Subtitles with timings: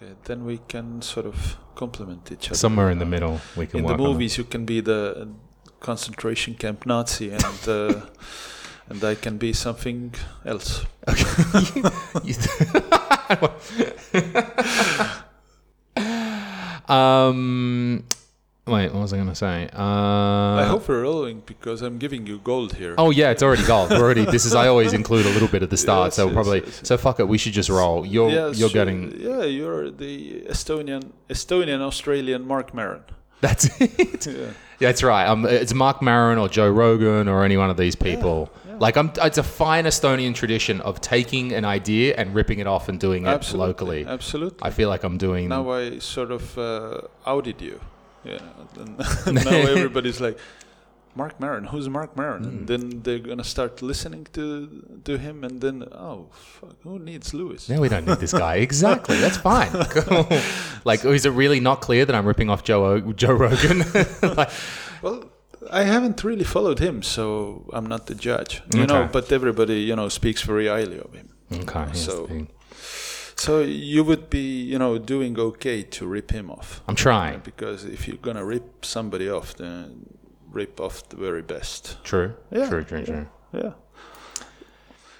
[0.00, 2.56] Okay, then we can sort of complement each other.
[2.56, 5.28] Somewhere in the Uh, middle, we can In the movies, you can be the
[5.80, 8.02] concentration camp Nazi, and uh,
[8.88, 10.14] and I can be something
[10.44, 10.84] else.
[16.88, 18.04] um,
[18.68, 19.68] wait, what was I going to say?
[19.72, 22.94] Uh, I hope we're rolling because I'm giving you gold here.
[22.98, 23.90] Oh yeah, it's already gold.
[23.90, 24.24] We're already.
[24.24, 24.54] This is.
[24.54, 26.60] I always include a little bit at the start, Yes, so probably.
[26.64, 26.80] yes.
[26.84, 27.28] So fuck it.
[27.28, 28.04] We should just roll.
[28.06, 29.18] You're Yes, you're getting.
[29.20, 33.02] Yeah, you're the Estonian Estonian Australian Marc Maron.
[33.40, 34.26] That's it.
[34.26, 34.46] Yeah.
[34.80, 35.26] That's right.
[35.26, 38.50] Um, it's Marc Maron or Joe Rogan or any one of these people.
[38.80, 39.10] Like I'm.
[39.22, 43.24] It's a fine Estonian tradition of taking an idea and ripping it off and doing
[43.26, 44.06] it Absolutely, locally.
[44.06, 44.58] Absolutely.
[44.62, 45.48] I feel like I'm doing.
[45.48, 47.80] now I sort of uh, outed you.
[48.28, 48.82] Yeah.
[49.26, 50.38] And now everybody's like,
[51.14, 52.42] Marc Maron, who's Marc Maron?
[52.44, 52.48] Hmm.
[52.50, 57.34] And then they're gonna start listening to to him, and then oh fuck, who needs
[57.34, 57.68] Lewis?
[57.68, 58.56] No, we don't need this guy.
[58.56, 59.16] Exactly.
[59.20, 59.70] That's fine.
[59.90, 60.26] Cool.
[60.84, 63.78] Like, is it really not clear that I'm ripping off Joe o- Joe Rogan?
[64.36, 64.50] like,
[65.02, 65.24] Well,
[65.70, 68.62] I haven't really followed him, so I'm not the judge.
[68.74, 71.28] You know, but everybody you know speaks very highly of him.
[71.52, 71.86] okay.
[71.94, 72.28] So-.
[73.38, 76.82] So you would be you know doing okay to rip him off.
[76.88, 77.38] I'm trying.
[77.40, 80.06] Because if you're gonna rip somebody off, then
[80.50, 82.02] rip off the very best.
[82.04, 82.34] True.
[82.50, 82.84] Yeah, True.
[82.84, 83.04] True.
[83.04, 83.26] True.
[83.52, 83.72] Yeah.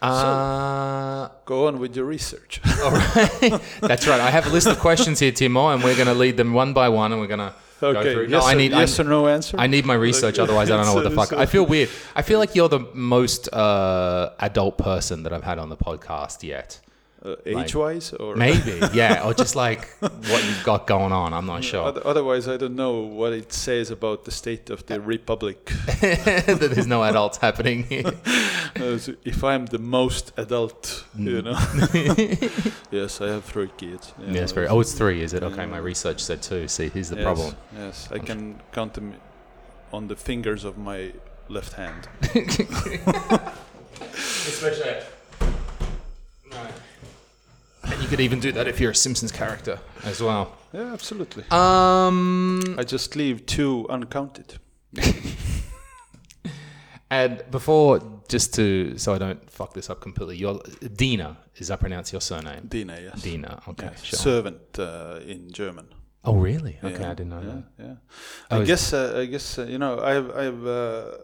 [0.01, 2.61] Uh, Go on with your research.
[2.85, 3.61] all right.
[3.81, 4.21] That's right.
[4.21, 6.73] I have a list of questions here, Timo, and we're going to lead them one
[6.73, 8.23] by one, and we're going to go through.
[8.29, 8.71] Yes, No, I or, need.
[8.71, 9.57] yes I, or no answer.
[9.59, 11.33] I need my research, otherwise I don't know what the fuck.
[11.33, 11.91] I feel weird.
[12.15, 16.43] I feel like you're the most uh, adult person that I've had on the podcast
[16.45, 16.81] yet.
[17.25, 21.35] Uh, age-wise, or Maybe, yeah, or just like what you've got going on.
[21.35, 21.93] I'm not sure.
[22.05, 25.65] Otherwise, I don't know what it says about the state of the republic.
[26.01, 28.13] that there's no adults happening here.
[28.79, 31.25] Uh, if I'm the most adult, Mm.
[31.25, 31.59] you know.
[32.93, 34.13] yes, I have three kids.
[34.21, 34.69] Yeah, know, very.
[34.69, 35.43] Oh, it's three, is it?
[35.43, 35.67] Okay, Yeah.
[35.67, 36.69] my research said two.
[36.69, 37.55] See, here's the yes, problem.
[37.77, 39.15] Yes, I can count them
[39.93, 41.13] on the fingers of my
[41.49, 42.07] left hand.
[44.13, 44.97] Especially.
[46.53, 46.73] Right.
[48.01, 50.57] You could even do that if you're a Simpsons character as well.
[50.73, 51.45] Yeah, absolutely.
[51.51, 54.59] Um, I just leave two uncounted.
[57.11, 60.61] and before, just to so I don't fuck this up completely, your
[60.95, 62.67] Dina is that pronounce your surname?
[62.69, 63.23] Dina, yes.
[63.23, 63.63] Dina.
[63.69, 64.19] Okay, sure.
[64.19, 65.89] Servant uh, in German.
[66.25, 66.79] oh, really?
[66.85, 67.65] Okay, Yeah, I didn't know yeah, that.
[67.79, 67.95] Yeah,
[68.51, 68.93] Oh, I guess.
[68.93, 70.01] Uh, I guess uh, you know.
[70.01, 70.31] I've.
[70.37, 70.67] I've.
[70.67, 71.17] Uh,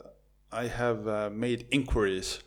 [0.52, 2.38] I have uh, made inquiries.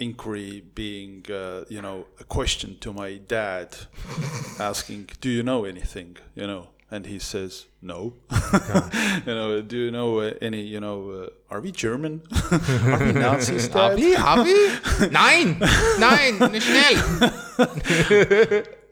[0.00, 3.76] Inquiry being, uh, you know, a question to my dad,
[4.58, 8.14] asking, "Do you know anything?" You know, and he says, "No."
[9.26, 10.62] you know, do you know uh, any?
[10.62, 12.22] You know, uh, are we German?
[12.50, 13.68] are we Nazis?
[13.68, 13.92] Dad?
[13.92, 15.10] Abi, Abi?
[15.10, 15.58] Nein,
[15.98, 17.30] nein, nicht schnell.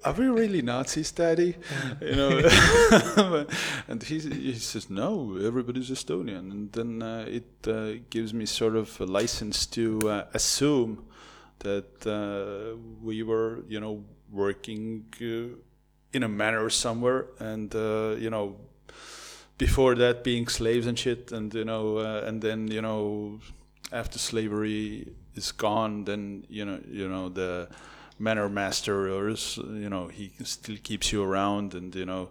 [0.05, 1.57] Are we really Nazis, Daddy?
[2.01, 3.47] You know,
[3.89, 8.77] and he he says no, everybody's Estonian, and then uh, it uh, gives me sort
[8.77, 11.05] of a license to uh, assume
[11.61, 15.57] that uh, we were, you know, working uh,
[16.13, 18.57] in a manor somewhere, and uh, you know,
[19.59, 23.41] before that being slaves and shit, and you know, uh, and then you know,
[23.93, 27.69] after slavery is gone, then you know, you know the
[28.19, 32.29] manor master or you know he still keeps you around, and you know,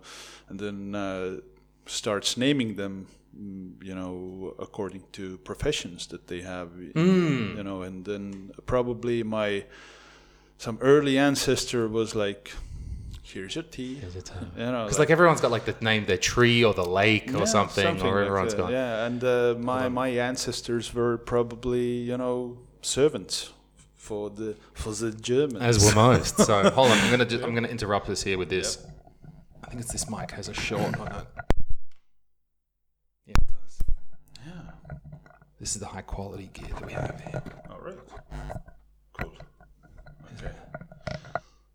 [0.50, 1.38] and then uh,
[1.86, 3.08] starts naming them.
[3.36, 6.70] mm, You know, according to professions that they have,
[7.58, 9.66] you know, and then probably my
[10.58, 12.52] some early ancestor was like,
[13.24, 14.02] "Here's your tea,"
[14.58, 17.40] you know, Because like everyone's got like the name, the tree or the lake or
[17.40, 18.72] yeah, something, or like everyone's that, got.
[18.72, 23.52] Yeah, and uh, my my ancestors were probably you know servants
[24.08, 25.62] for the for the Germans.
[25.62, 26.38] As were most.
[26.38, 28.86] So hold on, I'm gonna I'm gonna interrupt this here with this.
[29.64, 31.26] I think it's this mic has a short on it.
[33.26, 33.80] Yeah, it does.
[34.46, 34.94] yeah.
[35.60, 37.44] This is the high quality gear that we have here.
[37.70, 37.98] All right.
[39.20, 39.34] Cool.
[40.38, 40.54] Okay.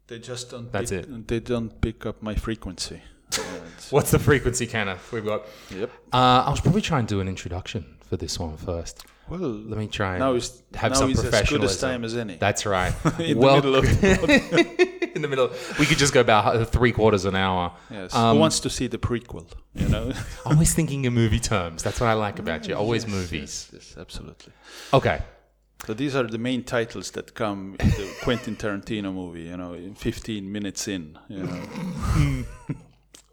[0.07, 0.73] They just don't.
[0.73, 1.29] That's pick, it.
[1.29, 3.03] They don't pick up my frequency.
[3.91, 5.13] What's the frequency, Kenneth?
[5.13, 5.43] We've got.
[5.71, 5.91] yep.
[6.15, 9.05] Uh, I was probably try and do an introduction for this one first.
[9.33, 11.91] Well, Let me try and now is have now some is as good professionalism.
[11.91, 12.37] time as any.
[12.37, 12.93] That's right.
[13.19, 15.51] In the Well- middle of the in the middle.
[15.79, 17.73] We could just go about three quarters of an hour.
[17.91, 18.15] Yes.
[18.15, 19.47] Um, Who wants to see the prequel?
[19.75, 20.13] You know.
[20.47, 21.83] Always thinking in movie terms.
[21.83, 22.75] That's what I like about you.
[22.75, 23.69] Always movies.
[23.73, 24.53] Yes, absolutely.
[24.93, 25.23] Okay.
[25.87, 29.45] So these are the main titles that come in the Quentin Tarantino movie.
[29.51, 31.19] You know, in 15 minutes in.
[31.29, 32.45] You know.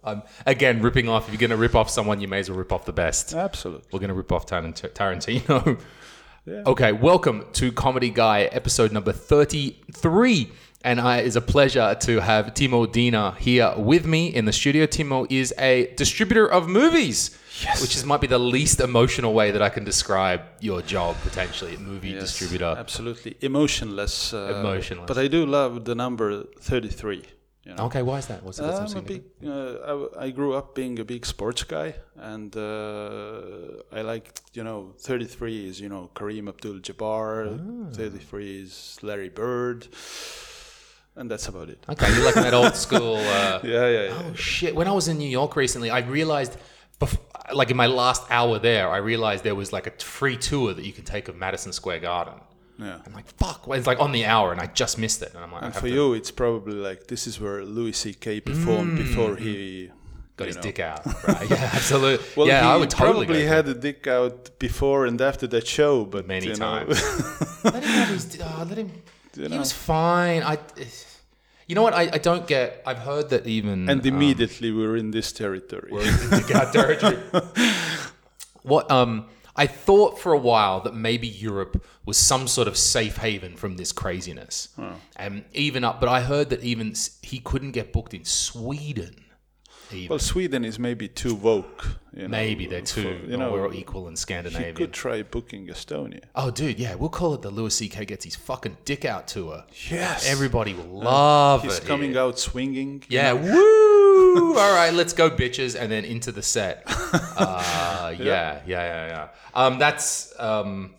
[0.03, 1.25] Um, again, ripping off.
[1.27, 3.33] If you're going to rip off someone, you may as well rip off the best.
[3.33, 3.87] Absolutely.
[3.91, 5.79] We're going to rip off Tarant- Tarantino.
[6.45, 6.63] Yeah.
[6.65, 10.49] Okay, welcome to Comedy Guy, episode number 33.
[10.83, 14.87] and I, it's a pleasure to have Timo Dina here with me in the studio.
[14.87, 17.81] Timo is a distributor of movies, Yes.
[17.81, 21.77] which is might be the least emotional way that I can describe your job potentially,
[21.77, 22.73] movie Yes, distributor.
[22.79, 24.33] Absolutely emotionless.
[24.33, 25.07] Uh, Emotionless.
[25.07, 27.25] But I do love the number thirty-three.
[27.65, 27.85] You know.
[27.85, 28.41] Okay, why is that?
[28.43, 28.73] What's that?
[28.81, 29.23] I'm a big.
[29.45, 33.41] Uh, I, I grew up being a big sports guy, and uh,
[33.91, 39.87] I like you know 33 is you know Kareem Abdul-Jabbar, 33 is Larry Bird,
[41.15, 41.85] and that's about it.
[41.89, 43.17] Okay, you're like that old school.
[43.39, 44.21] Uh, Yeah, yeah, yeah.
[44.23, 44.73] Oh shit!
[44.75, 46.57] When I was in New York recently, I realized,
[46.99, 47.17] bef-
[47.53, 50.85] like in my last hour there, I realized there was like a free tour that
[50.85, 52.35] you can take of Madison Square Garden.
[52.79, 52.99] Yeah.
[53.05, 53.67] I'm like, fuck!
[53.67, 55.33] Well, it's like on the hour, and I just missed it.
[55.35, 58.41] And I'm like, And for to- you, it's probably like this is where Louis C.K.
[58.41, 59.91] performed before he
[60.37, 60.61] got his know.
[60.61, 61.01] dick out.
[61.27, 61.49] Right?
[61.49, 62.25] Yeah, absolutely.
[62.37, 65.67] Well, yeah, he I would totally probably had a dick out before and after that
[65.67, 66.97] show, but Many times.
[67.63, 68.39] let him have his.
[68.41, 68.91] Oh, let him.
[69.35, 69.57] You he know.
[69.59, 70.41] was fine.
[70.43, 70.57] I.
[71.67, 71.93] You know what?
[71.93, 72.81] I, I don't get.
[72.85, 75.91] I've heard that even and um, immediately we're in this territory.
[76.31, 77.19] dick out territory.
[78.63, 79.25] what um
[79.63, 83.75] I thought for a while that maybe Europe was some sort of safe haven from
[83.77, 85.99] this craziness, and um, even up.
[85.99, 89.15] But I heard that even he couldn't get booked in Sweden.
[89.91, 90.09] Even.
[90.09, 91.97] Well, Sweden is maybe too woke.
[92.15, 93.03] You know, maybe they're too.
[93.21, 94.73] for- you know, we're all equal in he Scandinavia.
[94.73, 96.21] could try booking Estonia.
[96.35, 98.05] Oh, dude, yeah, we'll call it the Louis C.K.
[98.05, 99.63] gets his fucking dick out tour.
[99.89, 101.79] Yes, Everybody will love he's it.
[101.79, 102.21] He's coming here.
[102.21, 103.03] out swinging.
[103.09, 103.51] Yeah, know.
[103.55, 103.98] woo!
[104.37, 106.83] All right, let's go, bitches, and then into the set.
[107.41, 109.27] Uh, yeah, yeah, yeah, yeah.
[109.53, 110.93] Um, that's um,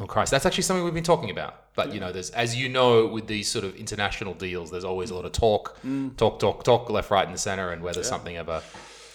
[0.00, 1.74] oh Christ, that's actually something we've been talking about.
[1.74, 5.10] But you know, there's as you know, with these sort of international deals, there's always
[5.10, 5.78] a lot of talk,
[6.16, 8.62] talk, talk, talk, left, right, and the center, and whether something ever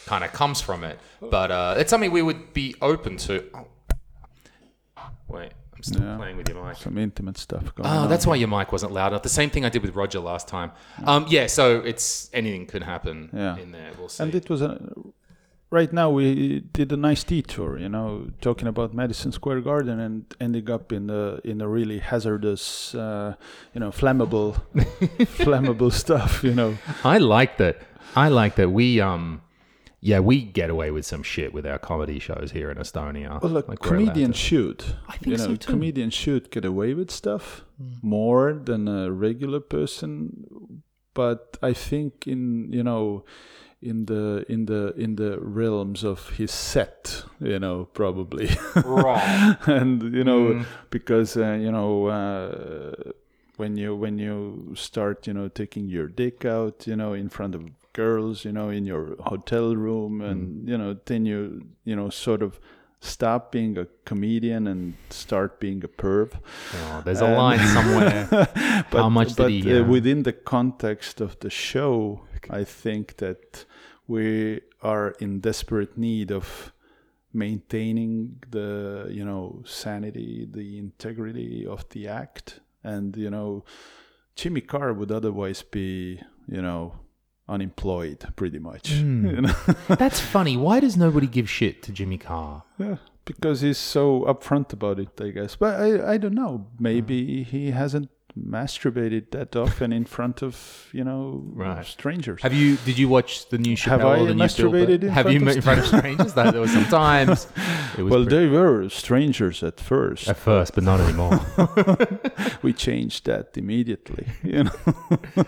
[0.06, 1.00] kind of comes from it.
[1.20, 3.44] But uh, it's something we would be open to.
[3.54, 3.68] Oh.
[5.28, 5.52] Wait,
[5.88, 6.18] still Yeah.
[6.18, 6.78] playing with your mic.
[6.78, 8.10] Some intimate stuff going Oh, on.
[8.10, 9.24] that's why your mic wasn't loud enough.
[9.24, 10.72] The same thing I did with Roger last time.
[11.06, 13.58] Um, yeah, so it's anything could happen Yeah.
[13.64, 13.92] in there.
[13.98, 14.24] We'll see.
[14.24, 14.80] And it was a.
[15.70, 20.24] Right now, we did a nice detour, you know, talking about Madison Square Garden and
[20.40, 23.36] ending up in the in a really hazardous, uh,
[23.74, 24.56] you know, flammable,
[25.44, 26.78] flammable stuff, you know.
[27.04, 27.82] I like that.
[28.16, 29.42] I like that we um
[30.00, 33.42] yeah, we get away with some shit with our comedy shows here in Estonia.
[33.42, 34.42] Well, look, Like, comedians to.
[34.42, 34.84] should.
[35.08, 35.72] I think you know, so too.
[35.72, 37.64] comedians should get away with stuff
[38.02, 40.82] more than a regular person.
[41.14, 43.26] But I think in you know,
[43.82, 49.58] in the in the in the realms of his set, you know, probably, Right.
[49.66, 50.66] and you know, Mm.
[50.92, 52.08] because uh, you know.
[52.08, 53.12] Uh,
[53.58, 57.56] when you when you start you know taking your dick out you know in front
[57.56, 57.64] of
[58.02, 60.30] girls you know in your hotel room Mm.
[60.32, 60.42] and
[60.72, 61.40] you know then you
[61.90, 62.52] you know sort of
[63.14, 64.82] stop being a comedian and
[65.24, 66.30] start being a perv
[66.78, 68.28] Oh, there's a line somewhere.
[68.92, 71.94] but, How much did he, uh, uh, within the context of the show
[72.62, 73.66] i think that
[74.14, 74.26] we
[74.94, 76.46] are in desperate need of
[77.44, 78.12] maintaining
[78.58, 78.70] the
[79.18, 82.48] you know sanity the integrity of the act
[82.84, 83.50] and you know
[84.40, 86.20] jimmy carr would otherwise be
[86.56, 86.84] you know
[87.50, 89.26] unemployed pretty much Hmm.
[89.36, 89.54] you know
[89.88, 90.58] That's funny.
[90.58, 92.64] Why does nobody give shit to Jimmy Carr?
[92.78, 97.44] yeah because he's so upfront about it i guess but i i don't know maybe
[97.44, 97.50] Hmm.
[97.52, 98.10] he hasn't
[98.46, 101.86] masturbated that often in front of you know Right.
[101.86, 102.78] strangers Have you?
[102.86, 103.90] Did you watch the new Chappelle?
[103.90, 105.86] Have I or the new Bill masturbated in Have front you of in front of
[105.96, 106.34] strangers?
[106.34, 107.48] That there was some times.
[107.98, 111.40] It was well pretty- they were strangers at first at first, but not anymore.
[112.62, 114.72] we changed that immediately you know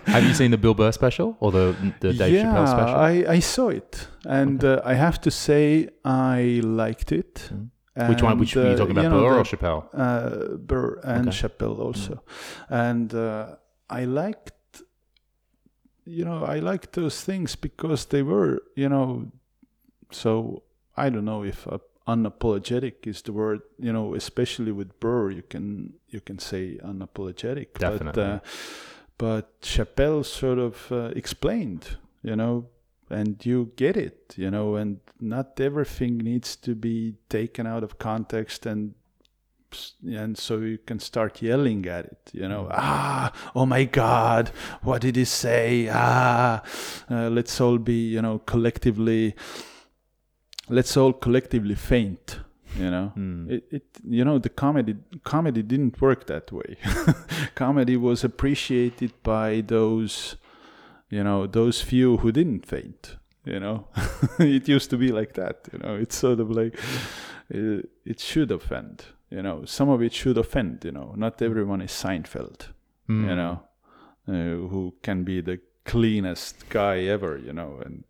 [0.06, 2.96] Have you seen the Bill Burr special or the the Dave yeah Chappelle special?
[2.96, 7.50] I, I saw it and uh, i have to say i liked it
[8.08, 8.38] Which one?
[8.38, 9.84] Which were you uh, talking about, know, Burr or Chappelle?
[9.94, 11.36] uh, Burr and Okay.
[11.36, 12.22] Chappelle also,
[12.68, 13.56] and uh,
[13.88, 14.82] I liked,
[16.04, 19.30] you know, I liked those things because they were, you know,
[20.10, 20.62] so
[20.96, 25.42] I don't know if uh, unapologetic is the word, you know, especially with Burr, you
[25.42, 28.12] can you can say unapologetic, Definitely.
[28.12, 28.40] but uh,
[29.18, 32.66] but Chappelle sort of uh, explained, you know.
[33.10, 37.98] And you get it, you know, and not everything needs to be taken out of
[37.98, 38.94] context and
[40.04, 42.68] and so you can start yelling at it you know.
[42.72, 44.50] Ah oh my god
[44.82, 45.88] what did he say?
[45.92, 46.62] Ah
[47.08, 49.34] uh, let's all be you know collectively
[50.68, 52.40] let's all collectively faint
[52.76, 53.08] you know.
[53.14, 53.50] Hmm.
[53.50, 56.76] it, it you know the comedy comedy didn't work that way.
[57.54, 60.36] Comedy was appreciated by those
[61.10, 63.86] you know those few who didn't faint you know?
[64.38, 65.94] It used to be like that you know?
[65.96, 66.78] It's sort of like
[67.48, 69.64] it, it should offend you know?
[69.64, 71.14] Some of it should offend you know?
[71.16, 72.68] Not everyone is seinfeld
[73.06, 73.28] Hmm.
[73.28, 73.62] you know?
[74.28, 78.04] Uh, who can be the cleanest guy ever, you know, and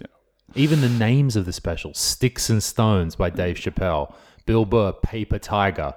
[0.00, 0.18] you know,
[0.54, 4.14] Even the names of the specials Sticks and Stones by Dave Chappelle,
[4.46, 5.94] Bill Burr, Paper Tiger.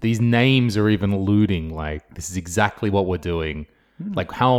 [0.00, 3.66] These names are even alluding like this is exactly what we're doing.
[4.14, 4.54] Like how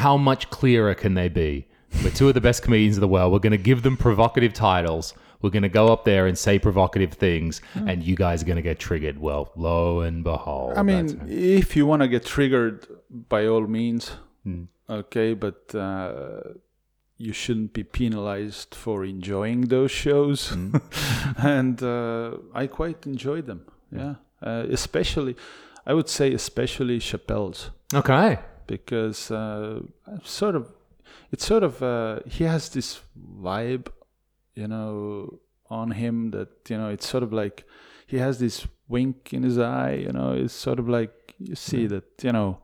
[0.00, 1.66] how much clearer can they be?
[2.02, 3.30] We're two of the best comedians in the world.
[3.32, 5.12] We're going to give them provocative titles.
[5.42, 8.56] We're going to go up there and say provocative things, and you guys are going
[8.56, 9.18] to get triggered.
[9.18, 12.86] Well, lo and behold, I mean, that's- if you want to get triggered,
[13.28, 14.12] by all means,
[14.44, 14.62] Hmm.
[14.88, 16.40] okay, but uh,
[17.18, 20.50] you shouldn't be penalized for enjoying those shows.
[20.50, 20.76] Hmm.
[21.36, 23.60] and uh, I quite enjoy them.
[23.90, 25.36] Yeah, uh, especially,
[25.86, 28.38] I would say, especially Chappelle's okay.
[28.76, 29.80] Because uh,
[30.24, 30.72] sort of,
[31.30, 33.00] it's sort of, uh, he has this
[33.40, 33.88] vibe,
[34.54, 35.38] you know,
[35.72, 37.64] on him that you know, it's sort of like
[38.06, 39.94] he has this wink in his eye.
[39.94, 42.58] You know, it's sort of like you see that you know,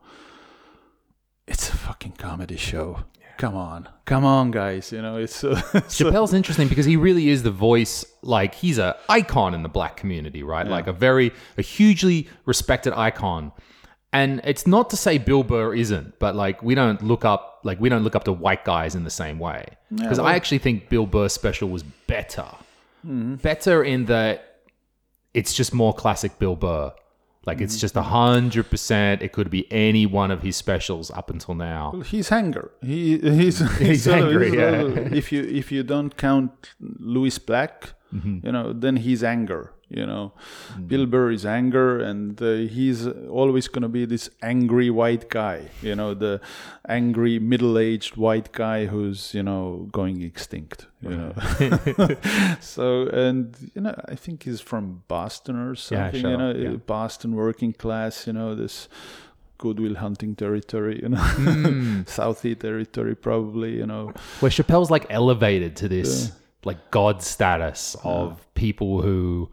[1.47, 3.05] it's a fucking comedy show.
[3.38, 4.91] Come on, come on, guys.
[4.93, 5.55] You know, it's uh,
[5.88, 8.05] Chappelle's interesting because he really is the voice.
[8.23, 10.67] Like he's a icon in the black community, right?
[10.67, 13.53] Like a very, a hugely respected icon.
[14.12, 17.79] And it's not to say Bill Burr isn't, but like we don't look up, like
[17.81, 19.67] we don't look up to white guys in the same way.
[19.95, 22.47] Because I actually think Bill Burr's special was better,
[23.05, 24.61] better in that
[25.35, 26.93] it's just more classic Bill Burr.
[27.47, 29.23] Like it's just a hundred percent.
[29.23, 32.00] It could be any one of his specials up until now.
[32.05, 32.71] he's anger.
[32.83, 34.81] He he's he's, sort of- angry, he's yeah.
[34.81, 38.47] sort of- if you if you don't count Lewis Black, Mm-hmm.
[38.47, 39.73] you know, then he's anger.
[39.90, 40.33] You know,
[40.73, 40.87] Mm-hmm.
[40.87, 45.71] Bill Burr is anger, and uh, he's always gonna be this angry white guy.
[45.83, 46.40] You know, the
[46.87, 50.87] angry middle-aged white guy who's you know going extinct.
[51.00, 51.33] You know,
[52.61, 56.21] so and you know, I think he's from Boston or something.
[56.21, 56.76] sure, you know, yeah.
[56.87, 58.26] Boston working class.
[58.26, 58.88] You know, this.
[59.61, 62.02] Goodwill hunting territory, you know, Hmm.
[62.07, 64.12] Southie territory, probably, you know.
[64.38, 66.30] where Chappelle's like elevated to this
[66.64, 69.50] like god status of people who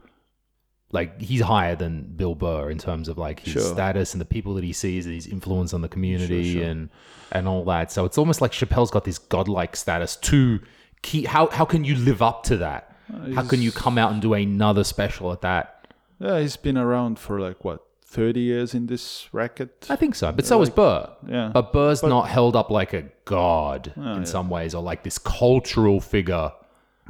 [0.91, 3.73] like he's higher than Bill Burr in terms of like his Sure.
[3.73, 6.71] status and the people that he sees and his influence on the community Sure, sure.
[6.71, 6.89] and
[7.31, 7.91] and all that.
[7.91, 10.59] So it's almost like Chappelle's got this godlike status to
[11.01, 12.95] keep how how can you live up to that?
[13.13, 15.87] Uh, how can you come out and do another special at that?
[16.19, 19.85] Yeah, he's been around for like what, 30 years in this racket?
[19.89, 20.31] I think so.
[20.31, 21.09] But so is Burr.
[21.27, 21.51] Yeah.
[21.53, 25.17] But Burr's not held up like a god oh, in some ways or like this
[25.17, 26.51] cultural figure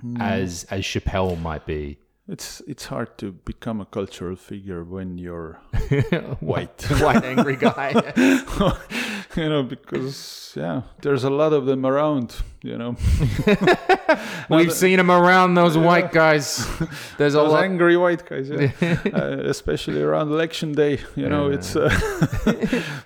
[0.02, 0.20] hmm.
[0.20, 2.00] as as Chappelle might be.
[2.28, 5.60] It's it's hard to become a cultural figure when you're
[6.40, 6.82] white.
[7.00, 7.94] White angry guy.
[9.36, 12.96] you know, because yeah, there's a lot of them around, you know.
[14.50, 16.68] We've seen them around those white guys.
[17.20, 17.64] There's a lot.
[17.64, 18.72] angry white guys, yeah.
[19.14, 21.02] uh, especially around election day.
[21.16, 21.76] You know, it's.
[21.76, 21.92] Uh,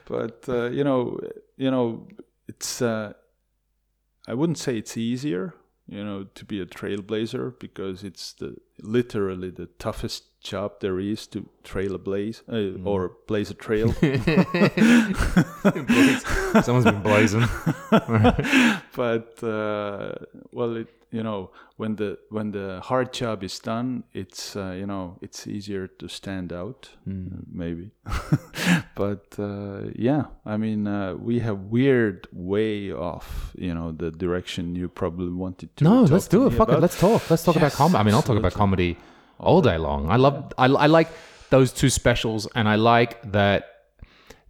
[0.05, 1.19] but uh, you know,
[1.57, 2.07] you know,
[2.47, 2.81] it's.
[2.81, 3.11] Uh,
[4.29, 5.55] I wouldn't say it's easier,
[5.89, 11.25] you know, to be a trailblazer because it's the literally the toughest job there is
[11.27, 13.91] to trail a blaze uh, or blaze a trail.
[16.61, 17.43] Someone's been blazing.
[18.95, 20.13] but uh,
[20.51, 24.85] well, it you know when the when the hard job is done, it's uh, you
[24.85, 27.11] know it's easier to stand out, uh,
[27.51, 27.91] maybe.
[28.95, 34.75] but uh, yeah, I mean uh, we have weird way off, you know, the direction
[34.75, 35.83] you probably wanted to.
[35.83, 36.51] No, let's do it.
[36.51, 36.79] Fuck it.
[36.79, 37.29] Let's talk.
[37.29, 37.99] Let's talk about comedy.
[37.99, 38.97] I mean, I'll talk about comedy
[39.39, 40.09] all day long.
[40.09, 40.53] I love.
[40.57, 41.09] I, I like
[41.49, 43.65] those two specials, and I like that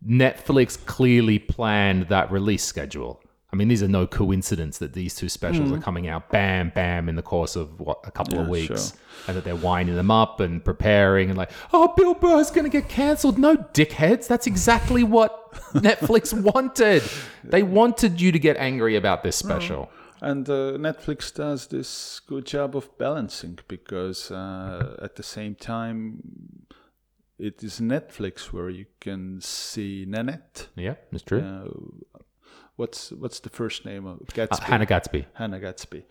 [0.05, 3.21] Netflix clearly planned that release schedule.
[3.51, 7.09] I mean, these are no coincidence that these two specials are coming out, bam, bam,
[7.09, 8.51] in the course of what a couple of Mm-hmm.
[8.51, 8.99] Weeks, sure.
[9.27, 12.87] and that they're winding them up and preparing, and like, oh, Bill Burr's gonna get
[12.89, 13.39] cancelled.
[13.39, 14.27] No, dickheads.
[14.27, 17.01] That's exactly what Netflix wanted.
[17.43, 19.89] They wanted you to get angry about this special.
[20.21, 26.21] And uh, Netflix does this good job of balancing because uh, at the same time,
[27.39, 30.67] it is Netflix where you can see Nanette.
[30.75, 31.39] Yeah, that's true.
[31.39, 31.69] Uh,
[32.79, 34.65] what's what's the first name of Uh, Gadsby?
[34.71, 35.21] Hannah Gadsby.
[35.33, 36.01] Hannah Gadsby.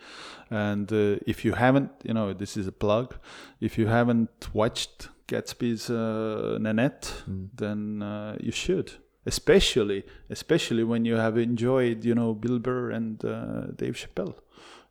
[0.50, 3.14] And uh, if you haven't, you know, this is a plug.
[3.60, 8.92] If you haven't watched Gadsby's uh, Nanette, then uh, you should.
[9.26, 14.34] Especially, especially when you have enjoyed, you know, Bill Burr and uh, Dave Chappelle.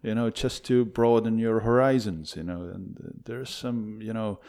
[0.03, 2.35] You know, just to broaden your horizons.
[2.35, 4.39] You know, and uh, there's some, you know,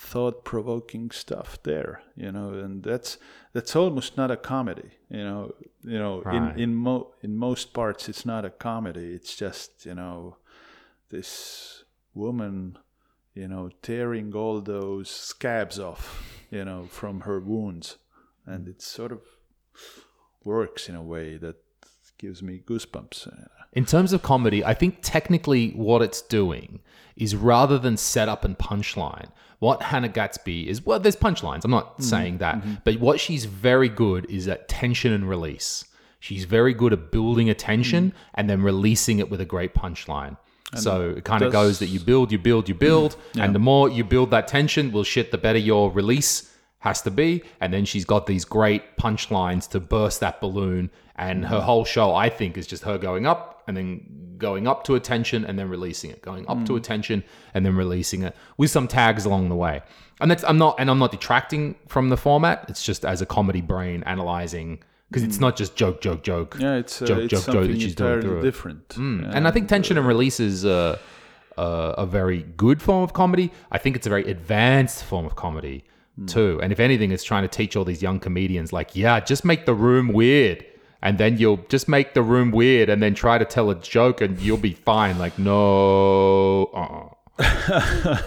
[0.00, 2.02] thought-provoking stuff there.
[2.16, 3.18] You know, and that's
[3.52, 4.90] that's almost not a comedy.
[5.10, 5.54] You know,
[5.84, 6.36] you know, Right.
[6.56, 9.12] in in mo in most parts, it's not a comedy.
[9.14, 10.36] It's just you know,
[11.10, 12.78] this woman,
[13.34, 17.98] you know, tearing all those scabs off, you know, from her wounds,
[18.46, 19.20] and it sort of
[20.44, 21.56] works in a way that
[22.18, 23.28] gives me goosebumps.
[23.72, 26.80] In terms of comedy, I think technically what it's doing
[27.16, 31.64] is rather than setup and punchline, what Hannah Gadsby is well, there's punchlines.
[31.64, 32.02] I'm not mm-hmm.
[32.02, 32.74] saying that, mm-hmm.
[32.84, 35.84] but what she's very good is at tension and release.
[36.18, 38.34] She's very good at building a tension mm-hmm.
[38.34, 40.36] and then releasing it with a great punchline.
[40.76, 43.88] so it kind of goes that you build, you build, you build, and the more
[43.88, 46.49] you build that tension, well, shit, the better your release
[46.80, 47.42] has to be.
[47.60, 50.90] And then she's got these great punchlines to burst that balloon.
[51.16, 51.64] And her mm-hmm.
[51.64, 55.44] whole show, I think, is just her going up and then going up to attention
[55.44, 56.76] and then releasing it, going up to mm.
[56.76, 57.22] attention
[57.54, 59.82] and then releasing it with some tags along the way.
[60.20, 62.64] And that's I'm not and I'm not detracting from the format.
[62.68, 65.42] It's just as a comedy brain analyzing because it's mm.
[65.42, 66.56] not just joke, joke, joke.
[66.58, 68.94] yeah, it's uh, joke, it's joke, joke that she's doing through different.
[68.96, 69.30] Yeah.
[69.32, 70.98] And I think tension and uh, release is a
[72.08, 73.52] very good form of comedy.
[73.70, 75.84] I think it's a very advanced form of comedy
[76.26, 76.60] too.
[76.62, 79.66] And if anything, it's trying to teach all these young comedians, like, yeah, just make
[79.66, 80.64] the room weird.
[81.02, 84.20] And then you'll just make the room weird and then try to tell a joke
[84.20, 85.18] and you'll be fine.
[85.18, 86.64] Like, no.
[86.74, 87.14] Uh-uh.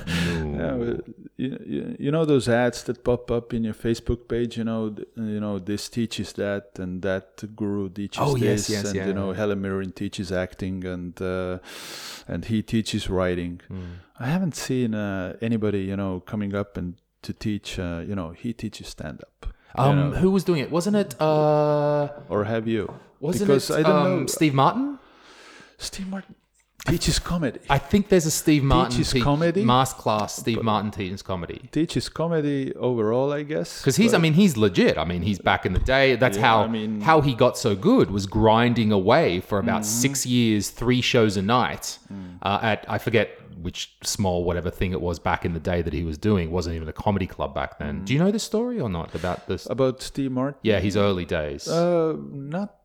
[0.54, 0.94] Yeah,
[1.36, 4.58] you, you, know those ads that pop up in your Facebook page.
[4.58, 8.86] You know, you know this teaches that, and that guru teaches Oh, yes, this, yes,
[8.86, 9.34] and yeah, you know.
[9.34, 11.60] Helen Mirren teaches acting, and uh,
[12.28, 13.62] and he teaches writing.
[13.68, 13.84] Hmm.
[14.20, 17.80] I haven't seen uh, anybody you know coming up and to teach.
[17.80, 19.54] Uh, you know, he teaches stand up.
[19.76, 20.70] Um, Who was doing it?
[20.70, 22.94] Wasn't it, uh, or have you?
[23.20, 24.26] wasn't because it I don't um, know.
[24.28, 25.00] Steve Martin?
[25.78, 26.36] Steve Martin
[26.86, 27.60] teaches comedy.
[27.70, 29.64] I think there's a Steve Martin Teaches te- comedy?
[29.64, 30.36] master class.
[30.36, 31.70] Steve Martin teaches comedy.
[31.72, 33.80] teaches comedy overall, I guess.
[33.82, 34.98] Because he's, I mean, he's legit.
[34.98, 36.16] I mean, he's back in the day.
[36.18, 39.82] That's Yeah, how I mean- how he got so good was grinding away for about
[39.84, 40.02] Mm-hmm.
[40.02, 42.38] six years, three shows a night Mm.
[42.42, 43.30] uh, at I forget
[43.62, 46.50] which small whatever thing it was back in the day that he was doing.
[46.50, 48.02] It wasn't even a comedy club back then.
[48.02, 48.06] Mm.
[48.06, 49.68] Do you know this story or not about this?
[49.70, 50.60] about Steve Martin.
[50.64, 51.66] yeah, his early days.
[51.68, 52.76] Uh, not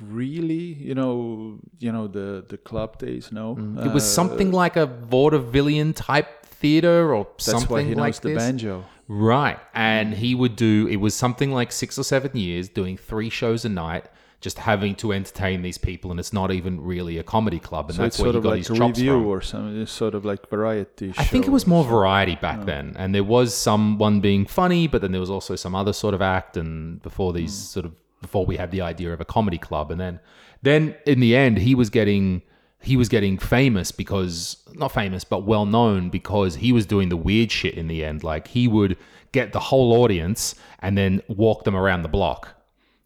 [0.00, 0.74] really.
[0.88, 3.30] You know, you know the the club days.
[3.32, 3.86] No, Mm.
[3.86, 7.98] it was Uh, something like a vaudevillian type theater or That's something why he knows
[7.98, 8.38] like the this.
[8.42, 8.84] banjo.
[9.06, 9.58] Right.
[9.74, 13.66] And he would do, it was something like six or seven years, doing three shows
[13.66, 14.06] a night,
[14.40, 16.10] just having to entertain these people.
[16.10, 17.90] And it's not even really a comedy club.
[17.90, 19.26] And So that's where he got like his chops review from.
[19.26, 19.82] or something.
[19.82, 21.12] It's sort of like variety.
[21.18, 22.94] I think it was more variety back then.
[22.96, 26.22] And there was someone being funny, but then there was also some other sort of
[26.22, 26.56] act.
[26.56, 27.92] And before these sort of,
[28.24, 29.90] before we had the idea of a comedy club.
[29.90, 30.18] And then,
[30.62, 32.40] then in the end, he was getting,
[32.80, 37.16] he was getting famous because, not famous, but well known because he was doing the
[37.18, 38.24] weird shit in the end.
[38.24, 38.96] Like he would
[39.32, 42.48] get the whole audience and then walk them around the block.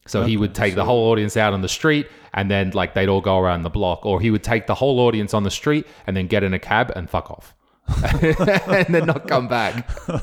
[0.07, 3.09] So he would take the whole audience out on the street and then like they'd
[3.09, 4.07] all go around the block.
[4.07, 6.59] Or he would take the whole audience on the street and then get in a
[6.59, 7.55] cab and fuck off.
[8.13, 9.89] and then not come back.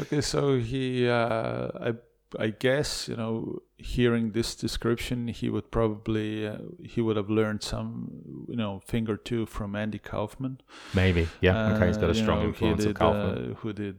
[0.00, 1.94] Okay, so he, uh, I,
[2.38, 7.62] I guess you know, hearing this description, he would probably uh, he would have learned
[7.62, 10.60] some, you know, thing or two from Andy Kaufman.
[10.94, 11.28] Maybe.
[11.40, 11.74] Yeah.
[11.74, 11.86] Okay.
[11.88, 13.50] He's got Uh, a strong know, influence did, of Kaufman.
[13.52, 13.98] uh, who did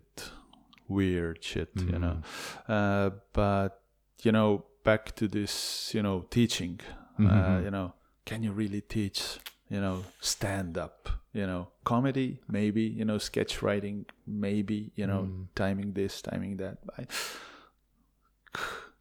[0.87, 2.21] weird shit, you know.
[2.67, 2.69] Mm.
[2.69, 3.81] Uh, but
[4.23, 6.79] you know, back to this, you know, teaching.
[7.19, 7.63] Uh, Mhm.
[7.65, 7.93] you know,
[8.25, 9.39] can you really teach?
[9.69, 11.09] You know, stand up.
[11.33, 12.81] You know, comedy maybe.
[12.83, 14.91] You know, sketch writing maybe.
[14.95, 15.47] You know, Mm.
[15.55, 16.77] timing this, timing that.
[16.97, 17.05] I,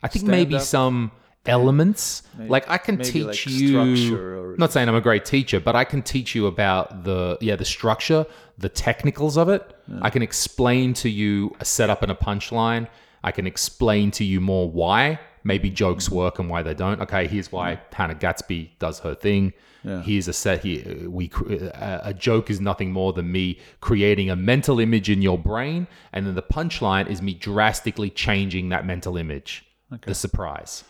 [0.02, 1.10] I think stand maybe up, some
[1.46, 2.22] elements.
[2.36, 3.68] Maybe- like I can teach like you.
[3.68, 7.38] structure or Not saying I'm a great teacher, but I can teach you about the
[7.40, 8.26] yeah the structure,
[8.58, 9.74] the technicals of it.
[10.02, 12.86] I can explain to you a setup and a punchline.
[13.24, 17.00] I can explain to you more why maybe jokes work and why they don't.
[17.00, 17.94] Okay, here's why mm.
[17.94, 19.52] Hannah Gadsby does her thing.
[19.84, 20.02] Yeah.
[20.02, 21.08] Here's a set here.
[21.08, 25.38] We a a joke is nothing more than me creating a mental image in your
[25.38, 29.64] brain, and then the punchline is me drastically changing that mental image.
[30.02, 30.84] The surprise.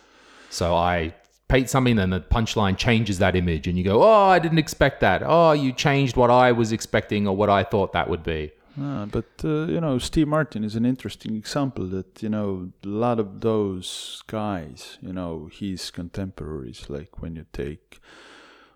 [0.49, 1.15] So I
[1.47, 4.99] paint something, and the punchline changes that image, and you go, "Oh, I didn't expect
[4.99, 5.23] that.
[5.25, 9.05] Oh, you changed what I was expecting or what I thought that would be." Ah,
[9.05, 11.85] but uh, you know, Steve Martin is an interesting example.
[11.87, 17.45] That you know, a lot of those guys, you know, his contemporaries, like when you
[17.51, 17.99] take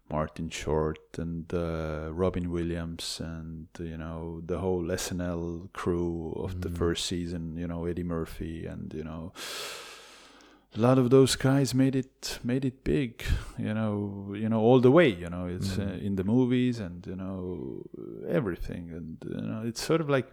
[0.10, 6.70] Martin Short and uh, Robin Williams, and you know, the whole SNL crew of the
[6.70, 7.56] first season.
[7.58, 9.32] You know, Eddie Murphy, and you know.
[10.76, 13.24] A lot of those guys made it made it big,
[13.58, 15.08] you know, you know all the way.
[15.08, 17.84] You know, it's uh, in the movies and you know
[18.28, 20.30] everything, and you know it's sort of like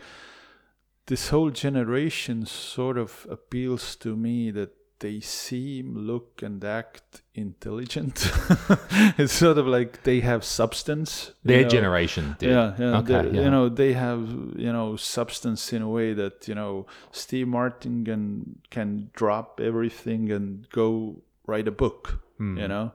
[1.07, 4.71] this whole generation sort of appeals to me that
[5.03, 8.31] they seem, look, and act intelligent.
[9.19, 11.33] it's sort of like they have substance.
[11.43, 11.69] Their know.
[11.69, 12.51] generation did.
[12.51, 12.99] Yeah, yeah.
[12.99, 13.45] Okay, they- yeah.
[13.45, 14.21] You know, they have
[14.57, 20.31] you know substance in a way that you know Steve Martin can can drop everything
[20.31, 22.57] and go write a book, hmm.
[22.57, 22.93] you know,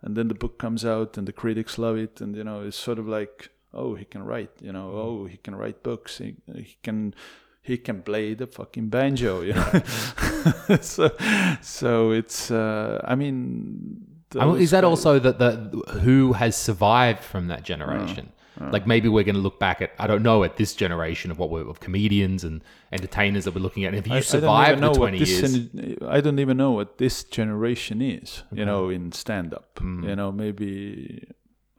[0.00, 2.78] and then the book comes out and the critics love it, and you know, it's
[2.78, 4.96] sort of like, oh, he can write, you know, hmm.
[4.96, 7.14] oh, he can write books, he, he can.
[7.62, 9.82] He can play the fucking banjo, you know.
[10.80, 11.10] so,
[11.60, 12.50] so it's.
[12.50, 14.06] Uh, I mean
[14.38, 15.54] I, is that guys- also that the
[16.02, 18.32] who has survived from that generation?
[18.72, 21.38] Like maybe we're going to look back at I don't know at this generation of
[21.38, 23.94] what we're of comedians and entertainers that we're looking at.
[23.94, 26.72] And if you I- I survived even the twenty years, gen- I don't even know
[26.72, 28.42] what this generation is.
[28.52, 29.76] You know, in stand up.
[29.76, 30.06] Mm.
[30.06, 31.26] You know, maybe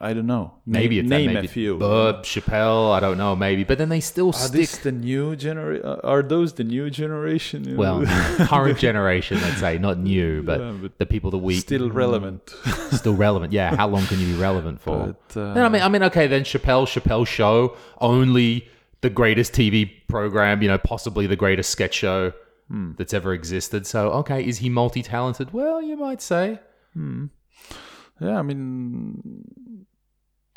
[0.03, 0.53] I don't know.
[0.65, 1.77] maybe name, it's that, name maybe a few.
[1.77, 4.69] Burb, Chappelle, I don't know, maybe, but then they still Are stick.
[4.81, 5.85] the new generation?
[6.03, 7.63] Are those the new generation?
[7.69, 8.03] You Well,
[8.47, 12.49] current generation, let's say, not new, but, Yeah, but the people that we still relevant.
[12.91, 13.53] still relevant.
[13.53, 15.15] Yeah, how long can you be relevant for?
[15.29, 18.67] But, uh, No, I mean, I mean, okay, then Chappelle, Chappelle Show, only
[19.01, 22.33] the greatest TV program, you know, possibly the greatest sketch show
[22.69, 22.91] Hmm.
[22.97, 23.85] that's ever existed.
[23.85, 25.51] So, okay, is he multi-talented?
[25.53, 26.59] Well, you might say.
[26.95, 29.43] yeah, I mean,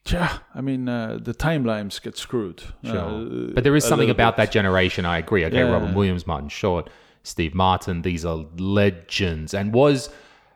[0.07, 2.63] yeah, I mean, uh, the timelines get screwed.
[2.85, 2.99] Sure.
[2.99, 4.45] Uh, but there is something about bit.
[4.45, 5.07] that generation.
[5.07, 5.45] I agree.
[5.45, 5.71] Okay, Yeah.
[5.71, 6.91] Robin Williams, Martin Short,
[7.23, 8.03] Steve Martin.
[8.03, 10.11] These are legends, and was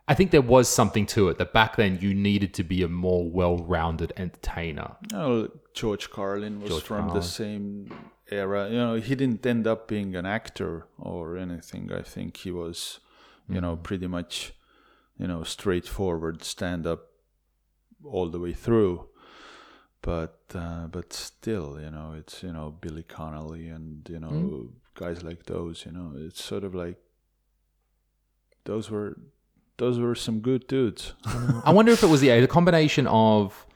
[0.09, 2.89] I think there was something to it that back then you needed to be a
[2.89, 4.97] more well-rounded entertainer.
[5.13, 7.21] Oh, George Carlin was George from Carlin.
[7.21, 7.95] the same
[8.31, 8.71] era.
[8.71, 11.93] You know, he didn't end up being an actor or anything.
[11.93, 13.01] I think he was,
[13.51, 14.55] you know, pretty much,
[15.19, 17.11] you know, straightforward stand up
[18.03, 19.09] all the way through.
[20.09, 24.67] But uh, but still, you know, it's you know Billy Connolly and you know mm-hmm.
[24.95, 25.85] guys like those.
[25.85, 26.97] You know, it's sort of like
[28.65, 29.19] those were
[29.77, 31.13] those were some good dudes.
[31.25, 31.63] Mm.
[31.63, 33.67] I wonder if it was the, the combination of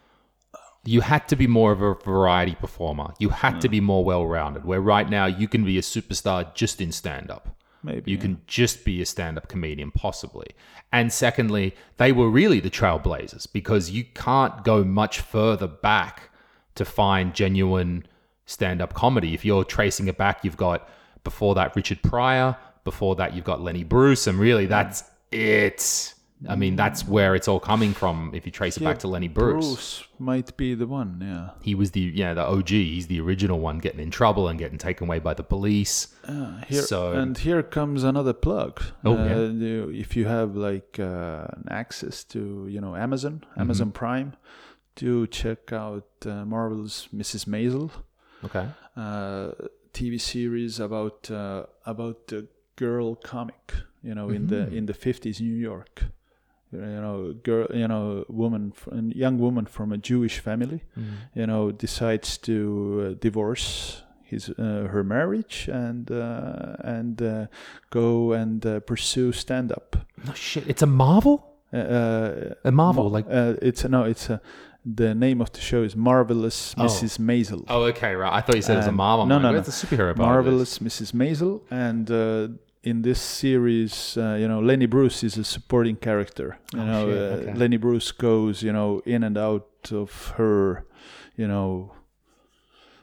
[0.84, 3.12] you had to be more of a variety performer.
[3.18, 3.72] You had to mm.
[3.72, 4.64] be more well-rounded.
[4.64, 7.54] Where right now you can be a superstar just in stand-up.
[7.82, 10.46] Maybe You can just be a stand up comedian, possibly.
[10.92, 16.30] And secondly, they were really the trailblazers because you can't go much further back
[16.76, 18.06] to find genuine
[18.46, 19.34] stand up comedy.
[19.34, 20.88] If you're tracing it back, you've got
[21.24, 24.70] before that Richard Pryor, before that, you've got Lenny Bruce, and really mm.
[24.70, 26.14] that's it.
[26.48, 29.28] I mean, that's where it's all coming from if you trace it back to Lenny
[29.28, 29.66] Bruce.
[29.66, 31.20] Bruce might be the one.
[31.22, 31.50] Yeah.
[31.62, 32.68] He was the yeah the OG.
[32.68, 36.08] He's the original one getting in trouble and getting taken away by the police.
[36.26, 38.82] Uh, here, So- and here comes another plug.
[39.04, 40.00] Oh, Uh, yeah.
[40.00, 43.60] if you have like uh, access to you know Amazon, Mm-hmm.
[43.60, 44.32] Amazon Prime,
[44.96, 47.46] do check out uh, Marvel's Mrs.
[47.46, 47.90] Maisel,
[48.44, 48.66] Okay.
[48.96, 49.52] uh,
[49.92, 53.74] TV series about uh, about the girl comic.
[54.02, 54.70] You know, in Mm-hmm.
[54.70, 56.04] the in the fifties New York.
[56.72, 61.38] You know, girl, you know, woman, a young woman from a Jewish family, Mm-hmm.
[61.40, 62.54] you know, decides to
[63.12, 67.46] uh, divorce his uh, her marriage and uh, and uh,
[67.90, 69.96] go and uh, pursue stand up.
[70.26, 70.66] No shit.
[70.68, 71.38] It's a Marvel.
[71.74, 74.40] Uh, A Marvel, like uh, it's no, it's a.
[74.84, 76.82] The name of the show is Marvelous Oh.
[76.84, 77.18] Mrs.
[77.20, 77.64] Maisel.
[77.68, 78.32] Oh, okay, right.
[78.32, 79.26] I thought you said it was a Marvel.
[79.26, 79.58] no, no, no.
[79.58, 80.12] It's a superhero.
[80.16, 80.80] part of this.
[80.80, 81.12] Marvelous Mrs.
[81.12, 82.48] Maisel, and uh,
[82.82, 86.58] in this series, uh, you know, Lenny Bruce is a supporting character.
[86.74, 87.54] You Oh, know, shit, uh, okay.
[87.58, 90.84] Lenny Bruce goes, you know, in and out of her,
[91.36, 91.92] you know,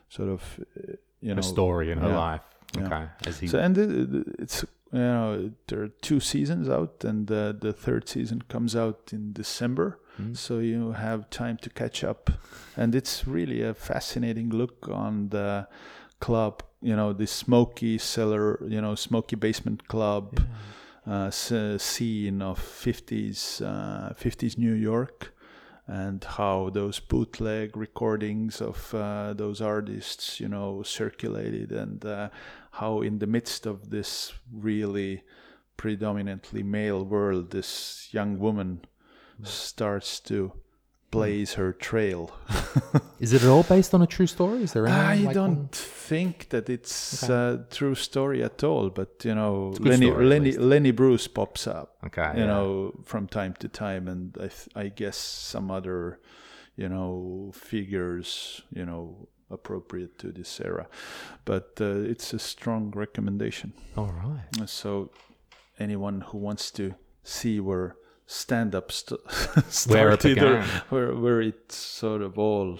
[0.10, 0.42] sort of,
[0.78, 2.18] uh, you Her know, story in her yeah.
[2.18, 2.42] life.
[2.76, 2.86] Yeah.
[2.86, 3.06] Okay.
[3.28, 3.48] As he.
[3.48, 8.08] So and it, it- it's you know there are two seasons out, and the third
[8.10, 10.00] season comes out in December.
[10.18, 10.34] Hmm.
[10.34, 12.30] So you have time to catch up,
[12.76, 15.68] and it's really a fascinating look on the
[16.20, 16.64] club.
[16.82, 20.40] You know, the smoky cellar, you know, smoky basement club
[21.08, 25.34] uh, s- scene of 50s, uh, 50s New York,
[25.88, 32.30] and how those bootleg recordings of uh, those artists, you know, circulated, and uh,
[32.72, 35.24] how in the midst of this really
[35.78, 38.82] predominantly male world, this young woman
[39.44, 40.52] starts to
[41.12, 42.32] blaze her trail.
[43.20, 44.64] Is it at all based on a true story?
[44.64, 44.96] Is there any?
[44.96, 47.34] I like, don't one- think that it's Okay.
[47.34, 50.52] a true story at all, but you know, Lenny story, Lenny.
[50.54, 52.32] Lenny Bruce pops up, Okay.
[52.36, 52.46] you yeah.
[52.48, 56.20] know, from time to time, and I th- I guess some other,
[56.76, 60.88] you know, figures, you know, appropriate to this era,
[61.46, 63.74] but uh, it's a strong recommendation.
[63.98, 64.70] All right.
[64.70, 65.10] So,
[65.80, 66.94] anyone who wants to
[67.24, 67.96] see where
[68.30, 69.20] stand-up st-
[69.88, 72.80] Where it started, or where where it sort of all,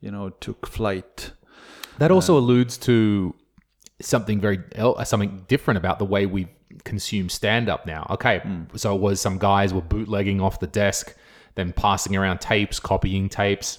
[0.00, 1.32] you know, took flight.
[1.98, 3.34] That also uh, alludes to
[4.00, 6.48] something very uh, something different about the way we
[6.84, 8.06] consume stand up now.
[8.10, 8.64] Okay, hmm.
[8.76, 11.16] so it was some guys were bootlegging off the desk,
[11.54, 13.78] then passing around tapes, copying tapes.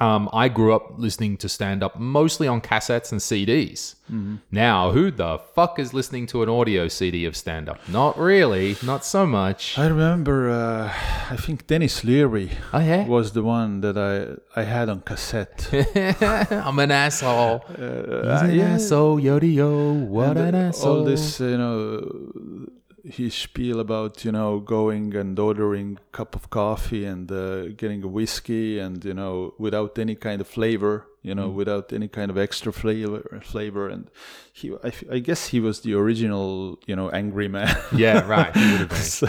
[0.00, 3.96] Um, I grew up listening to stand up mostly on cassettes and CDs.
[4.10, 4.36] Mm-hmm.
[4.50, 7.78] Now, who the fuck is listening to an audio CD of stand up?
[7.88, 9.76] Not really, not so much.
[9.78, 10.92] I remember, uh,
[11.30, 13.06] I think Denis Leary Oh, yeah?
[13.06, 15.68] was the one that I, I had on cassette.
[16.52, 17.64] I'm an asshole.
[17.68, 18.74] Uh, He's an yeah.
[18.74, 19.92] asshole, yodi yo.
[19.92, 20.98] What And, an asshole.
[20.98, 22.68] All this, you know,
[23.04, 28.02] his spiel about, you know, going and ordering a cup of coffee and uh, getting
[28.02, 32.30] a whiskey and, you know, without any kind of flavor, you know, without any kind
[32.30, 33.40] of extra flavor.
[33.42, 33.88] flavor.
[33.88, 34.10] And
[34.52, 37.74] he—I guess he was the original, you know, angry man.
[37.94, 38.54] yeah, right.
[38.56, 38.98] He would have been.
[38.98, 39.28] so,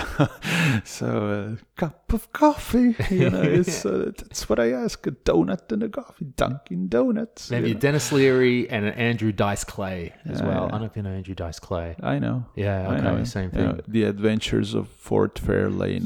[0.84, 5.72] so uh, cup of coffee, you know, it's, uh, that's what I ask, a donut
[5.72, 7.52] and a coffee, Dunkin' Donuts.
[7.52, 7.80] Maybe you know.
[7.80, 10.64] Denis Leary and an Andrew Dice Clay as Yeah, well.
[10.64, 10.72] I yeah.
[10.72, 11.96] don't know if you know Andrew Dice Clay.
[12.02, 12.46] I know.
[12.56, 13.24] Yeah, I okay, know.
[13.24, 13.66] same You thing.
[13.66, 16.02] know, the Adventures of Ford Fairlane.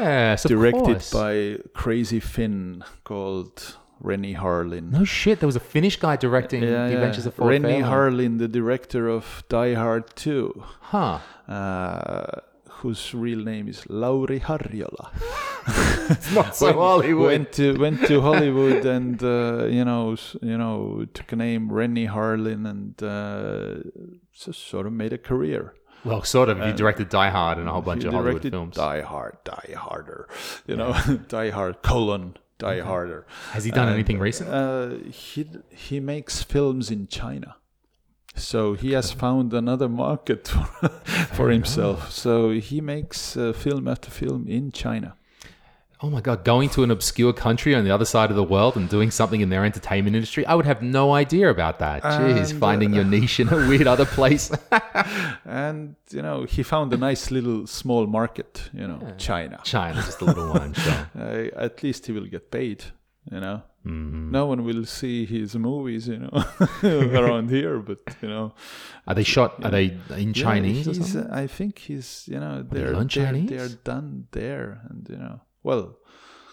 [0.00, 4.90] Of directed by Crazy Finn called Renny Harlin.
[4.90, 7.82] No shit, there was a Finnish guy directing The Adventures of Ford Rennie.
[7.82, 11.18] Harlin, the director of Die Hard 2, Huh.
[11.48, 12.40] uh,
[12.80, 15.10] whose real name is Lauri Harjola.
[16.10, 17.26] It's not so Hollywood.
[17.28, 22.08] Went to went to Hollywood and uh, you know you know took a name Rennie
[22.08, 23.74] Harlin and uh,
[24.32, 25.74] just sort of made a career.
[26.04, 26.58] well, sort of.
[26.58, 28.74] He directed Die Hard and a whole bunch of Hollywood films.
[28.74, 30.28] Die Hard, Die Harder,
[30.66, 30.92] you know,
[31.28, 33.26] Die Hard colon Die Harder.
[33.52, 34.48] Has he done anything recent?
[34.50, 37.56] Uh, he he makes films in China,
[38.34, 40.88] so he has found another market for,
[41.36, 42.12] for himself.
[42.12, 45.16] So he makes uh, film after film in China.
[46.02, 48.74] Oh my god, going to an obscure country on the other side of the world
[48.76, 52.02] and doing something in their entertainment industry, I would have no idea about that.
[52.02, 54.50] Jeez, And, finding your niche in a weird other place.
[55.44, 58.70] And you know he found a nice little small market.
[58.72, 59.60] You know, China.
[59.64, 61.10] China, just a little one, sure.
[61.18, 62.84] Uh, at least he will get paid.
[63.30, 64.30] You know, Mm-hmm.
[64.30, 66.06] no one will see his movies.
[66.08, 66.44] You know,
[67.18, 68.52] around here, but you know.
[69.06, 69.64] Are they shot?
[69.64, 71.30] Are they in Yeah, Chinese or something?
[71.30, 73.48] uh, I think he's, you know, they're, learn they're, Chinese?
[73.50, 74.82] they're done there.
[74.90, 75.96] And, you know, well,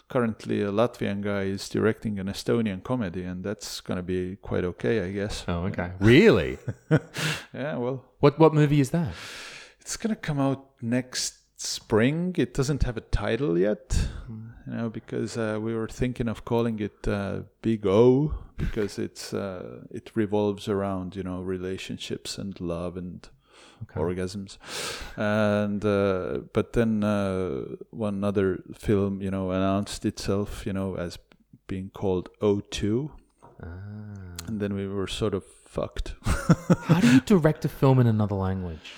[0.10, 4.63] currently a Latvian guy is directing an Estonian comedy, and that's going to be quite
[4.63, 5.43] okay, I guess.
[5.48, 5.91] Oh, okay.
[6.00, 6.58] Really?
[7.54, 9.13] Yeah, well, What what movie is that?
[9.82, 12.36] it's going to come out next spring.
[12.38, 13.98] It doesn't have a title yet,
[14.67, 19.34] you know, because uh, we were thinking of calling it uh, Big O because it's
[19.34, 23.30] uh, it revolves around, you know, relationships and love and
[23.96, 24.58] orgasms.
[25.16, 31.18] And uh, but then uh, one other film you know announced itself you know as
[31.68, 33.10] being called O2
[33.62, 33.68] Ah.
[34.48, 36.13] and then we were sort of fucked.
[36.84, 38.94] How do you direct a film in another language?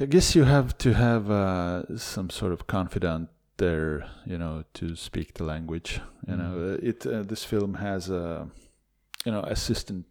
[0.00, 4.94] I guess you have to have uh, some sort of confidant there you know to
[4.94, 6.76] speak the language you know.
[6.80, 8.48] Uh, it uh, this film has a
[9.24, 10.06] you know assistant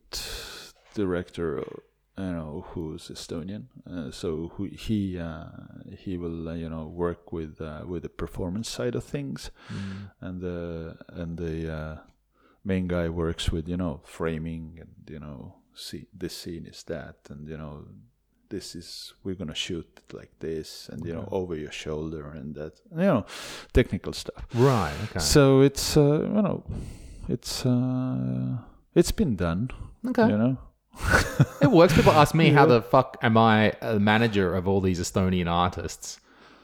[0.94, 1.64] director
[2.18, 5.46] you know who's Estonian uh, so who he uh,
[6.04, 9.52] he will uh, you know work with uh, with the performance side of things
[10.22, 11.98] and the and the uh,
[12.64, 17.16] main guy works with you know framing and you know see this scene is that
[17.30, 17.86] and you know
[18.50, 22.56] this is we're gonna shoot it like this and you know over your shoulder and
[22.56, 23.26] that you know
[23.74, 24.96] technical stuff Right.
[25.06, 25.20] Okay.
[25.20, 26.64] so it's uh, you know
[27.30, 28.58] it's uh,
[28.96, 29.70] it's been done
[30.08, 30.28] Okay.
[30.28, 30.58] you know
[31.62, 31.94] It works.
[31.94, 36.20] People ask me how the fuck am I a manager of all these Estonian artists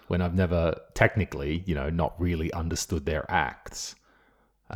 [0.07, 3.95] when I've never technically, you know, not really understood their acts.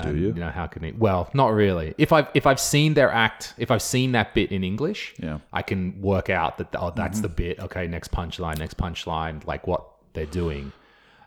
[0.04, 0.28] Do you?
[0.28, 1.00] You know, how can it?
[1.00, 1.96] Well, not really.
[1.98, 5.40] If I've if I've seen their act, if I've seen that bit in English, Yeah.
[5.52, 7.22] I can work out that oh, that's Mm-hmm.
[7.24, 7.60] the bit.
[7.60, 10.72] Okay, next punchline, next punchline, like what they're doing.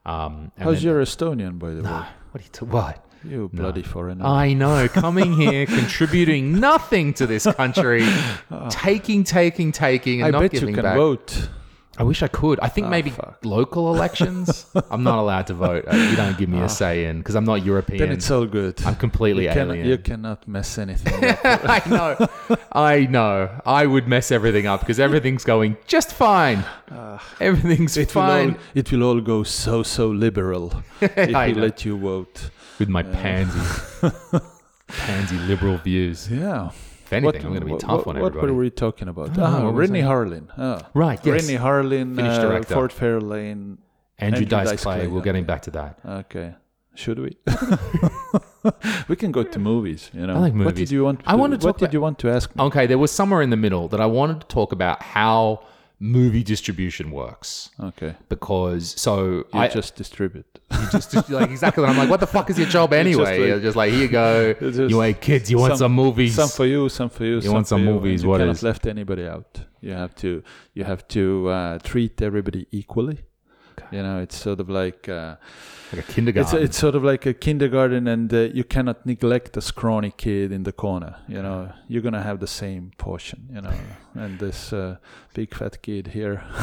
[0.07, 2.03] Um, and how's then- your Estonian by the way what?
[2.35, 3.05] Are you t- what?
[3.25, 8.03] You bloody foreigner I know, coming here, contributing nothing to this country,
[8.51, 8.69] ah.
[8.71, 10.97] taking, taking, taking, and I not bet you giving can back.
[10.97, 11.49] vote
[12.01, 12.59] I wish I could.
[12.61, 13.45] I think ah, maybe fuck.
[13.45, 14.65] local elections.
[14.91, 15.85] I'm not allowed to vote.
[15.87, 16.67] Uh, You don't give me a ah.
[16.67, 17.99] say in because I'm not European.
[17.99, 19.87] then it's all good I'm completely you, can, alien.
[19.87, 22.29] you cannot mess anything up I know.
[22.73, 23.51] I know.
[23.67, 26.65] I would mess everything up because everything's going just fine.
[27.39, 31.55] Everything's it will, fine all, it will all go so so liberal if I we
[31.55, 32.51] let you vote
[32.81, 33.61] with my pansy,
[34.89, 36.29] pansy liberal views.
[36.31, 36.71] yeah
[37.05, 38.53] If anything, I'm going to be what, tough what, on what everybody.
[38.53, 39.37] were we talking about?
[39.37, 40.01] know, Ah, what Renny?
[40.03, 40.49] Harlin.
[40.57, 40.89] Ah.
[40.95, 41.43] Right, yes.
[41.47, 42.75] Renny Harlin, Finnish uh, director.
[42.75, 43.79] Ford Fairlane.
[44.19, 44.97] Andrew, Andrew Dice, Dice Clay.
[44.99, 45.99] Clay, We're getting back to that.
[46.05, 46.55] Okay.
[46.95, 47.37] Should we?
[49.09, 50.35] we can go to movies, you know.
[50.35, 50.67] I like movies.
[50.67, 52.63] What did you want I want to What did you want to ask me?
[52.65, 55.63] Okay, there was somewhere in the middle that I wanted to talk about how
[56.03, 58.15] movie distribution works Okay.
[58.31, 60.47] because so You I just distribute.
[60.73, 61.85] you just, just like exactly.
[61.85, 63.47] I'm like, what the fuck is your job anyway?
[63.49, 64.55] You're just like, here you go.
[64.61, 65.51] Just You ain't kids.
[65.51, 66.35] You want some, movies?
[66.35, 67.41] Some for you, some for you.
[67.43, 69.61] some want some you, movies, You what cannot is- left anybody out.
[69.83, 70.43] You have to.
[70.75, 73.19] You have to uh, treat everybody equally.
[73.93, 75.09] You know, it's sort of like.
[75.09, 75.37] Uh,
[75.93, 76.63] like a It's, kindergarten.
[76.63, 80.63] it's sort of like a kindergarten, and uh, you cannot neglect the scrawny kid in
[80.63, 81.17] the corner.
[81.29, 83.49] You know, you're gonna have the same portion.
[83.53, 83.73] You know,
[84.15, 84.97] and this uh,
[85.35, 86.43] big fat kid here.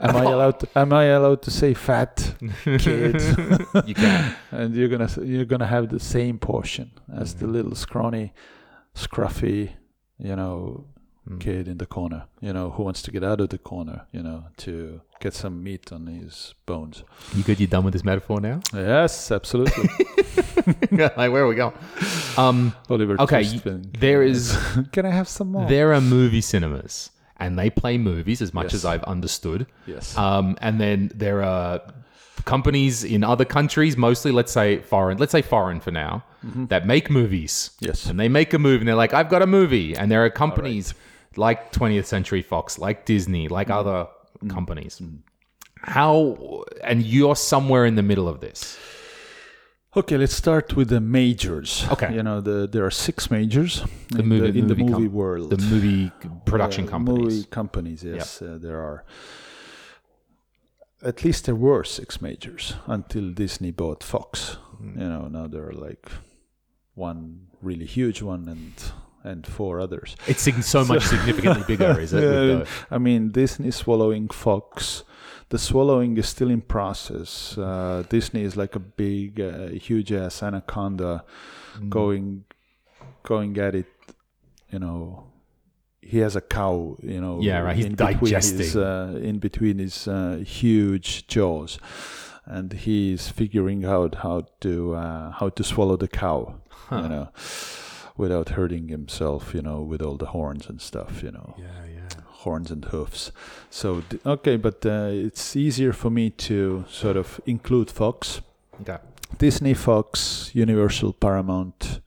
[0.00, 0.60] am I allowed?
[0.60, 2.34] To, am I allowed to say fat
[2.64, 3.20] kid?
[3.86, 4.34] you can.
[4.50, 8.32] and you're gonna you're gonna have the same portion as the little scrawny,
[8.94, 9.70] scruffy,
[10.18, 10.84] you know,
[11.28, 11.40] Mm.
[11.40, 12.24] kid in the corner.
[12.40, 14.06] You know, who wants to get out of the corner?
[14.12, 17.02] You know, to get some meat on his bones.
[17.34, 17.58] You good?
[17.58, 18.60] You done with this metaphor now?
[18.72, 19.88] Yes, absolutely.
[20.92, 21.74] like, where are we going?
[22.36, 24.56] Um, Oliver Okay, y- there is
[24.92, 25.66] Can I have some more?
[25.68, 28.74] there are movie cinemas, and they play movies as much Yes.
[28.74, 29.66] as I've understood.
[29.86, 30.16] Yes.
[30.16, 31.80] Um, and then there are
[32.44, 36.24] companies in other countries, mostly let's say foreign, let's say foreign for now,
[36.68, 37.70] that make movies.
[37.80, 38.06] Yes.
[38.06, 39.96] And they make a movie and they're like, I've got a movie.
[39.96, 40.94] And there are companies
[41.38, 44.06] like 20th Century Fox, like Disney, like other
[44.48, 45.00] companies.
[45.82, 48.78] How, and you're somewhere in the middle of this.
[49.96, 51.86] Okay, let's start with the majors.
[51.92, 52.14] Okay.
[52.14, 55.06] You know, the there are six majors The in movie- the, in the movie movie
[55.06, 55.50] com- world.
[55.50, 56.10] The movie
[56.44, 57.22] production Uh, companies.
[57.36, 59.04] Movie companies, yes, uh, there are.
[61.02, 64.56] At least there were six majors until Disney bought Fox.
[64.82, 64.94] Mm.
[65.00, 66.10] You know, now there are like
[66.94, 68.72] one really huge one and
[69.30, 70.16] and four others.
[70.26, 72.24] It's sig- so much significantly bigger, is it?
[72.24, 75.04] Uh, I mean, Disney swallowing Fox.
[75.48, 77.56] The swallowing is still in process.
[77.58, 81.24] Uh, Disney is like a big, uh, huge ass anaconda
[81.78, 81.90] Mm.
[81.90, 82.44] going,
[83.22, 83.86] going at it.
[84.72, 85.26] You know,
[86.00, 86.96] he has a cow.
[87.02, 88.82] You know, Yeah, right, he's in between his, digesting.
[88.82, 91.78] uh, in between his uh, huge jaws,
[92.46, 96.54] and he's figuring out how to uh, how to swallow the cow.
[96.90, 97.28] You know,
[98.16, 99.54] without hurting himself.
[99.54, 101.22] You know, with all the horns and stuff.
[101.22, 102.20] You know yeah, yeah.
[102.44, 103.32] horns and hoofs.
[103.70, 108.40] So okay, but uh, it's easier for me to sort of include Fox,
[108.80, 108.98] Okay.
[109.38, 112.00] Disney, Fox, Universal, Paramount,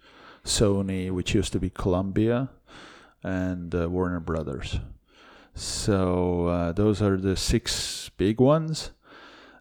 [0.45, 2.49] Sony, which used to be Columbia,
[3.23, 4.79] and uh, Warner Brothers.
[5.55, 8.91] So uh, those are the six big ones.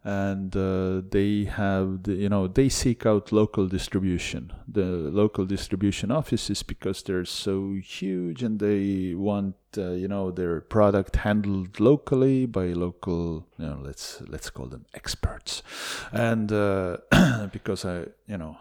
[0.04, 4.52] And uh, they have, the, you know, they seek out local distribution.
[4.66, 10.60] The local distribution offices because they're so huge, and they want, uh, you know, their
[10.60, 15.62] product handled locally by local, you know, let's let's call them experts,
[16.12, 16.98] and uh,
[17.52, 18.56] because I, you know,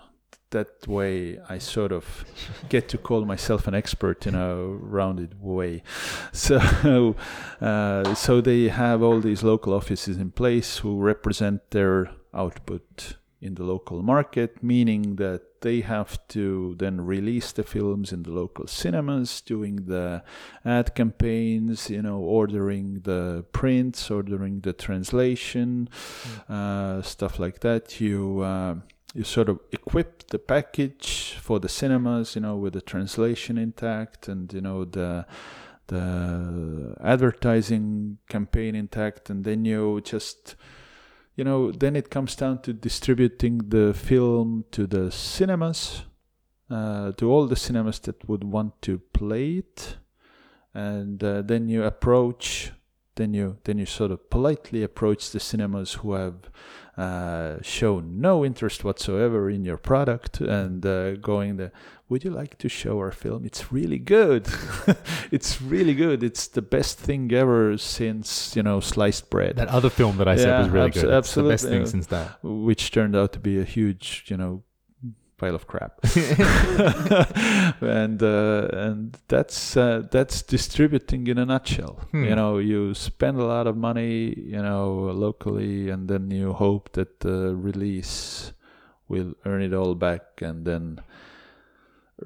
[0.52, 2.26] that way I sort of
[2.70, 5.84] get to call myself an expert in a rounded way.
[6.34, 7.16] So,
[7.60, 13.56] uh, so they have all these local offices in place who represent their output in
[13.56, 18.68] the local market, meaning that they have to then release the films in the local
[18.68, 20.24] cinemas, doing the
[20.66, 25.90] ad campaigns, you know, ordering the prints, ordering the translation,
[26.50, 28.00] uh, stuff like that.
[28.00, 28.76] You uh,
[29.18, 34.28] you sort of equip the package for the cinemas, you know, with the translation intact
[34.28, 35.26] and you know the
[35.88, 40.56] the advertising campaign intact, and then you just
[41.36, 46.04] you know then it comes down to distributing the film to the cinemas
[46.70, 49.98] uh, to all the cinemas that would want to play it.
[50.76, 52.72] And uh, then you approach
[53.16, 56.52] then you then you sort of politely approach the cinemas who have
[56.98, 61.72] uh, shown no interest whatsoever in your product and uh, going there
[62.10, 64.48] would you like to show our film it's really good
[65.32, 69.90] it's really good it's the best thing ever since you know sliced bread That other
[69.90, 71.14] film that I said was really abs- good.
[71.14, 71.88] It's the best thing yeah.
[71.88, 72.40] since that.
[72.44, 74.64] which turned out to be a huge, you know,
[75.38, 76.00] pile of crap.
[77.82, 82.00] and uh, and that's uh, that's distributing in a nutshell.
[82.12, 82.24] Hmm.
[82.24, 86.94] You know, you spend a lot of money, you know, locally, and then you hope
[86.94, 88.54] that the release
[89.08, 91.02] will earn it all back, and then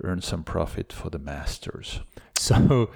[0.04, 2.00] earn some profit for the masters.
[2.36, 2.90] So,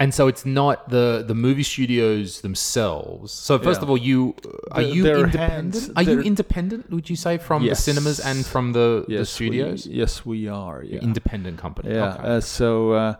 [0.00, 3.32] and so it's not the the movie studios themselves.
[3.32, 3.84] So first Yeah.
[3.84, 4.34] of all, you
[4.70, 5.34] are The- you independent?
[5.52, 6.90] hands- are you independent?
[6.90, 7.78] Would you say from Yes.
[7.78, 9.86] the cinemas and from the, the studios?
[9.86, 10.82] We, yes, we are.
[10.84, 11.00] Yeah.
[11.00, 11.90] Independent company.
[11.94, 12.14] Yeah.
[12.14, 12.28] Okay.
[12.28, 13.14] Uh, so, uh,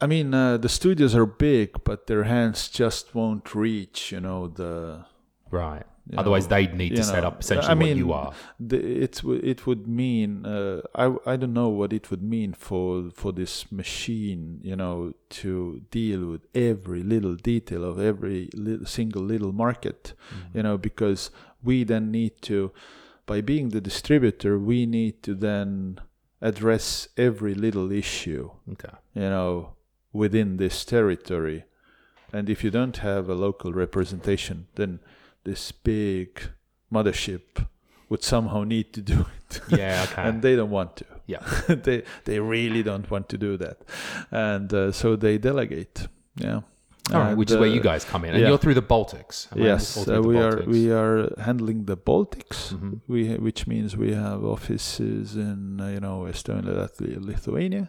[0.00, 4.12] I mean, uh, the studios are big, but their hands just won't reach.
[4.12, 5.04] You know the
[5.50, 5.84] right.
[6.10, 8.32] You Otherwise, know, they'd need to you set up essentially I what mean, you are.
[8.58, 9.20] the, it's
[9.52, 13.54] it would mean uh, I I don't know what it would mean for for this
[13.70, 15.52] machine you know to
[15.98, 20.02] deal with every little detail of every little, single little market
[20.34, 20.56] Mm-hmm.
[20.56, 21.30] you know because
[21.68, 22.56] we then need to
[23.30, 26.00] by being the distributor we need to then
[26.50, 28.94] address every little issue Okay.
[29.14, 29.50] you know
[30.12, 31.60] within this territory
[32.32, 34.98] and if you don't have a local representation then
[35.44, 36.40] this big
[36.92, 37.66] mothership
[38.08, 40.06] would somehow need to do it Yeah.
[40.10, 40.22] Okay.
[40.22, 41.42] and they don't want to yeah.
[41.68, 43.78] they they really don't want to do that
[44.30, 46.60] and uh, so they delegate yeah
[47.12, 48.48] All right, And, which is where you uh, guys come in, and yeah.
[48.48, 49.46] you're through the Baltics.
[49.56, 51.16] Yes uh, we are we are
[51.46, 53.00] handling the baltics Mhm.
[53.08, 57.86] we which means we have offices in uh, you know Estonia, Latvia, Lithuania,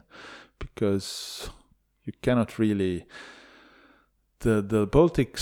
[0.60, 1.50] because
[2.06, 3.06] you cannot really.
[4.40, 5.38] The the Baltic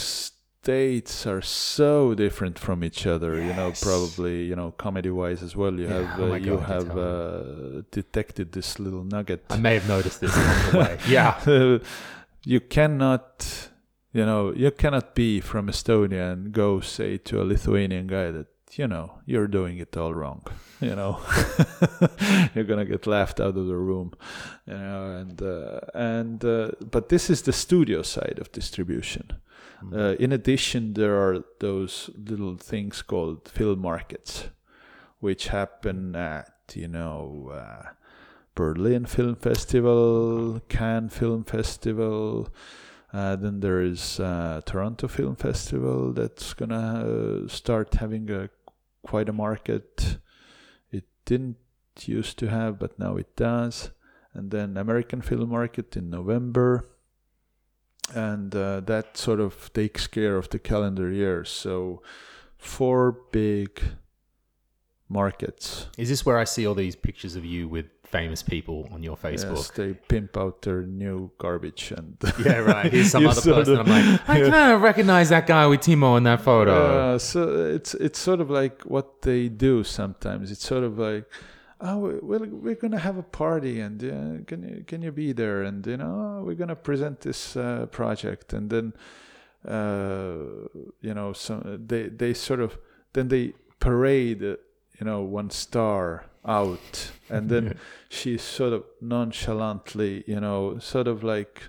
[0.70, 3.32] states are so different from each other.
[3.47, 5.74] You know, probably you know comedy wise as well.
[5.80, 9.41] You Yeah, have oh uh, you God, have uh, detected this little nugget.
[9.49, 10.93] I may have noticed this along the way.
[11.17, 11.32] Yeah.
[12.53, 13.32] you cannot
[14.17, 18.47] you know you cannot be from estonia and go say to a lithuanian guy that
[18.82, 20.41] you know you're doing it all wrong
[20.88, 21.20] you know
[22.55, 24.09] you're gonna get laughed out of the room
[24.65, 29.26] you know and uh, and uh, but this is the studio side of distribution
[29.93, 34.49] uh, in addition there are those little things called film markets
[35.19, 37.89] which happen at you know uh,
[38.55, 42.49] Berlin Film Festival, Cannes Film Festival.
[43.13, 48.49] Uh, then there is uh, Toronto Film Festival that's gonna uh, start having a
[49.01, 50.17] quite a market.
[50.91, 51.57] It didn't
[52.01, 53.91] used to have, but now it does.
[54.34, 56.86] And then American Film Market in November,
[58.16, 61.43] and uh, that sort of takes care of the calendar year.
[61.45, 62.01] So
[62.57, 63.82] four big
[65.07, 65.88] markets.
[65.97, 69.16] Is this where I see all these pictures of you with famous people on your
[69.18, 69.55] Facebook?
[69.57, 72.91] Yes, they pimp out their new garbage and Yeah, right.
[72.91, 73.78] Here's some other person.
[73.78, 74.49] of- I'm like, I yeah.
[74.49, 77.14] kind of recognize that guy with Timo in that photo.
[77.16, 80.51] Uh, so it's it's sort of like what they do sometimes.
[80.51, 81.26] It's sort of like,
[81.82, 85.34] oh, we- we're we're gonna have a party and uh, can you can you be
[85.34, 85.63] there?
[85.63, 88.93] And you know, we're gonna present this uh, project, and then,
[89.67, 90.36] uh,
[91.01, 92.77] you know, some they they sort of
[93.13, 94.55] then they parade, uh,
[94.99, 97.77] you know, one star out, and then
[98.09, 101.63] she sort of nonchalantly, you know, sort of like,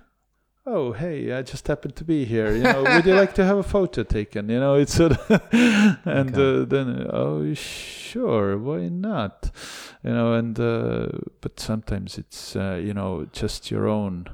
[0.67, 2.53] oh, hey, I just happened to be here.
[2.55, 4.49] You know, would you like to have a photo taken?
[4.49, 5.09] You know, it's a
[6.05, 6.63] and Okay.
[6.63, 9.51] uh, then, oh, sure, why not?
[10.05, 11.09] You know, and, uh,
[11.41, 14.27] but sometimes it's, uh, you know, just your own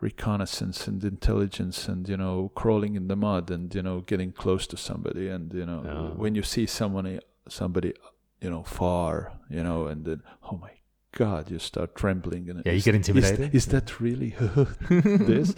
[0.00, 4.66] reconnaissance and intelligence and you know crawling in the mud and you know getting close
[4.66, 6.14] to somebody and you know Oh.
[6.16, 7.94] when you see someone somebody
[8.40, 10.72] you know far you know and then oh my
[11.16, 13.54] god you start trembling and Yeah, you get intimidated?
[13.54, 14.34] is, that really
[14.90, 15.54] this?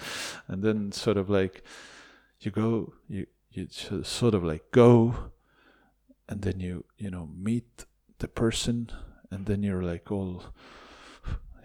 [0.48, 1.62] And then sort of like
[2.40, 3.66] you go you you
[4.02, 5.30] sort of like go
[6.28, 7.86] and then you you know meet
[8.18, 8.90] the person
[9.30, 10.42] and then you're like all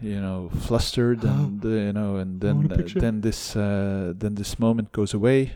[0.02, 4.58] you know flustered and uh, you know and then uh, then this uh, then this
[4.60, 5.54] moment goes away.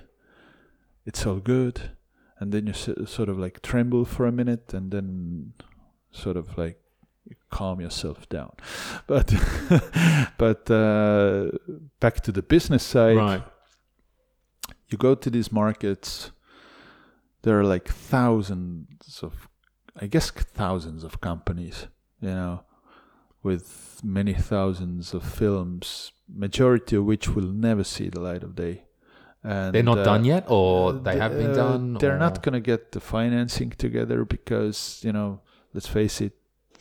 [1.05, 1.91] It's all good.
[2.39, 5.53] And then you s- sort of like tremble for a minute and then
[6.11, 6.77] sort of like
[7.49, 8.53] calm yourself down
[9.07, 9.33] but
[10.37, 11.49] but uh,
[11.99, 13.43] back to the business side right.
[14.89, 16.31] you go to these markets
[17.43, 19.47] there are like thousands of
[19.99, 21.87] i guess thousands of companies
[22.21, 22.63] you know
[23.43, 28.85] with many thousands of films majority of which will never see the light of day
[29.45, 31.93] and They're not uh, done yet, or they have been uh, done.
[31.93, 36.33] They're or- not going to get the financing together because, you know, let's face it,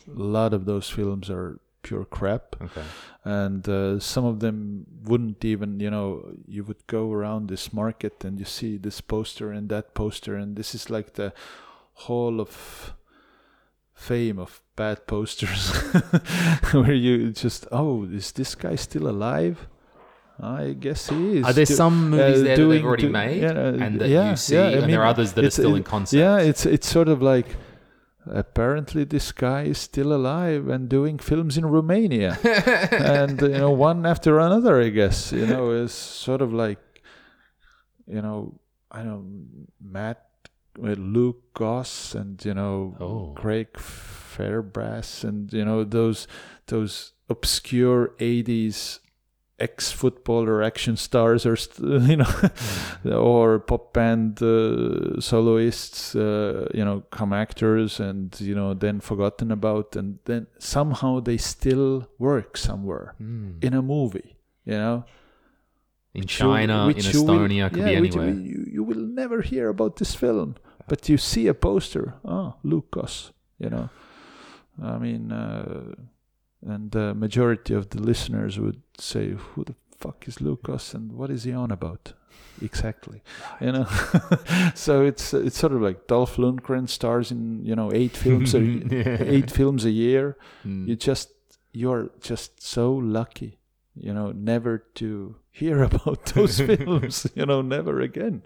[0.07, 2.55] a lot of those films are pure crap.
[2.61, 2.83] Okay.
[3.23, 8.23] And uh, some of them wouldn't even, you know, you would go around this market
[8.25, 11.33] and you see this poster and that poster, and this is like the
[11.93, 12.93] hall of
[13.93, 15.71] fame of bad posters
[16.71, 19.67] where you just, oh, is this guy still alive?
[20.37, 21.45] I guess he is.
[21.45, 24.01] Are there Do- some movies uh, there that they've already do- made yeah, uh, and
[24.01, 25.83] that yeah, you see, yeah, I and there are others that are still it- in
[25.83, 26.19] concept?
[26.19, 27.47] Yeah, it's it's sort of like
[28.27, 32.37] apparently this guy is still alive and doing films in Romania,
[32.91, 34.81] and you know one after another.
[34.81, 36.79] I guess you know is sort of like
[38.07, 38.59] you know
[38.91, 40.21] I don't Matt
[40.77, 43.33] with Luke Goss and you know Oh.
[43.35, 46.27] Craig Fairbrass and you know those
[46.67, 48.99] those obscure 80s
[49.57, 51.55] ex footballer action stars or
[52.11, 52.27] you know
[53.17, 59.51] or pop band uh, soloists uh, you know come actors and you know then forgotten
[59.51, 63.63] about and then somehow they still work somewhere Mm.
[63.63, 64.35] in a movie
[64.65, 65.05] you know
[66.15, 68.29] In which you- China, in you will- Estonia, could yeah, be anywhere.
[68.29, 70.55] You, you will never hear about this film,
[70.87, 72.05] but you see a poster.
[72.23, 73.89] Oh, Luke Goss, you know.
[74.93, 75.91] I mean, uh,
[76.73, 81.11] and the majority of the listeners would say, "Who the fuck is Luke Goss, and
[81.13, 82.13] what is he on about?"
[82.61, 83.21] Exactly,
[83.61, 83.85] you know.
[84.75, 88.59] so it's it's sort of like Dolph Lundgren stars in you know eight films a
[89.35, 90.87] eight films a year Mm.
[90.87, 91.29] you just
[91.73, 93.59] you're just so lucky
[93.93, 98.41] you know never to hear about those films you know never again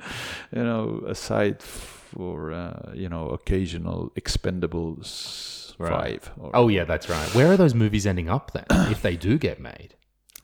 [0.52, 6.22] you know aside for uh, you know occasional expendables Right.
[6.22, 7.34] 5 or, Oh yeah, that's right.
[7.34, 9.96] Where are those movies ending up then, if they do get made?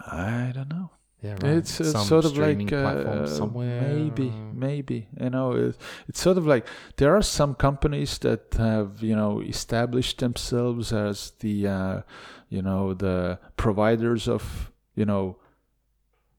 [0.06, 0.90] I don't know
[1.26, 1.58] Yeah, right.
[1.58, 3.82] It's uh, sort of like uh, somewhere.
[3.82, 5.78] maybe, uh, maybe you know, it,
[6.08, 11.32] it's sort of like there are some companies that have you know established themselves as
[11.40, 12.02] the uh,
[12.50, 15.38] you know the providers of you know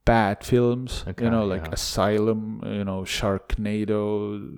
[0.05, 1.03] bad films.
[1.07, 1.73] Okay, you know, like yeah.
[1.73, 4.57] Asylum, you know, Sharknado,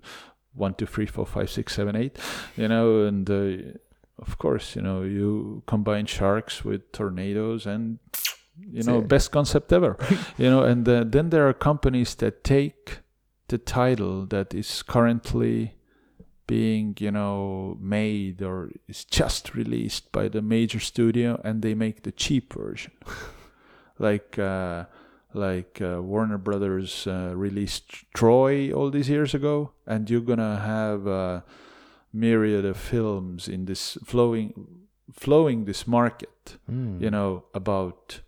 [0.53, 2.17] one, two, three, four, five, six, seven, eight.
[2.55, 3.79] You know, and uh,
[4.21, 7.97] of course, you know, you combine sharks with tornadoes and
[8.71, 9.97] you know best concept ever.
[10.37, 12.99] You know and uh, then there are companies that take
[13.47, 15.75] the title that is currently
[16.47, 22.03] being you know made or is just released by the major studio and they make
[22.03, 22.93] the cheap version.
[24.01, 24.85] Like uh
[25.33, 31.05] like uh, Warner Brothers uh, released Troy all these years ago, and you're gonna have
[31.05, 31.43] a
[32.11, 36.99] myriad of films in this flowing, flowing this market mm.
[37.01, 38.21] you know about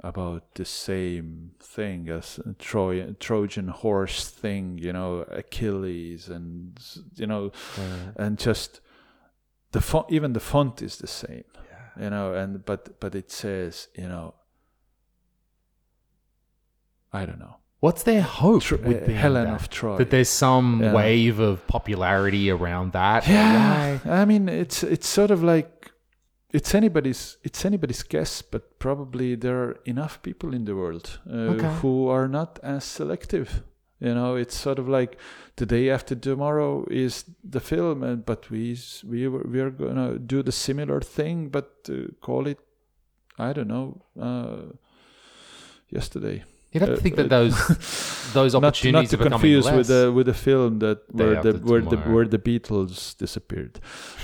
[0.00, 6.78] about the same thing as Troy Trojan horse thing, you know, Achilles and
[7.14, 7.50] you know
[8.16, 8.80] and just
[9.72, 11.44] the font even the font is the same.
[11.98, 14.34] You know, and but but it says, you know
[17.12, 17.56] I don't know.
[17.80, 19.54] What's their hope with uh, Helen that?
[19.60, 19.96] of Troy.
[19.98, 20.92] That there's some Yeah.
[20.92, 23.26] wave of popularity around that.
[23.28, 23.98] Yeah?
[24.04, 25.70] I mean it's it's sort of like
[26.56, 31.52] it's anybody's it's anybody's guess, but probably there are enough people in the world uh,
[31.54, 31.72] Okay.
[31.82, 33.48] who are not as selective.
[34.00, 35.16] You know, it's sort of like
[35.56, 38.76] the day after tomorrow is the film, and but we
[39.10, 42.58] we we are gonna do the similar thing, but uh, call it
[43.38, 44.72] I don't know uh,
[45.88, 46.44] yesterday.
[46.76, 47.56] You'd have to Uh, think that uh, those
[48.38, 49.76] those not, not opportunities to are confuse less.
[49.78, 53.74] with the with the film that where the where the where the Beatles disappeared,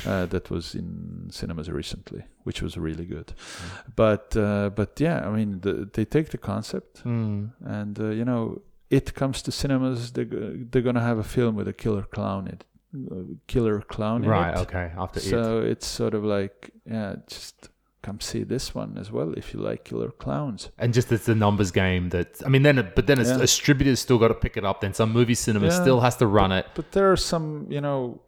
[0.07, 3.28] uh, that was in cinemas recently, which was really good.
[3.34, 3.92] Mm.
[3.96, 7.50] But uh, but yeah, I mean the, they take the concept Mm.
[7.78, 8.42] and uh, you know
[8.90, 10.12] it comes to cinemas.
[10.12, 10.26] They're
[10.70, 12.64] they're gonna have a film with a killer clown in it,
[13.12, 14.55] uh, killer clown in Right.
[14.57, 14.61] it.
[14.64, 14.86] Okay.
[15.05, 15.22] After it.
[15.32, 17.68] So it's sort of like yeah, just
[18.03, 20.70] come see this one as well if you like killer clowns.
[20.78, 23.38] And just it's the numbers game that I mean, then but then Yeah.
[23.38, 24.80] distributors still got to pick it up.
[24.80, 25.82] Then some movie cinema Yeah.
[25.82, 26.66] still has to run it.
[26.74, 28.20] But there are some, you know,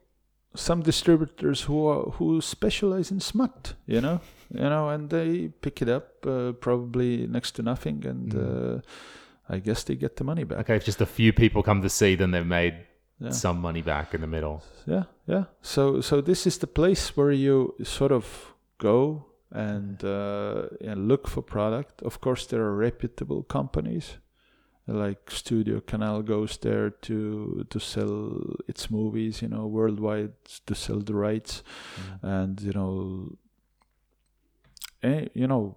[0.56, 4.20] some distributors who are, who specialize in smut, you know,
[4.50, 8.76] you know, and they pick it up uh, probably next to nothing, and Mm.
[8.76, 8.80] uh,
[9.48, 10.58] I guess they get the money back.
[10.60, 12.74] Okay, if just a few people come to see, then they've made
[13.20, 13.30] Yeah.
[13.32, 14.62] some money back in the middle.
[14.86, 15.44] yeah, yeah.
[15.62, 21.28] So, so this is the place where you sort of go and uh, and look
[21.28, 22.02] for product.
[22.02, 24.18] Of course, there are reputable companies.
[24.86, 30.32] Like Studio Canal goes there to to sell its movies, you know, worldwide
[30.66, 31.62] to sell the rights.
[32.22, 33.38] and you know
[35.02, 35.76] eh, you know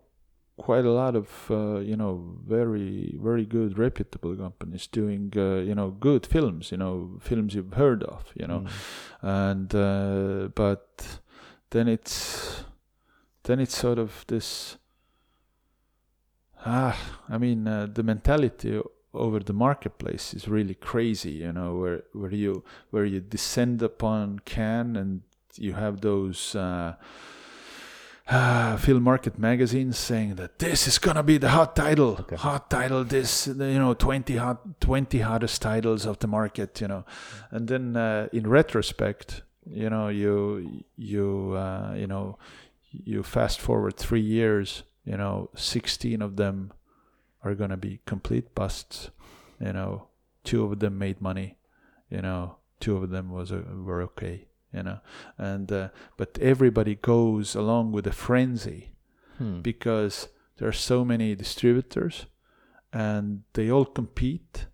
[0.57, 5.75] quite a lot of uh, you know very very good reputable companies doing uh, you
[5.75, 8.69] know good films you know films you've heard of you know Mm.
[9.21, 11.19] and uh, but
[11.69, 12.63] then it's
[13.47, 14.77] then it's sort of this
[16.65, 16.95] ah
[17.29, 18.79] i mean uh, the mentality
[19.13, 24.39] over the marketplace is really crazy you know where where you where you descend upon
[24.45, 25.21] Cannes and
[25.57, 26.93] you have those uh,
[28.27, 32.35] uh, film market magazines saying that this is gonna be the hot title, Okay.
[32.35, 33.03] hot title.
[33.03, 36.81] This, you know, twenty hot, twenty hottest titles of the market.
[36.81, 37.05] You know,
[37.51, 42.37] and then uh, in retrospect, you know, you you uh, you know,
[43.05, 44.83] you fast forward three years.
[45.05, 46.73] You know, sixteen of them
[47.43, 49.09] are gonna be complete busts.
[49.59, 50.07] You know,
[50.43, 51.57] two of them made money.
[52.09, 54.47] You know, two of them was uh, were okay.
[54.73, 54.99] You know,
[55.37, 58.91] and uh, but everybody goes along with a frenzy
[59.37, 59.61] Hmm.
[59.61, 62.25] because there are so many distributors
[62.91, 64.65] and they all compete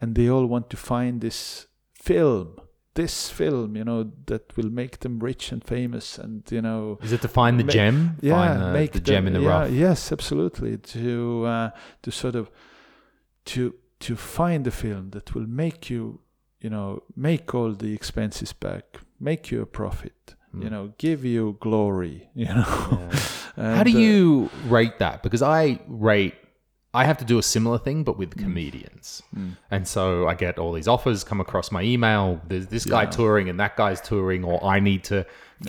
[0.00, 2.56] and they all want to find this film
[2.96, 7.12] this film you know that will make them rich and famous and you know Is
[7.12, 7.96] it to find the gem?
[8.20, 9.70] yeah find the, make the gem in the yeah, rough.
[9.84, 11.68] yes absolutely to uh,
[12.02, 12.50] to sort of
[13.52, 13.60] to
[14.06, 16.20] to find a film that will make you
[16.60, 18.84] you know make all the expenses back
[19.20, 20.12] make you a profit
[20.54, 20.70] you Mm.
[20.74, 22.62] know give you glory you know
[23.56, 25.16] How do And, uh, you rate that?
[25.22, 25.62] Because I
[26.10, 26.34] rate,
[27.00, 28.18] I have to do a similar thing, but Mm.
[28.18, 29.22] with comedians.
[29.70, 32.40] And so I get all these offers come across my email.
[32.48, 33.10] There's this guy Yeah.
[33.18, 35.18] touring and that guy's touring, or I need to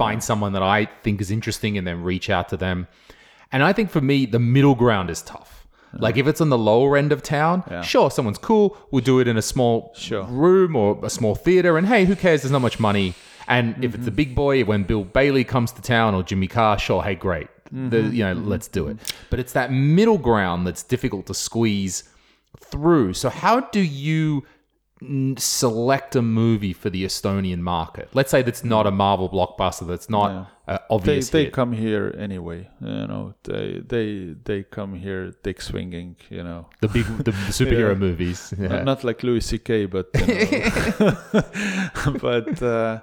[0.01, 2.88] find someone that I think is interesting and then reach out to them.
[3.51, 5.51] And I think for me, the middle ground is tough.
[5.93, 7.82] Like if it's on the lower end of town, Yeah.
[7.82, 8.78] sure, someone's cool.
[8.91, 10.23] We'll do it in a small Sure.
[10.25, 11.78] room or a small theater.
[11.78, 12.41] And hey, who cares?
[12.41, 13.13] There's not much money.
[13.47, 13.95] And if Mm-hmm.
[13.95, 17.15] it's the big boy, when Bill Bailey comes to town or Jimmy Carr, sure, hey,
[17.15, 17.47] great.
[17.68, 17.89] Mm-hmm.
[17.89, 18.97] The, you know, let's do it.
[19.30, 22.03] But it's that middle ground that's difficult to squeeze
[22.59, 23.13] through.
[23.13, 24.43] So how do you
[25.38, 28.09] select a movie for the Estonian market?
[28.13, 29.86] Let's say that's not a Marvel blockbuster.
[29.88, 30.74] That's not Yeah.
[30.74, 31.30] uh, they obvious.
[31.30, 31.53] they hit.
[31.53, 36.88] come here anyway you know they they they come here dick swinging you know the
[36.88, 38.05] big the, superhero Yeah.
[38.07, 38.53] movies.
[38.57, 38.84] Not- Yeah.
[38.84, 40.26] not like Louis C.K., but you
[40.99, 41.13] know.
[42.22, 42.99] but uh,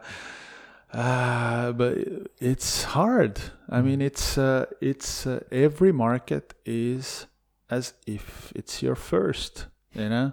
[0.94, 1.98] uh, but
[2.38, 3.40] it's hard.
[3.68, 7.26] I mean, it's uh, it's uh, every market is
[7.68, 9.66] as if it's your first.
[9.92, 10.32] You know,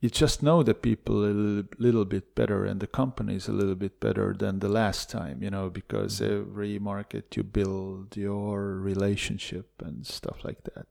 [0.00, 3.74] you just know the people a little, little bit better and the companies a little
[3.74, 5.42] bit better than the last time.
[5.42, 10.86] You know, because every market you build your relationship and stuff like that.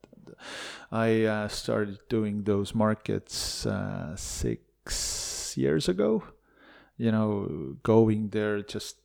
[0.91, 6.24] I uh, started doing those markets uh, six years ago.
[6.97, 8.95] You know, going there just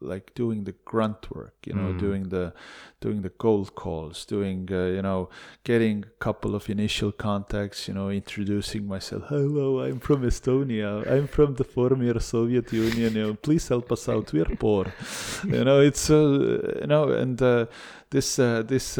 [0.00, 1.54] like doing the grunt work.
[1.66, 1.98] You know, Mm.
[1.98, 2.52] doing the
[3.00, 5.28] doing the cold calls, doing uh, you know,
[5.64, 7.86] getting a couple of initial contacts.
[7.88, 9.24] You know, introducing myself.
[9.28, 11.06] Hello, I'm from Estonia.
[11.08, 13.14] I'm from the former Soviet Union.
[13.14, 14.32] You know, please help us out.
[14.32, 14.86] We're poor.
[15.44, 17.66] you know, it's uh, you know, and uh,
[18.10, 18.98] this uh, this.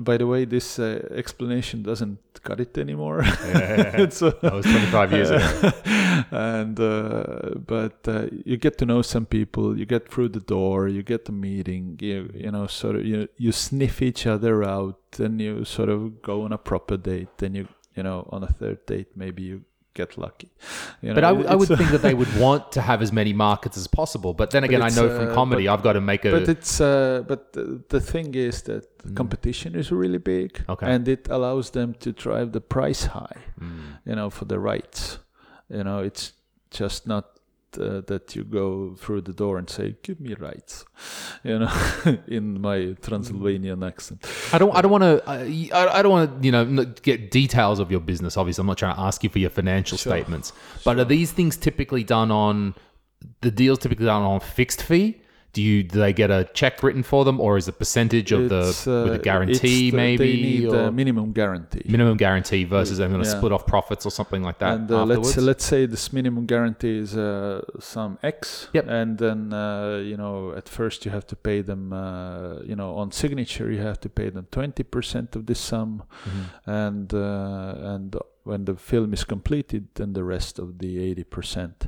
[0.00, 3.20] By the way, this uh, explanation doesn't cut it anymore.
[3.24, 5.72] it's, uh, That was 25 years ago.
[6.30, 9.78] and uh, but uh, you get to know some people.
[9.78, 10.88] You get through the door.
[10.88, 11.98] You get the meeting.
[12.00, 15.00] You you know sort of you you sniff each other out.
[15.18, 17.38] and you sort of go on a proper date.
[17.38, 19.62] Then you you know on a third date maybe you
[19.94, 20.50] get lucky.
[21.02, 23.00] You But know, I, w- I would uh, think that they would want to have
[23.02, 24.34] as many markets as possible.
[24.34, 26.30] But then again, I know from uh, comedy, I've got to make a.
[26.32, 28.84] But it's uh, but the, the thing is that
[29.14, 30.72] competition is really big, Mm.
[30.72, 30.86] Okay.
[30.94, 33.38] and it allows them to drive the price high.
[33.60, 33.98] Mm.
[34.06, 35.18] You know, for the rights.
[35.70, 36.32] You know, it's
[36.70, 37.33] just not
[37.78, 40.84] uh, that you go through the door and say, "Give me rights,"
[41.44, 41.72] you know,
[42.26, 44.24] in my Transylvanian accent.
[44.52, 44.74] I don't.
[44.74, 45.22] I don't want to.
[45.26, 46.46] I, I don't want to.
[46.46, 48.36] You know, get details of your business.
[48.36, 50.12] Obviously, I'm not trying to ask you for your financial Sure.
[50.12, 50.52] statements.
[50.84, 52.74] But are these things typically done on
[53.40, 53.78] the deals?
[53.80, 55.20] Typically done on fixed fee?
[55.54, 58.42] Do you do they get a check written for them, or is a percentage of
[58.48, 61.82] the It's, uh, with a guarantee the- maybe they need or a minimum guarantee.
[61.96, 63.36] minimum guarantee versus I'm going to Yeah.
[63.38, 66.96] split off profits or something like that and uh, let's let's say this minimum guarantee
[67.04, 67.62] is uh,
[67.94, 68.68] some X.
[68.76, 68.84] Yep.
[68.98, 71.82] And then uh, you know at first you have to pay them.
[71.92, 76.02] Uh, you know on signature you have to pay them twenty percent of this sum,
[76.28, 76.44] Mhm.
[76.84, 78.08] and uh, and
[78.50, 81.86] when the film is completed, then the rest of the eighty percent.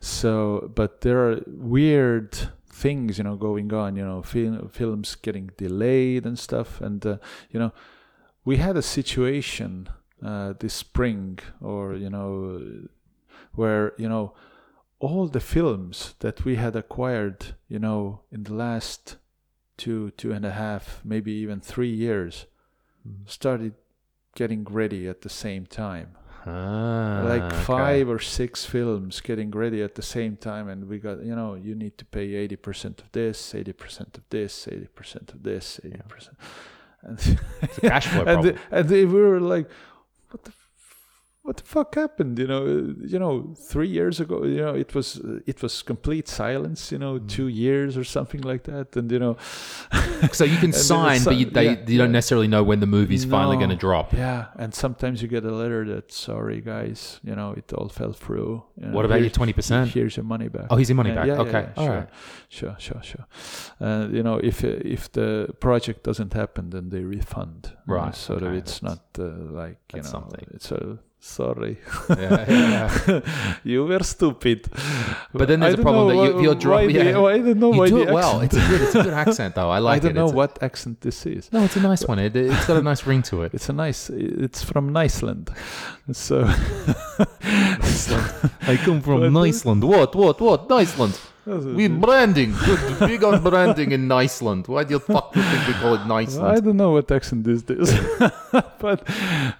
[0.00, 2.30] So, but there are weird
[2.74, 3.96] things you know going on.
[3.96, 7.16] You know, fil- films getting delayed and stuff, and uh,
[7.50, 7.72] you know
[8.44, 9.88] we had a situation
[10.24, 12.60] uh, this spring or you know
[13.54, 14.34] where you know
[14.98, 19.16] all the films that we had acquired you know in the last
[19.76, 22.46] two two and a half maybe even three years
[23.26, 23.74] started
[24.34, 26.16] getting ready at the same time
[26.46, 27.62] Ah, like okay.
[27.62, 31.54] five or six films getting ready at the same time and we got you know
[31.54, 36.28] you need to pay 80% of this 80% of this 80% of this 80%
[37.02, 38.54] and It's a cash flow and, problem.
[38.70, 39.68] they, and they we were like,
[40.30, 40.63] "What the, f-
[41.46, 44.94] what the fuck happened?" You know, uh, you know, three years ago, you know, it
[44.94, 46.80] was uh, it was complete silence.
[46.92, 47.00] You Mm.
[47.04, 49.36] know, two years or something like that, and you know,
[50.32, 52.18] So you can sign, but you, they, yeah, you don't yeah.
[52.20, 54.12] necessarily know when the movie's finally going to drop.
[54.12, 54.46] yeah.
[54.62, 58.62] And sometimes you get a letter that, "Sorry, guys, you know, it all fell through."
[58.80, 59.90] You know, What about your twenty percent?
[59.94, 60.66] Here's your money back.
[60.70, 61.46] Oh, here's your money Yeah, back.
[61.46, 61.94] okay, all sure.
[61.96, 62.08] right.
[62.48, 63.26] Sure, sure, sure.
[63.80, 67.60] Uh, you know, if uh, if the project doesn't happen, then they refund.
[67.64, 69.24] you know, Right, sort of, it's not uh,
[69.62, 70.46] like you know, something.
[70.56, 71.78] it's a sorry,
[72.10, 73.20] Yeah, yeah.
[73.64, 74.68] you were stupid.
[75.32, 77.72] But then there's a problem that you, why- you're dro- why the- I don't know
[77.72, 78.40] you why do it well.
[78.42, 79.70] It's a good, it's a good accent though.
[79.70, 80.14] I like it I don't it.
[80.20, 81.50] know It's a- what accent this is.
[81.52, 82.18] no, it's a nice one.
[82.18, 83.54] It, it's got a nice ring to it.
[83.54, 84.10] It's a nice.
[84.10, 85.50] It's from Iceland,
[86.12, 86.44] so
[87.42, 88.50] iceland.
[88.62, 89.82] I come from uh, Iceland.
[89.82, 90.14] What?
[90.14, 90.40] What?
[90.40, 90.70] What?
[90.70, 91.18] Iceland.
[91.46, 92.54] We branding.
[92.64, 94.66] Good, big on branding in Iceland.
[94.66, 96.56] Why do you fuck you think we call it Iceland?
[96.56, 97.92] I don't know what accent this is,
[98.78, 99.06] but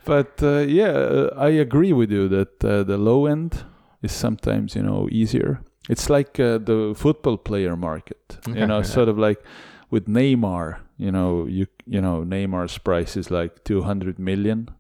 [0.05, 3.65] but uh, yeah, uh, I agree with you that uh, the low end
[4.03, 5.61] is sometimes you know easier.
[5.89, 9.43] It's like uh, the football player market, you know, sort of like
[9.91, 10.79] with Neymar.
[10.97, 14.71] You know, you you know Neymar's price is like two hundred million.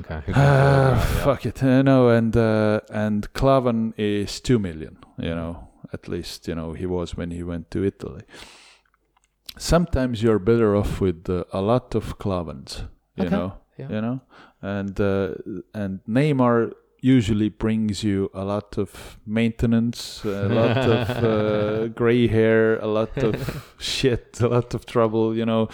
[0.00, 0.20] Okay.
[0.26, 1.24] who can- Ah, yeah.
[1.24, 4.98] fuck it, you know, and uh, and Klavan is two million.
[5.18, 8.22] You know, at least you know he was when he went to Italy.
[9.58, 12.88] Sometimes you're better off with uh, a lot of Klavans.
[13.16, 13.88] You Okay, know, yeah.
[13.88, 14.20] you know,
[14.60, 15.34] and uh,
[15.72, 16.72] and Neymar
[17.14, 23.16] usually brings you a lot of maintenance, a lot of uh, gray hair, a lot
[23.22, 23.34] of
[23.78, 25.68] shit, a lot of trouble, you know,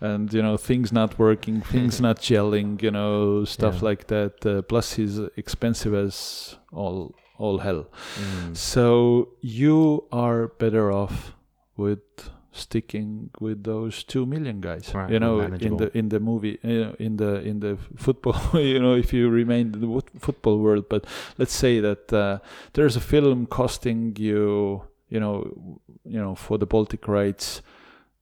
[0.00, 3.88] and you know things not working, things not gelling, you know, stuff Yeah.
[3.88, 4.34] like that.
[4.46, 7.84] Uh, plus, he's expensive as all all hell.
[8.18, 8.56] Mm.
[8.56, 11.34] So you are better off
[11.76, 14.92] with sticking with those two million guys.
[14.94, 18.40] Right, you know, in the in the movie, you know, in the in the football.
[18.54, 21.06] You know, if you remain in the football world, but
[21.38, 22.38] let's say that uh,
[22.72, 27.62] there's a film costing you, you know, you know, for the Baltic rights,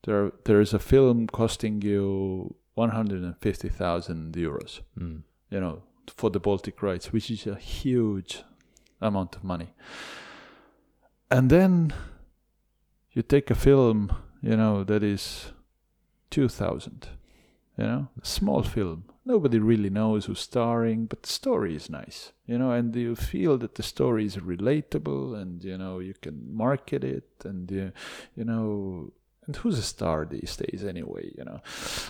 [0.03, 5.23] there there is a film costing you one hundred and fifty thousand euros Mm.
[5.51, 5.81] you know,
[6.15, 8.43] for the Baltic rights, which is a huge
[9.01, 9.73] amount of money.
[11.29, 11.93] And then
[13.11, 14.11] you take a film,
[14.41, 15.51] you know, that is
[16.29, 17.07] 2000,
[17.77, 19.05] you know, small film.
[19.25, 23.57] Nobody really knows who's starring, but the story is nice, you know, and you feel
[23.57, 27.91] that the story is relatable and, you know, you can market it and, you,
[28.35, 29.11] you know,
[29.45, 31.61] and who's a star these days anyway, you know?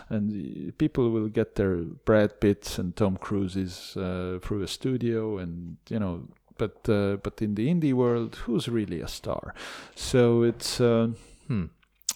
[0.10, 5.38] and uh, people will get their Brad Pitts and Tom Cruises uh, through a studio,
[5.38, 9.54] and you know, but uh, but in the indie world, who's really a star?
[9.96, 11.10] So it's uh,
[11.48, 11.66] Hmm.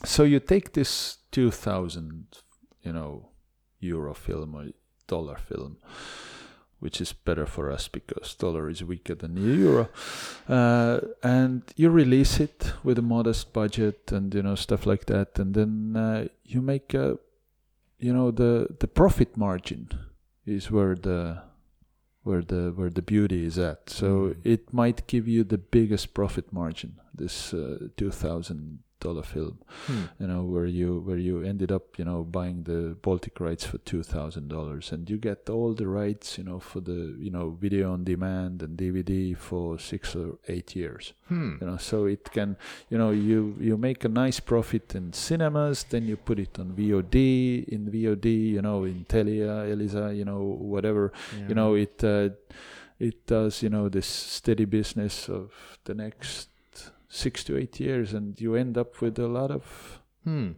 [0.04, 2.26] So you take this two thousand,
[2.84, 3.30] you know,
[3.80, 4.66] euro film or
[5.08, 5.78] dollar film.
[6.80, 9.89] Which is better for us because dollar is weaker than the euro,
[10.49, 15.38] uh, and you release it with a modest budget and you know stuff like that,
[15.38, 17.20] and then uh, you make a
[17.99, 19.89] you know the the profit margin
[20.47, 21.43] is where the
[22.24, 24.38] where the where the beauty is at so Mm.
[24.43, 29.56] it might give you the biggest profit margin this uh, 2000 dollar film
[29.88, 30.04] Hmm.
[30.22, 33.78] you know where you where you ended up you know buying the baltic rights for
[33.80, 38.04] $2000 and you get all the rights you know for the you know video on
[38.04, 41.56] demand and dvd for 6 or 8 years Hmm.
[41.62, 42.58] you know so it can
[42.89, 46.68] you know you you make a nice profit in cinemas then you put it on
[46.78, 47.16] vod
[47.76, 50.41] in vod you know in telia elisa you know
[50.74, 51.12] whatever
[51.49, 52.30] you know it uh,
[52.99, 54.06] it does you know this
[54.38, 55.49] steady business of
[55.86, 56.49] the next
[57.14, 59.64] six to eight years and you end up with a lot of
[60.24, 60.51] Hmm.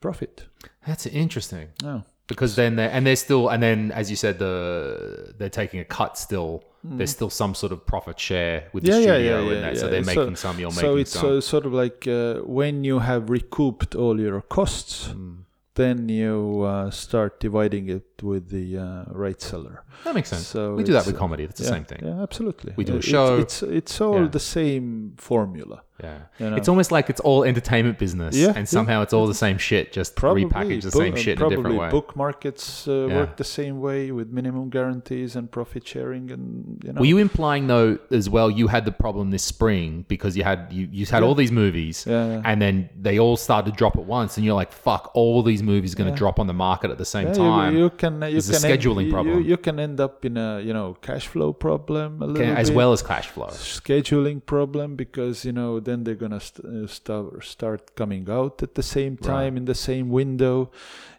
[0.00, 0.44] profit
[0.86, 1.68] That's interesting.
[1.84, 5.78] oh because then they and they're still and then as you said the they're taking
[5.80, 6.64] a cut still
[6.96, 8.98] there's still some sort of profit share with the Hmm.
[8.98, 11.36] Yeah, studio yeah, and yeah, that so they're making some you're so making it's so
[11.38, 15.34] uh, sort of like uh, when you have recouped all your costs Hmm.
[15.74, 20.74] Then you uh, start dividing it with the uh, right seller that makes sense So
[20.74, 22.72] we do that with comedy it's the same thing Yeah, absolutely.
[22.76, 23.38] We do a show.
[23.38, 24.28] It's it's all Yeah.
[24.38, 25.82] the same formula.
[26.02, 26.56] Yeah You know?
[26.56, 28.64] it's almost like it's all entertainment business Yeah, and yeah.
[28.64, 31.76] somehow it's all the same shit just repackaged the book- same shit in a different
[31.78, 33.16] way book markets uh, Yeah.
[33.18, 37.00] work the same way with minimum guarantees and profit sharing, and you know.
[37.00, 40.60] were you implying though as well you had the problem this spring because you had
[40.72, 41.28] you, you had Yeah.
[41.28, 42.42] all these movies Yeah, yeah.
[42.44, 45.62] and then they all started to drop at once and you're like fuck all these
[45.62, 47.90] movies are going to drop on the market at the same Yeah, you- time You,
[47.90, 49.42] can you It's a can end- scheduling you- problem.
[49.44, 52.68] You, can end up in a you know cash flow problem a little Okay, as
[52.70, 52.76] bit.
[52.76, 53.46] well as cash flow
[53.78, 58.74] scheduling problem because you know then they're gonna st- uh, start start coming out at
[58.74, 60.70] the same time in the same window.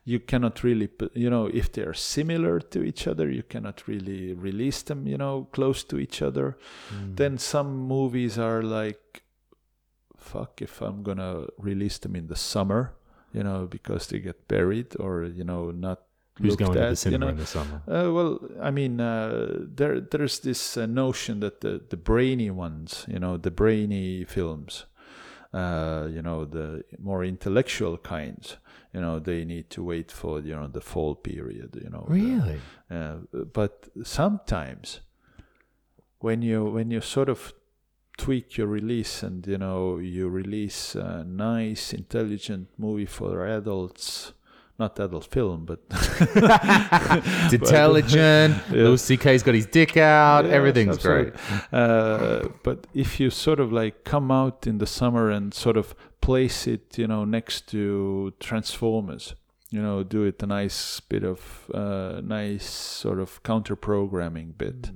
[0.03, 4.33] You cannot really you know if they are similar to each other you cannot really
[4.33, 6.57] release them you know close to each other.
[6.89, 7.15] Hmm.
[7.15, 9.23] then some movies are like
[10.17, 12.93] fuck if i'm gonna release them in the summer
[13.31, 15.99] you know because they get buried or you know not
[16.41, 19.65] who's going to the cinema you know in the summer uh, well, I mean, uh,
[19.75, 24.85] there there's this uh, notion that the, the brainy ones, you know, the brainy films,
[25.53, 28.57] uh, you know, the more intellectual kinds,
[28.93, 31.69] you know, they need to wait for you know the fall period.
[31.81, 32.59] You know, the- Really?
[32.91, 33.15] uh,
[33.53, 34.99] but sometimes
[36.19, 37.53] when you when you sort of
[38.17, 44.31] tweak your release and you know you release a nice intelligent movie for adults
[44.77, 48.55] not adult film but It's intelligent.
[48.71, 48.83] Yeah.
[48.83, 50.45] Louis C.K.'s got his dick out.
[50.45, 51.31] Yes, Everything's absolutely.
[51.31, 51.79] great.
[51.79, 55.95] uh, but if you sort of like come out in the summer and sort of
[56.21, 59.35] place it you know next to transformers
[59.71, 64.91] you know do it a nice bit of uh, nice sort of counter programming bit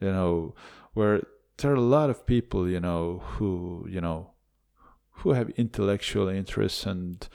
[0.00, 0.54] you know
[0.94, 1.22] where
[1.58, 4.30] there are a lot of people you know who you know
[5.18, 7.28] who have intellectual interests and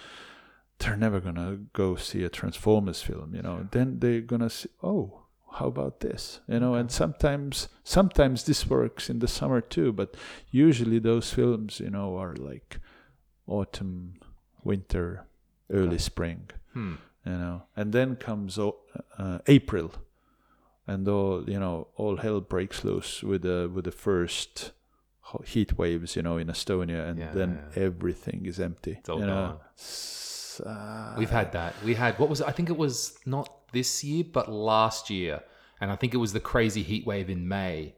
[0.79, 3.67] they're never gonna go see a transformers film you know?
[3.71, 5.23] Then they're gonna see oh
[5.53, 6.39] how about this?
[6.47, 10.15] You know and sometimes sometimes this works in the summer too but
[10.51, 12.79] usually those films you know are like
[13.47, 14.19] autumn
[14.63, 15.25] winter
[15.71, 16.95] early spring Hmm.
[17.25, 17.63] you know?
[17.75, 19.91] And then comes uh, april
[20.85, 24.71] and all you know all hell breaks loose with the with the first
[25.45, 27.83] heat waves you know in estonia and Yeah, then yeah.
[27.83, 29.59] everything is empty It's all you know
[30.59, 31.73] Uh, We've had that.
[31.83, 32.47] We had what was it?
[32.47, 35.41] I think it was not this year, but last year,
[35.81, 37.95] and I think it was the crazy heat wave in May,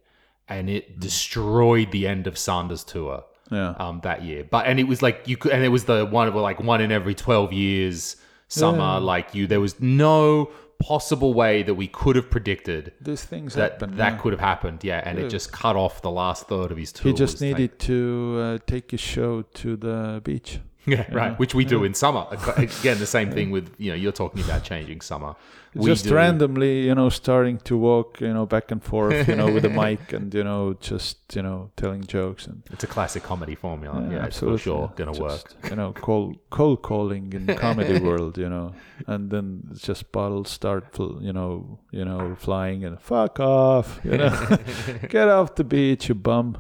[0.48, 4.44] and it destroyed the end of Sanders tour yeah um, that year.
[4.44, 6.82] But and it was like you could, and it was the one of like one
[6.82, 9.00] in every twelve years summer.
[9.00, 13.74] Like you, there was no possible way that we could have predicted these things that
[13.74, 14.18] happen that yeah.
[14.18, 14.84] could have happened.
[14.84, 17.12] Yeah, and it just cut off the last third of his tour.
[17.12, 21.32] he just was like- needed to uh, take his show to the beach Yeah, right.
[21.32, 21.36] Mm-hmm.
[21.36, 21.86] Which we do mm-hmm.
[21.86, 22.26] in summer.
[22.58, 25.36] Again, the same thing with you know you're talking about changing summer.
[25.80, 29.52] Just do- randomly, you know, starting to walk, you know, back and forth, you know,
[29.52, 33.22] with a mic and you know, just you know, telling jokes and It's a classic
[33.24, 34.02] comedy formula.
[34.02, 34.58] Yeah, Yeah, absolutely.
[34.58, 35.70] for sure, gonna Just, work.
[35.70, 38.74] You know, cold cold calling in comedy world, you know,
[39.06, 40.86] and then just bottles start,
[41.22, 44.58] you know, you know, flying and fuck off, you know,
[45.10, 46.58] get off the beach, you bum.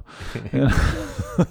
[0.54, 1.46] You know?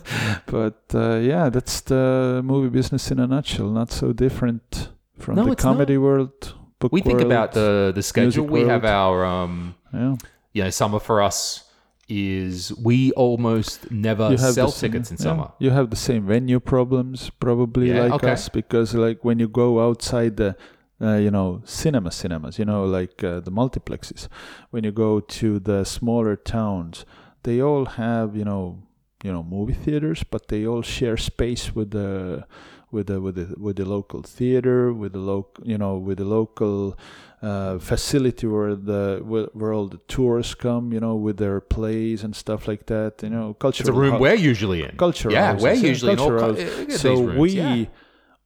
[0.47, 3.71] but uh, yeah, that's the movie business in a nutshell.
[3.71, 6.55] Not so different from No, the comedy world.
[6.79, 8.47] Book We think about the the schedule.
[8.47, 10.17] We have our um, yeah.
[10.53, 11.65] you know, summer for us
[12.09, 15.53] is we almost never sell same- tickets in yeah, summer.
[15.59, 18.31] You have the same venue problems, probably Yeah, like okay.
[18.31, 20.57] us, because like when you go outside the,
[21.03, 24.29] uh, you know, cinema cinemas, you know, like uh, the multiplexes,
[24.71, 27.05] when you go to the smaller towns,
[27.43, 28.83] they all have you know,
[29.23, 32.47] you know, movie theaters, but they all share space with the.
[32.91, 36.25] With the with the with the local theater, with the local you know with the
[36.25, 36.97] local
[37.43, 42.25] uh, facility where the where, where all the tourists come, you know, with their plays
[42.25, 43.89] and stuff like that, you know, cultural.
[43.89, 44.97] It's a room we're usually in.
[44.97, 46.79] culture Yeah, houses, we're usually in all cu- houses.
[46.79, 47.85] uh, get so rooms, we yeah.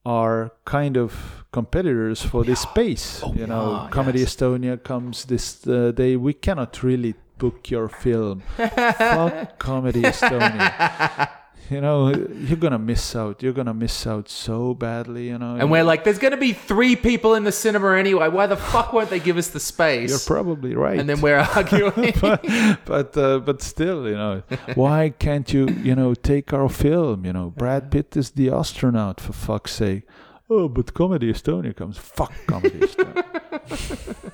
[0.05, 4.35] are kind of competitors for this space Oh, you know yeah, comedy yes.
[4.35, 11.29] estonia comes this uh, day we cannot really book your film fuck comedy estonia
[11.69, 12.09] you know
[12.47, 16.03] you're gonna miss out you're gonna miss out so badly you know And we're like,
[16.03, 18.27] there's going to be three people in the cinema anyway.
[18.27, 20.09] Why the fuck won't they give us the space?
[20.09, 22.13] you're probably right and then we're arguing.
[22.19, 22.45] but
[22.85, 24.43] but, uh, but still, you know,
[24.75, 27.25] why can't you, you know, take our film?
[27.25, 30.03] You know, Brad Pitt is the astronaut for fuck's sake.
[30.49, 31.97] Oh, but Comedy Estonia comes.
[31.97, 33.23] Fuck Comedy Estonia.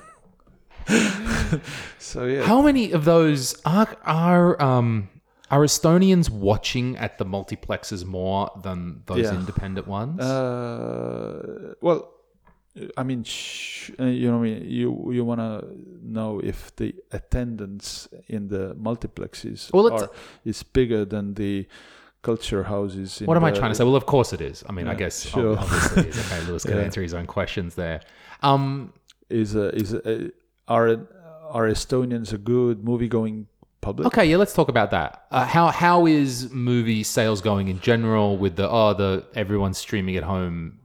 [1.98, 5.08] so yeah, How many of those are are um
[5.50, 9.34] are Estonians watching at the multiplexes more than those Yeah.
[9.34, 10.20] independent ones?
[10.20, 12.12] Uh, well,
[12.96, 15.66] I mean, sh- uh, you know, what I mean, you you want to
[16.02, 20.08] know if the attendance in the multiplexes Well, are
[20.44, 21.66] is bigger than the
[22.22, 23.20] culture houses.
[23.20, 23.84] In what am I trying to say?
[23.84, 24.62] Well, of course it is.
[24.68, 25.58] I mean, I guess sure.
[25.58, 26.18] obviously it is.
[26.32, 26.84] Okay, Lewis can Yeah.
[26.84, 28.00] answer his own questions there.
[28.42, 28.92] Um,
[29.30, 30.28] Is uh, is uh,
[30.66, 30.88] are
[31.56, 33.46] are Estonians a good movie going
[33.80, 34.06] public?
[34.06, 35.26] okay, yeah, let's talk about that.
[35.30, 40.16] Uh, how how is movie sales going in general with the oh the everyone's streaming
[40.16, 40.78] at home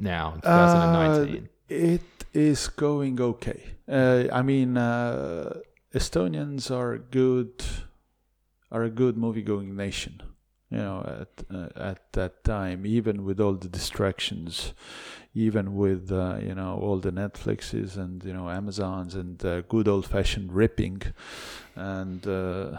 [0.00, 1.44] now in 2019?
[1.44, 2.02] Uh, it
[2.32, 3.62] is going okay.
[3.88, 5.54] Uh, I mean, uh,
[5.94, 7.64] Estonians are good,
[8.70, 10.22] are a good movie-going nation.
[10.70, 14.74] You know, at uh, at that time, even with all the distractions,
[15.46, 19.86] even with uh, you know all the Netflixes and you know Amazons and uh, good
[19.88, 21.02] old-fashioned ripping,
[21.76, 22.78] and uh,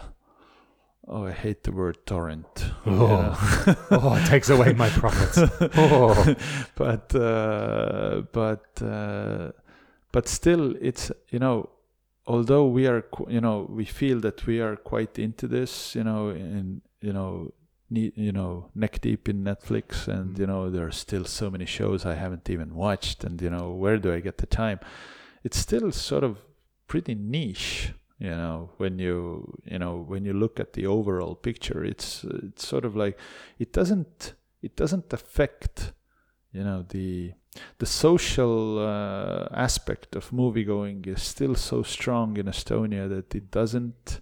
[1.08, 2.48] oh, I hate the word torrent.
[2.86, 3.08] you Oh.
[3.08, 3.76] know.
[3.92, 5.38] oh, it takes away my profits.
[5.78, 6.36] Oh.
[6.76, 9.52] but uh, but uh,
[10.12, 11.70] but still, it's you know,
[12.26, 16.30] although we are you know we feel that we are quite into this, you know,
[16.30, 17.54] in you know
[17.90, 22.06] you know neck deep in Netflix, and you know there are still so many shows
[22.06, 24.80] I haven't even watched, and you know where do I get the time?
[25.44, 26.38] It's still sort of
[26.88, 28.72] pretty niche, you know.
[28.78, 32.96] When you you know when you look at the overall picture, it's it's sort of
[32.96, 33.18] like
[33.58, 35.94] it doesn't it doesn't affect
[36.52, 37.34] you know the
[37.80, 43.50] the social uh, aspect of movie going is still so strong in Estonia that it
[43.50, 44.22] doesn't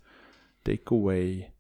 [0.64, 1.52] take away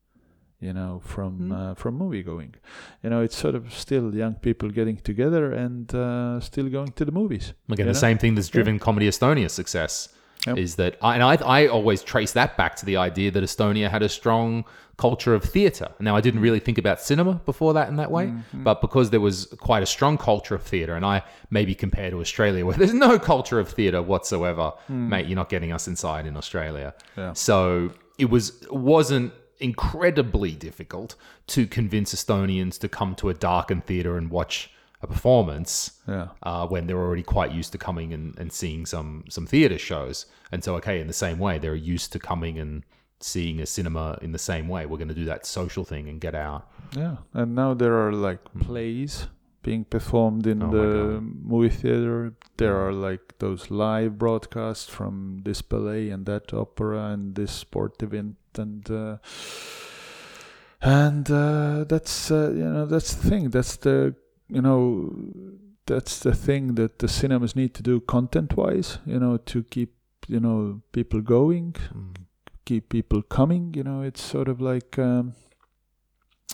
[0.60, 1.52] you know from Mm.
[1.72, 2.56] uh, from movie going
[3.04, 7.06] you know it's sort of still young people getting together and uh, still going to
[7.06, 8.00] the movies Again, the know?
[8.08, 10.10] same thing that's driven Comedy Estonia's success
[10.46, 10.58] Yep.
[10.60, 11.34] is that, I, and I,
[11.64, 14.64] I always trace that back to the idea that Estonia had a strong
[14.96, 15.90] culture of theatre.
[16.00, 18.64] Now, I didn't really think about cinema before that in that way, Mm-hmm.
[18.64, 22.22] but because there was quite a strong culture of theatre, and I maybe compare to
[22.22, 26.38] Australia where there's no culture of theatre whatsoever, mate, you're not getting us inside in
[26.38, 26.94] Australia.
[27.16, 27.20] Hmm.
[27.22, 27.34] Yeah.
[27.34, 31.16] So it was wasn't incredibly difficult
[31.48, 34.70] to convince Estonians to come to a darkened theatre and watch
[35.02, 39.24] a performance yeah uh, when they're already quite used to coming and, and seeing some
[39.30, 40.26] some theatre shows.
[40.52, 42.84] And so, okay, in the same way, they're used to coming and
[43.20, 44.86] seeing a cinema in the same way.
[44.86, 46.68] We're going to do that social thing and get out.
[46.96, 49.28] yeah and now there are like plays
[49.62, 50.70] being performed in Hmm.
[50.70, 51.22] Oh the
[51.54, 57.36] movie theater there are like those live broadcasts from this ballet and that opera and
[57.36, 59.18] this sport event and uh,
[60.82, 63.50] and uh, that's uh, you know that's the thing.
[63.50, 64.16] That's the
[64.50, 65.12] you know
[65.86, 69.96] that's the thing that the cinemas need to do content wise you know to keep
[70.28, 71.76] you know people going
[72.66, 74.02] keep people coming you know.
[74.02, 75.34] It's sort of like um,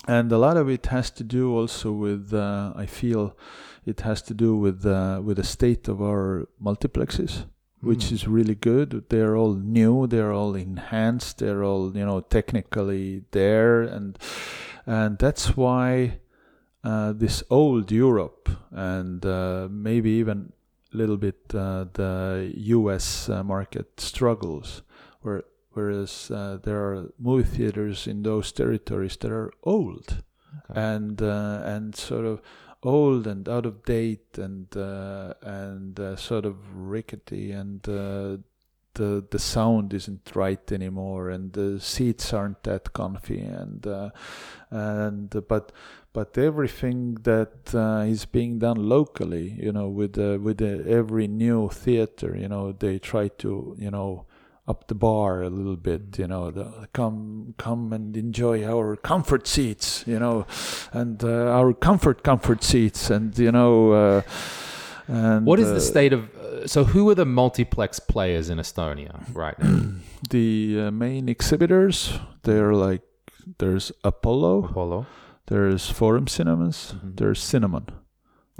[0.06, 3.36] and a lot of it has to do also with uh, i feel
[3.86, 7.44] it has to do with uh, with the state of our multiplexes
[7.84, 13.22] which is really good they're all new they're all enhanced they're all you know technically
[13.30, 14.18] there and
[14.86, 16.18] and that's why
[16.84, 20.52] uh, this old Europe and uh, maybe even
[20.92, 23.28] a little bit uh, the U.S.
[23.28, 24.82] Uh, market struggles,
[25.22, 30.22] where whereas uh, there are movie theaters in those territories that are old
[30.70, 30.80] Okay.
[30.80, 32.40] and uh, and sort of
[32.84, 38.36] old and out of date and uh, and uh, sort of rickety and uh,
[38.94, 44.10] the the sound isn't right anymore and the seats aren't that comfy and uh,
[44.70, 45.72] and but
[46.12, 51.68] but everything that uh, is being done locally you know with uh, with every new
[51.68, 54.26] theater you know they try to you know
[54.66, 59.46] up the bar a little bit you know the, come come and enjoy our comfort
[59.46, 60.46] seats you know
[60.92, 64.22] and uh, our comfort comfort seats and you know uh,
[65.06, 66.34] and What is the uh, state of?
[66.34, 69.90] Uh, so, who are the multiplex players in Estonia right now?
[70.30, 73.02] the uh, main exhibitors they're like
[73.58, 75.06] there's apollo Apollo.
[75.48, 77.16] there's forum cinemas Mhm.
[77.18, 77.88] there's Cinamon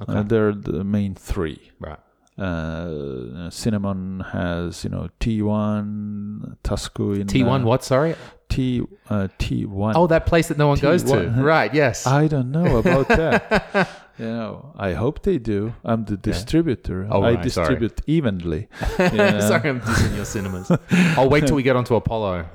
[0.02, 0.12] Okay.
[0.18, 2.00] uh, they're the main three right.
[2.36, 7.62] Uh, Cinamon has you know t1 Tasku in T1.
[7.62, 7.84] uh, what?
[7.84, 8.16] Sorry.
[8.48, 11.28] t uh, t1 Oh, that place that no one goes to.
[11.30, 11.72] Right.
[11.72, 12.06] Yes.
[12.06, 13.88] i don't know about that
[14.18, 17.66] you know i hope they do i'm the distributor Oh, i right, sorry.
[17.78, 19.40] distribute evenly Yeah.
[19.50, 20.70] Sorry, I'm dissing your cinemas.
[21.18, 22.46] I'll wait till we get onto Apollo.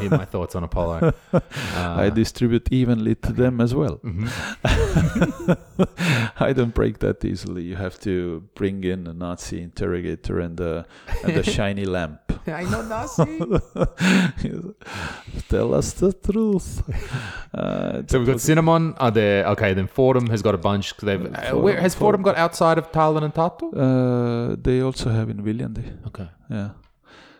[0.00, 1.12] Hear my thoughts on Apollo.
[1.32, 1.40] Uh,
[2.04, 4.28] i distribute evenly to them as well mhm.
[6.40, 7.62] I don't break that easily.
[7.62, 10.86] You have to bring in a Nazi interrogator and a,
[11.24, 12.20] and a shiny lamp.
[12.46, 13.38] I know Nazi.
[15.48, 16.82] Tell us the truth.
[17.54, 18.94] Uh, So we've got Cinamon.
[18.98, 19.46] Are there?
[19.48, 20.91] Okay, then Forum has got a bunch.
[21.00, 23.66] They've, Uh, where, has Forum- Forum got outside of Tallinn and Tartu?
[23.76, 25.84] uh, they also have in Viljandi.
[26.06, 26.28] Okay.
[26.50, 26.70] Yeah.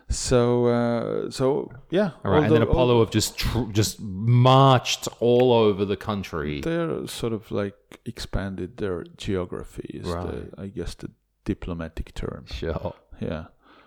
[0.09, 2.11] So uh, so yeah.
[2.23, 6.61] All right, and then Apollo have just tr- just marched all over the country.
[6.61, 7.75] They're sort of like
[8.05, 9.89] expanded their geography.
[10.01, 10.27] Is Right.
[10.55, 11.09] the, I guess the
[11.45, 12.45] diplomatic term.
[12.47, 12.93] Sure.
[13.19, 13.45] Yeah.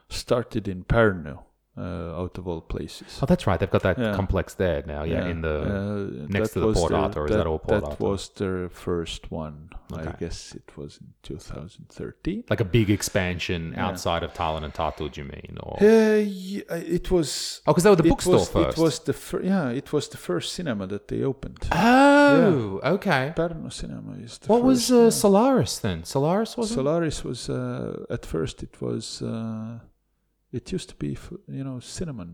[0.08, 1.38] Started in Pärnu,
[1.78, 3.18] uh, out of all places.
[3.22, 3.58] Oh, that's right.
[3.60, 4.14] They've got that Yeah.
[4.14, 5.02] complex there now.
[5.04, 7.88] Yeah, in the uh, next to the Port Artur, or is that all Port That
[7.90, 8.04] Arthur?
[8.04, 9.70] was their first one.
[9.92, 12.44] I guess it was in 2013.
[12.50, 13.86] like a big expansion Yeah.
[13.86, 15.10] outside of Tallinn and Tartu.
[15.12, 15.58] Do you mean?
[15.62, 16.62] Or Uh, yeah,
[16.98, 17.60] it was.
[17.66, 18.78] oh, because they were the bookstore was, first.
[18.78, 21.68] It was the fir- yeah, it was the first cinema that they opened.
[21.72, 23.32] Oh, okay.
[23.36, 25.10] Pärnu cinema is the What was first, uh.
[25.22, 26.04] Solaris then?
[26.04, 26.70] Solaris was?
[26.70, 29.78] Solaris was uh, at first it was uh,
[30.58, 32.30] it used to be f- you know Cinamon.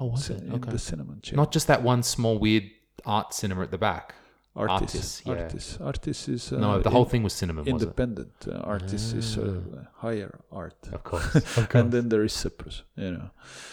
[0.00, 0.42] Oh, was ci- it?
[0.56, 0.70] Okay.
[0.76, 1.36] the Cinamon chain.
[1.42, 2.64] Not just that one small weird
[3.04, 4.14] art cinema at the back.
[4.56, 4.94] Artis.
[4.94, 5.32] Artis, yeah.
[5.42, 5.78] Artis.
[5.80, 8.32] Artis is uh, no, the whole in- thing was Cinamon, was independent.
[8.46, 9.78] Uh, Artis is sort of Ah.
[9.78, 10.80] uh, higher art.
[10.92, 13.30] Of course, of And then there is Sõprus, you know.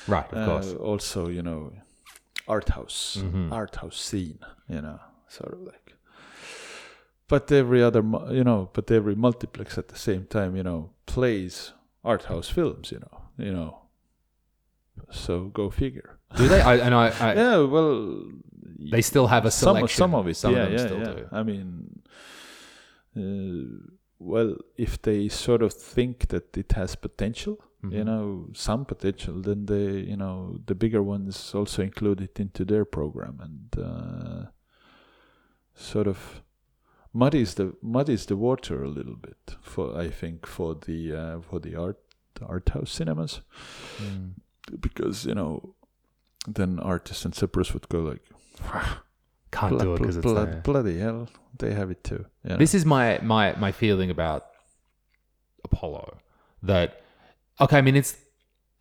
[0.07, 0.73] right, of Uh, course.
[0.91, 1.71] also, you know,
[2.47, 3.51] art house, Mhm.
[3.51, 4.39] art house scene,
[4.75, 5.81] you know, sort of like.
[7.27, 8.03] but every other
[8.39, 11.73] you know but every multiplex at the same time you know plays
[12.03, 13.15] art house films you know
[13.45, 13.69] you know
[15.11, 16.61] so go figure Do they?
[16.61, 18.23] I, and I, I yeah well
[18.91, 20.03] they still have a some selection.
[20.03, 21.27] of, some of it Some yeah of them yeah still yeah do.
[21.31, 22.01] i mean
[23.17, 28.05] uh, well if they sort of think that it has potential you Mhm.
[28.05, 32.85] know some potential then they you know the bigger ones also include it into their
[32.85, 34.45] program and uh,
[35.75, 36.41] sort of
[37.13, 41.59] muddies the muddies the water a little bit for i think for the uh, for
[41.59, 41.99] the art
[42.41, 43.41] art house cinemas
[44.01, 44.31] Mm.
[44.79, 45.75] Because you know
[46.47, 48.21] then artists in Sõprus would go like
[49.51, 50.61] Can't do it because it's blood, there.
[50.61, 54.45] bloody hell they have it too yeah This is my my my feeling about
[55.63, 56.17] Apollo.
[56.63, 57.01] That
[57.59, 58.17] okay, I mean it's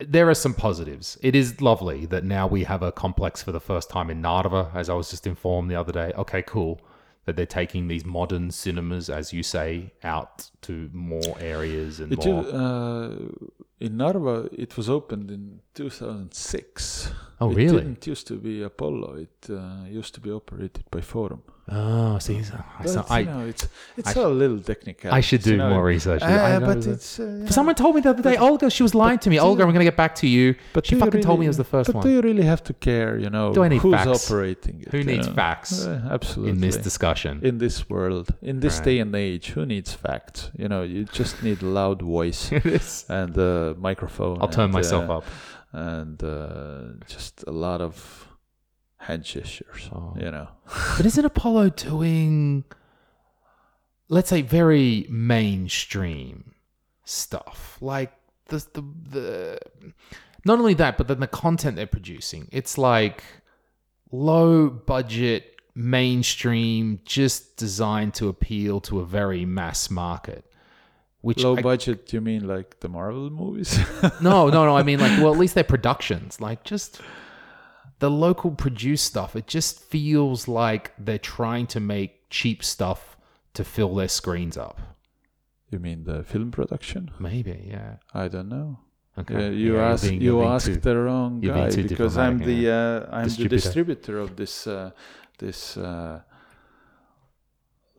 [0.00, 1.16] there are some positives.
[1.22, 4.70] It is lovely that now we have a complex for the first time in Narva,
[4.74, 6.12] as I was just informed the other day.
[6.16, 6.80] Okay, cool.
[7.26, 12.26] That they're taking these modern cinemas, as you say, out to more areas and It,
[12.26, 12.42] more.
[12.42, 13.16] u- uh,
[13.84, 17.12] in Narva, it was opened in 2006.
[17.40, 17.64] Oh, really?
[17.64, 19.16] it didn't used to be Apollo.
[19.16, 21.42] It uh, used to be operated by Forum.
[21.70, 22.42] Oh, see,
[22.80, 25.12] But, so you I know, it's it's I sh- a little technical.
[25.12, 25.70] I should do you know.
[25.70, 26.22] more research.
[26.22, 27.50] Uh, I know but that- it's uh, yeah.
[27.50, 29.38] Someone told me the other day, Olga, she was lying to me.
[29.38, 30.54] Olga, you- I'm going to get back to you.
[30.72, 32.04] But she fucking told me really- it was the first but one.
[32.06, 33.18] do you really have to care?
[33.18, 34.30] You know, Do I need who's facts?
[34.30, 34.88] operating it?
[34.92, 35.34] Who needs know?
[35.34, 36.50] facts Uh, absolutely.
[36.52, 37.40] in this discussion?
[37.42, 38.84] in this world, in this Right.
[38.84, 40.50] day and age, who needs facts?
[40.58, 42.50] You know, you just need a loud voice
[43.08, 44.38] and a microphone.
[44.40, 45.24] I'll turn myself uh, up.
[45.72, 48.28] and uh, just a lot of
[49.04, 49.88] hand gestures.
[49.92, 50.14] Oh.
[50.18, 50.48] You know,
[50.96, 52.64] But isn't Apollo doing,
[54.08, 56.54] let's say, very mainstream
[57.04, 57.78] stuff?
[57.80, 58.12] Like
[58.46, 59.58] the the the.
[60.46, 62.48] Not only that, but then the content they're producing.
[62.52, 63.24] It's like
[64.10, 70.44] low budget, mainstream, just designed to appeal to a very mass market.
[71.22, 72.12] Which low I- budget.
[72.12, 73.78] You mean like the Marvel movies?
[74.20, 74.76] no, no, no.
[74.76, 77.00] I mean, like, well, at least their productions, like, just
[77.98, 79.36] the local produced stuff.
[79.36, 83.16] It just feels like they're trying to make cheap stuff
[83.54, 84.78] to fill their screens up.
[85.70, 87.10] you mean the film production?
[87.18, 87.96] Maybe, yeah.
[88.12, 88.78] I don't know.
[89.18, 89.34] Okay.
[89.34, 92.38] You Yeah, you're asked being- you're you being asked too- the wrong guy because I'm
[92.38, 93.48] the uh, I'm Distributor.
[93.48, 94.90] the distributor of this uh,
[95.38, 96.20] this uh,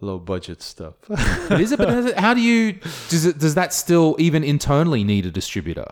[0.01, 0.95] low budget stuff.
[1.07, 1.77] But is it?
[1.79, 2.73] But it, how do you?
[3.09, 3.37] Does it?
[3.39, 5.87] Does that still even internally need a distributor?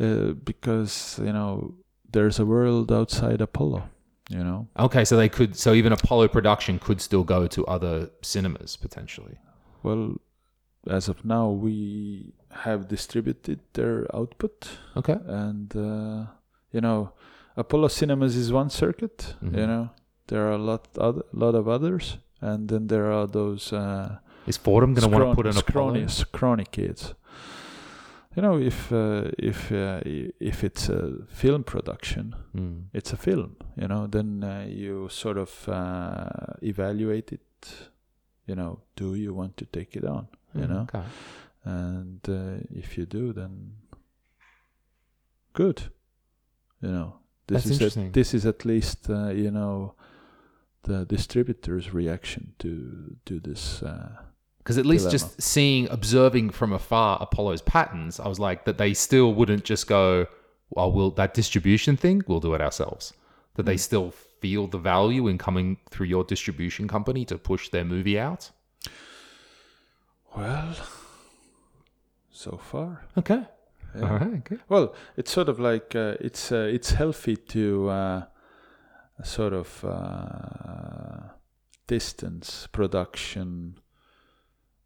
[0.00, 1.74] uh, because you know
[2.12, 3.82] there's a world outside Apollo.
[4.30, 5.56] You know, Okay, so they could.
[5.56, 9.38] So even Apollo production could still go to other cinemas potentially.
[9.82, 10.16] well,
[10.86, 12.34] as of now we
[12.64, 15.16] have distributed their output, Okay.
[15.26, 16.26] and uh,
[16.72, 17.12] you know,
[17.56, 19.34] Apollo Cinemas is one circuit.
[19.42, 19.56] Mhm.
[19.56, 19.88] You know,
[20.26, 23.72] there are a lot other lot of others, and then there are those.
[23.72, 25.68] Uh, Is Forum going to want to put an Apollo?
[25.94, 27.14] scrawny, scrawny kids.
[28.38, 30.00] You know, if uh, if uh,
[30.40, 32.82] if it's a film production, Hmm.
[32.92, 33.56] it's a film.
[33.76, 37.90] You know, then uh, you sort of uh, evaluate it.
[38.46, 40.28] You know, do you want to take it on?
[40.54, 41.02] You Hmm, know, Okay.
[41.64, 43.72] and uh, if you do, then
[45.52, 45.82] good.
[46.80, 47.12] You know,
[47.48, 49.94] this That's is at, this is at least uh, you know
[50.82, 52.70] the distributor's reaction to
[53.24, 53.82] to this.
[54.68, 55.18] Because at least dilemma.
[55.18, 59.86] just seeing, observing from afar Apollo's patterns, I was like that they still wouldn't just
[59.86, 60.26] go,
[60.68, 62.22] "Well, will that distribution thing?
[62.26, 63.14] We'll do it ourselves."
[63.54, 64.10] That they still
[64.40, 68.50] feel the value in coming through your distribution company to push their movie out.
[70.36, 70.76] Well,
[72.30, 73.06] so far.
[73.16, 73.42] Okay.
[73.96, 74.02] Yeah.
[74.02, 74.44] All right.
[74.44, 74.60] Good.
[74.68, 78.22] Well, it's sort of like uh, it's uh, it's healthy to uh,
[79.24, 81.32] sort of uh,
[81.86, 83.80] distance production,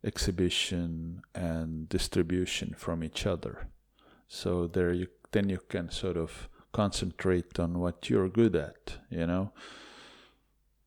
[0.04, 3.68] exhibition, and distribution from each other.
[4.28, 8.98] So there you then you can sort of concentrate on what you're good at.
[9.10, 9.52] You know,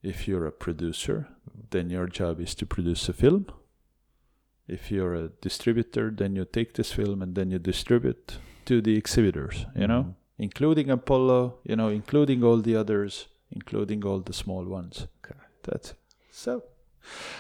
[0.04, 1.28] if you're a producer,
[1.72, 3.48] then your job is to produce a film.
[4.68, 8.96] If you're a distributor, then you take this film and then you distribute to the
[8.98, 10.16] exhibitors, you know, Mhm.
[10.38, 15.08] including Apollo, you know, including all the others, including all the small ones.
[15.24, 15.40] Okay.
[15.64, 15.94] That's.
[16.32, 16.64] So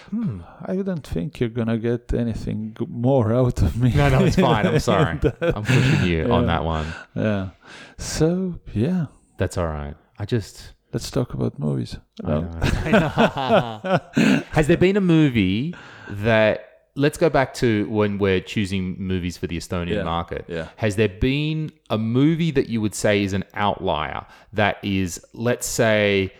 [0.10, 0.42] Hmm.
[0.66, 3.94] I don't think you're gonna get anything more out of me.
[3.94, 4.66] No, no, it's fine.
[4.68, 5.20] I'm sorry.
[5.42, 6.88] I'm pushing you on that one.
[7.16, 7.50] yeah.
[7.98, 9.96] So yeah, That's all right.
[10.20, 10.74] I just.
[10.94, 11.98] let's talk about movies.
[12.24, 12.32] I.
[12.34, 14.44] I know.
[14.52, 15.76] Has there been a movie
[16.10, 20.04] that let's go back to when we're choosing movies for the Estonian Yeah.
[20.04, 20.46] market.
[20.48, 20.70] Yeah.
[20.78, 25.68] Has there been a movie that you would say is an outlier that is, let's
[25.68, 26.32] say,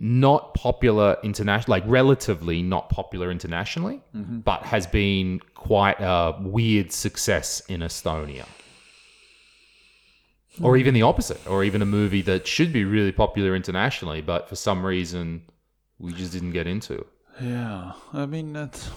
[0.00, 7.60] not popular international, like relatively not popular internationally, but has been quite a weird success
[7.68, 8.46] in Estonia.
[10.62, 14.48] Or even the opposite, or even a movie that should be really popular internationally, but
[14.48, 15.42] for some reason
[15.98, 17.04] we just didn't get into.
[17.40, 18.88] Yeah, I mean that.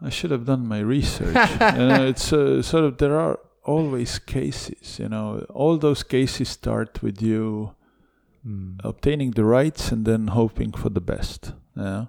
[0.00, 1.34] I should have done my research.
[1.60, 4.98] you know, it's uh, sort of there are always cases.
[4.98, 7.74] You know, all those cases start with you
[8.82, 11.52] obtaining the rights and then hoping for the best.
[11.76, 12.06] Yeah,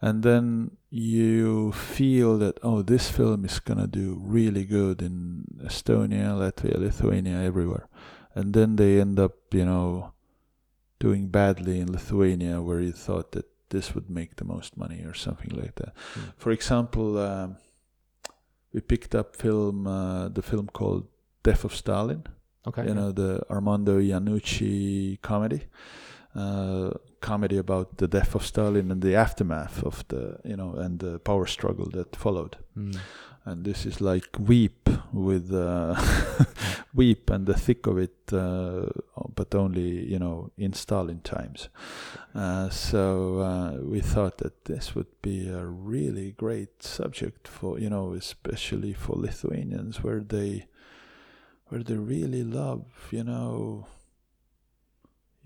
[0.00, 6.36] and then you feel that oh, this film is gonna do really good in Estonia,
[6.36, 7.88] Latvia, Lithuania, everywhere,
[8.34, 10.12] and then they end up, you know,
[10.98, 15.14] doing badly in Lithuania where you thought that this would make the most money or
[15.14, 15.92] something like that.
[16.36, 17.56] For example, um,
[18.72, 21.06] we picked up film uh, the film called
[21.42, 22.24] Death of Stalin.
[22.66, 22.86] Okay.
[22.86, 25.64] You know the Armando Iannucci comedy,
[26.34, 30.98] uh, comedy about the death of Stalin and the aftermath of the you know and
[30.98, 32.56] the power struggle that followed.
[32.76, 32.98] Mm.
[33.46, 35.94] And this is like Veep with uh,
[36.94, 38.86] Veep and the thick of it, uh,
[39.34, 41.68] but only you know in Stalin times.
[42.34, 47.90] Uh, so uh, we thought that this would be a really great subject for you
[47.90, 50.66] know, especially for Lithuanians, where they
[51.74, 53.86] where they really love you know.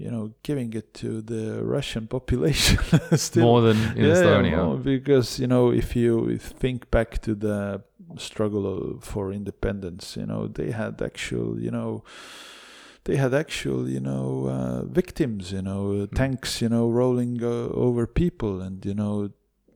[0.00, 2.78] You know, giving it to the Russian population
[3.16, 4.64] still More than in Estonia.
[4.64, 7.82] more, because you know, if you think back to the
[8.16, 12.04] struggle for independence, you know, they had actual, you know,
[13.06, 17.48] they had actual, you know, uh, victims, you know, uh, tanks, you know, rolling uh,
[17.84, 19.30] over people, and you know,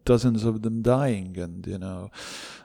[0.05, 2.11] dozens of them dying, and you know,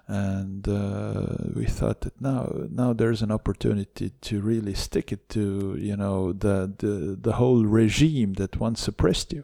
[0.07, 5.75] and uh, we thought that now, now there's an opportunity to really stick it to,
[5.79, 9.43] you know, the the the whole regime that once suppressed you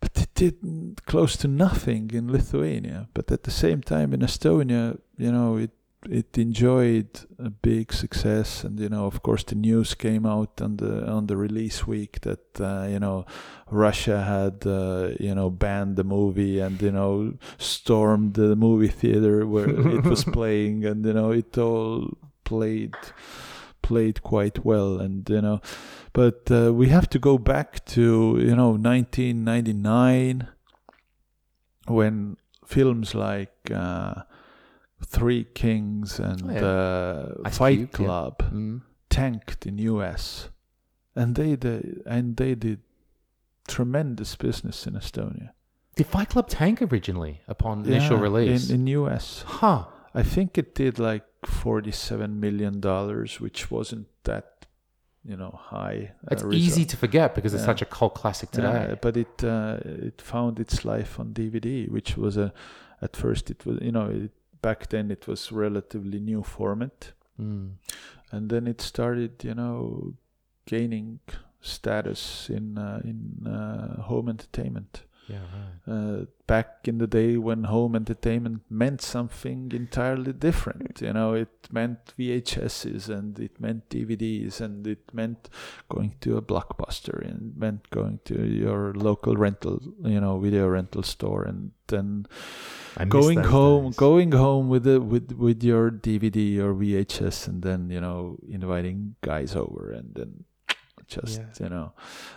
[0.00, 3.08] but it did close to nothing in Lithuania.
[3.14, 5.70] But at the same time, in Estonia, you know, it
[6.08, 7.08] it enjoyed
[7.38, 11.26] a big success, and you know, of course, the news came out on the on
[11.26, 13.26] the release week that uh, you know
[13.70, 19.46] Russia had uh, you know banned the movie and you know stormed the movie theater
[19.46, 22.08] where it was playing, and you know it all
[22.44, 22.94] played
[23.82, 25.60] played quite well, and you know
[26.12, 30.48] but uh, we have to go back to you know 1999
[31.86, 34.14] when films like uh,
[35.06, 37.44] Three Kings and Oh, yeah.
[37.44, 37.96] uh, Fight Cube, yeah.
[37.96, 38.82] Club Mm.
[39.08, 40.48] tanked in US,
[41.16, 42.80] and they did, and they did
[43.66, 45.50] tremendous business in Estonia.
[45.96, 48.70] Did Fight Club tank originally upon initial Yeah, release?
[48.70, 49.42] in, in US.
[49.46, 49.84] huh.
[50.14, 54.66] I think it did like forty-seven million dollars, which wasn't that,
[55.24, 56.12] you know, high.
[56.24, 56.54] uh, It's result.
[56.54, 57.66] easy to forget because it's Yeah.
[57.72, 58.88] such a cult classic today.
[58.88, 62.52] Yeah, but it uh, it found its life on DVD, which was a
[63.00, 67.70] at first it was you know it, back then it was relatively new format, Mm.
[68.30, 70.14] and then it started you know
[70.66, 71.20] gaining
[71.60, 75.04] status in uh, in uh, home entertainment.
[75.30, 75.94] Yeah, right.
[75.94, 81.48] Uh, back in the day when home entertainment meant something entirely different, you know, it
[81.70, 85.48] meant VHSs and it meant DVDs and it meant
[85.88, 90.66] going to a blockbuster and it meant going to your local rental, you know, video
[90.68, 92.26] rental store and then
[93.08, 93.96] going home, days.
[93.96, 99.14] going home with the with with your DVD or VHS and then you know inviting
[99.22, 100.44] guys over and then
[101.06, 101.64] just Yeah.
[101.64, 101.92] you know.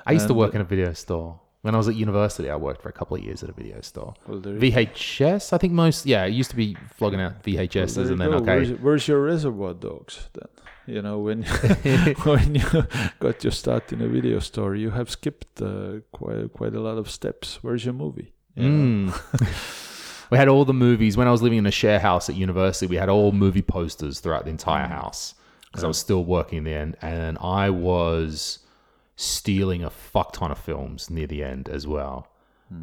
[0.05, 1.39] I used to work in a video store.
[1.63, 3.79] When I was at university, I worked for a couple of years at a video
[3.79, 4.13] store.
[4.27, 8.19] Well, VHS, I think most, yeah, it used to be flogging out VHSs Well, and
[8.19, 8.37] then, go.
[8.37, 8.45] okay.
[8.45, 10.49] Where's, where's your reservoir dogs then?
[10.93, 11.43] You know, when
[12.23, 12.85] when you
[13.21, 16.97] got your start in a video store, you have skipped uh, quite quite a lot
[16.97, 17.59] of steps.
[17.63, 18.33] Where's your movie?
[18.55, 18.69] You?
[18.69, 20.27] Mm.
[20.31, 21.15] we had all the movies.
[21.15, 24.19] When I was living in a share house at university, we had all movie posters
[24.19, 25.35] throughout the entire house
[25.71, 26.81] because I was still working there.
[26.81, 28.59] And, and I was
[29.15, 32.27] stealing a fuck ton of films near the end as well.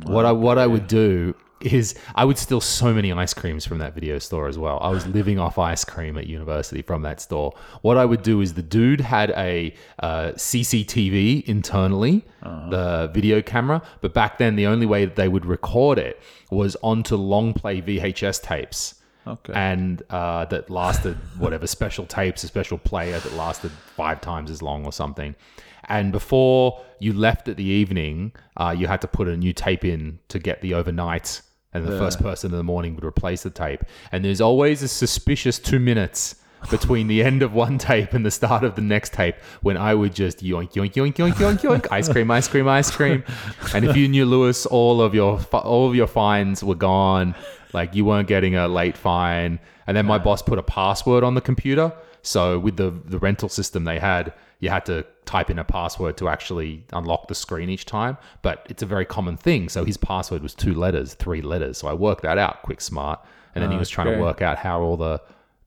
[0.05, 3.79] what I what I would do is I would steal so many ice creams from
[3.79, 4.79] that video store as well.
[4.81, 7.53] I was living off ice cream at university from that store.
[7.83, 13.83] What I would do is the dude had a uh, CCTV internally, the video camera,
[14.01, 17.83] but back then the only way that they would record it was onto long play
[17.83, 18.95] VHS tapes
[19.27, 19.53] Okay.
[19.55, 24.63] and uh, that lasted whatever special tapes, a special player that lasted five times as
[24.63, 25.35] long or something.
[25.91, 29.85] And before you left at the evening, uh, you had to put a new tape
[29.85, 31.43] in to get the overnight,
[31.75, 33.85] and the first person in the morning would replace the tape.
[34.13, 36.37] And there's always a suspicious two minutes
[36.71, 39.95] between the end of one tape and the start of the next tape when I
[39.95, 43.25] would just yoink yoink yoink yoink yoink yoink ice cream ice cream ice cream,
[43.75, 47.35] and if you knew Lewis, all of your all of your fines were gone.
[47.73, 51.35] Like you weren't getting a late fine, and then my boss put a password on
[51.35, 51.93] the computer.
[52.23, 56.17] So with the the rental system they had, you had to type in a password
[56.17, 58.19] to actually unlock the screen each time.
[58.43, 59.69] But it's a very common thing.
[59.69, 61.79] So his password was two letters, three letters.
[61.79, 63.21] So I worked that out quick smart.
[63.55, 65.21] And then he was trying to work out how all the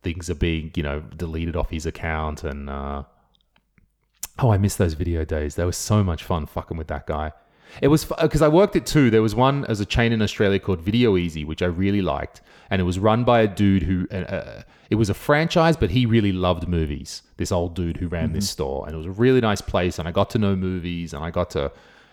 [0.03, 2.43] things are being, you know, deleted off his account.
[2.43, 3.03] And uh,
[4.39, 5.55] oh, I miss those video days.
[5.55, 7.31] They were so much fun fucking with that guy.
[7.81, 9.09] It was because I worked it too.
[9.09, 12.41] There was one as a chain in Australia called Video Ezy, which I really liked,
[12.69, 14.07] and it was run by a dude who.
[14.11, 17.23] Uh, uh, it was a franchise, but he really loved movies.
[17.37, 19.97] This old dude who ran this store, and it was a really nice place.
[19.97, 21.71] And I got to know movies, and I got to.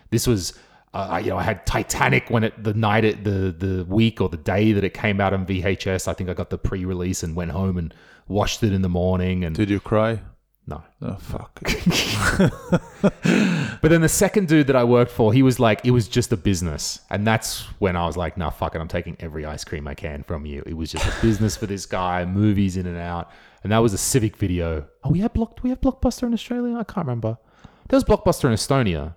[0.09, 0.53] This was.
[0.93, 4.19] Uh, I- you know, I had Titanic when it the night it the the week
[4.19, 6.07] or the day that it came out on VHS.
[6.07, 7.93] I think I got the pre-release and went home and
[8.27, 9.43] watched it in the morning.
[9.45, 10.21] And Did you cry?
[10.71, 11.61] No, Oh fuck.
[13.81, 16.31] But then the second dude that I worked for, he was like, it was just
[16.31, 16.99] a business.
[17.09, 18.79] And that's when I was like, nah, fuck it.
[18.79, 20.61] I'm taking every ice cream I can from you.
[20.67, 23.31] It was just a business for this guy, movies in and out.
[23.63, 24.85] And that was a Civic video.
[25.03, 26.77] Oh, we had Block, do we have Blockbuster in Australia?
[26.77, 27.37] I can't remember.
[27.89, 29.15] There was Blockbuster in Estonia.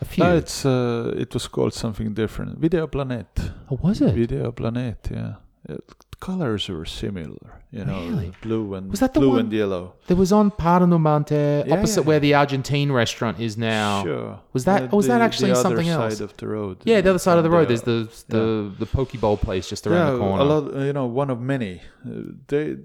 [0.00, 0.24] A few.
[0.24, 2.58] no, it's uh, it was called something different.
[2.58, 3.26] Video Planet.
[3.70, 4.14] oh, was it?
[4.14, 5.08] Video Planet.
[5.10, 5.34] Yeah.
[5.68, 5.76] Uh,
[6.20, 7.60] colors were similar.
[7.70, 8.32] You know, Really?
[8.42, 9.94] blue and Was that the blue one- and yellow.
[10.08, 14.02] There was on Pärnu maantee, Yeah, opposite yeah, where the Argentine restaurant is now.
[14.02, 14.40] Sure.
[14.52, 16.14] Was that- Uh, or was that the- actually the something other else?
[16.18, 16.78] side of the road?
[16.84, 17.68] Yeah, the other side of the road.
[17.68, 20.42] There's the the the poke bowl place just around yeah, the corner.
[20.42, 20.74] a lot.
[20.86, 21.80] You know, one of many.
[22.04, 22.10] Uh,
[22.48, 22.76] they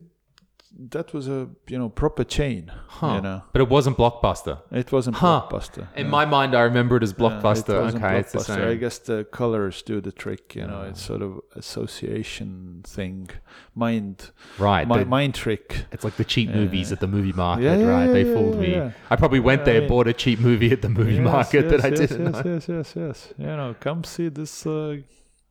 [0.78, 2.72] that was a you know proper chain.
[2.88, 3.16] Huh.
[3.16, 4.60] You know, But it wasn't Blockbuster.
[4.72, 5.44] it wasn't Huh.
[5.50, 5.88] blockbuster.
[5.96, 6.12] In yeah.
[6.12, 7.76] my mind, I remember it as Yeah, Blockbuster.
[7.80, 8.68] it wasn't okay, it's the same.
[8.70, 10.56] I guess the colors do the trick.
[10.56, 13.30] You know, it's sort of association thing,
[13.74, 14.88] mind, Right.
[14.88, 15.86] the- mind trick.
[15.92, 18.06] it's like the cheap movies at the movie market, Yeah, yeah, right?
[18.08, 18.72] yeah, they yeah, fooled yeah, me.
[18.76, 18.92] yeah.
[19.10, 19.88] I probably went there, Yeah.
[19.88, 22.52] bought a cheap movie at the movie Yes, market that yes, I didn't yes, know.
[22.54, 23.34] Yes, yes, yes.
[23.38, 24.66] You know, come see this.
[24.66, 24.98] Uh,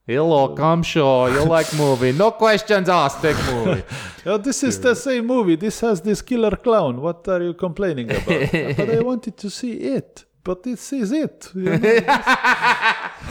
[0.06, 2.12] Hello, I'm sure you like movie.
[2.12, 3.22] No questions asked.
[3.22, 3.82] Take movie.
[4.26, 5.56] oh, this is the same movie.
[5.56, 7.00] This has this killer clown.
[7.00, 8.26] What are you complaining about?
[8.76, 10.26] but I wanted to see it.
[10.44, 11.50] But this is it.
[11.54, 11.78] you know.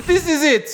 [0.07, 0.65] this is it.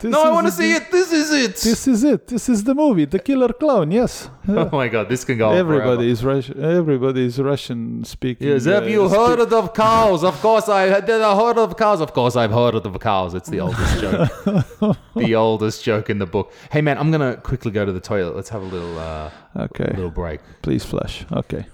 [0.00, 0.90] This no, I want to see it.
[0.90, 1.54] This is it.
[1.54, 2.26] This is it.
[2.26, 3.04] This is the movie.
[3.04, 3.92] The killer clown.
[3.92, 4.28] Yes.
[4.48, 6.02] oh my god, this can go on everybody forever.
[6.02, 6.64] is Russian.
[6.64, 8.48] Everybody is Russian speaking.
[8.48, 10.24] Yes, have uh, you speak- heard of cows?
[10.24, 11.22] Of course I did.
[11.22, 12.00] I heard of cows.
[12.00, 13.34] Of course I've heard of cows.
[13.34, 14.96] It's the oldest joke.
[15.14, 16.52] the oldest joke in the book.
[16.72, 18.34] Hey man, I'm gonna quickly go to the toilet.
[18.34, 19.92] Let's have a little uh, Okay.
[19.94, 20.40] little break.
[20.62, 21.24] Please flush.
[21.30, 21.66] Okay.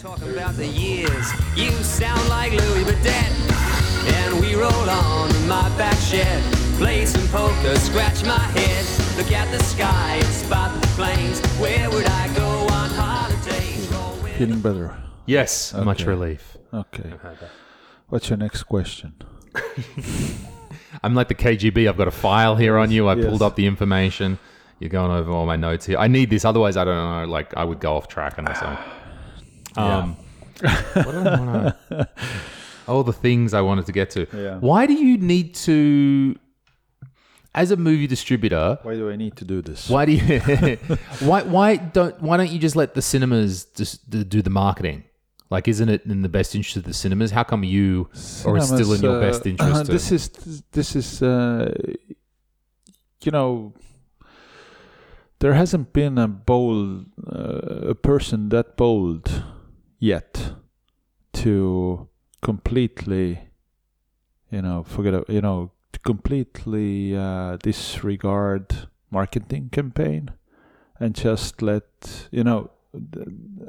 [0.00, 3.30] Talking about the years, you sound like Louis Burdett.
[4.14, 6.42] And we roll on in my back shed,
[6.78, 11.40] play some poker, scratch my head, look at the sky, and spot the planes.
[11.58, 13.88] Where would I go on holidays?
[13.92, 14.96] Roll with better.
[15.26, 16.56] Yes, much relief.
[16.72, 17.12] Okay.
[18.08, 19.14] What's your next question?
[21.02, 21.86] I'm like the KGB.
[21.88, 23.06] I've got a file here on you.
[23.06, 23.26] I Yes.
[23.26, 24.38] pulled up the information.
[24.78, 25.98] You're going over all my notes here.
[25.98, 27.30] I need this, otherwise I don't know.
[27.30, 28.82] Like I would go off track unless I.
[29.76, 30.16] Um,
[30.60, 31.74] what I
[32.88, 34.26] all the things I wanted to get to.
[34.32, 34.58] Yeah.
[34.58, 36.36] Why do you need to,
[37.54, 38.78] as a movie distributor?
[38.82, 39.88] Why do I need to do this?
[39.88, 40.40] Why do you?
[41.20, 45.04] why why don't why don't you just let the cinemas just do the marketing?
[45.50, 47.32] Like, isn't it in the best interest of the cinemas?
[47.32, 48.08] How come you,
[48.44, 49.86] or it's still in your Cinemas, best uh, interest?
[49.86, 51.74] to- this is this is uh,
[53.22, 53.74] you know
[55.40, 59.42] there hasn't been a bold uh, a person that bold
[60.00, 60.54] yet
[61.32, 62.08] to
[62.42, 63.40] completely
[64.50, 70.30] you know forget you know to completely uh, disregard marketing campaign
[70.98, 72.70] and just let you know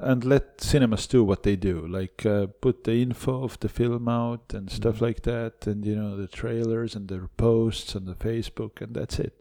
[0.01, 4.07] and let cinemas do what they do like uh, put the info of the film
[4.07, 5.05] out and stuff Mm-hmm.
[5.05, 9.19] like that and you know the trailers and the posts on the facebook and that's
[9.19, 9.39] it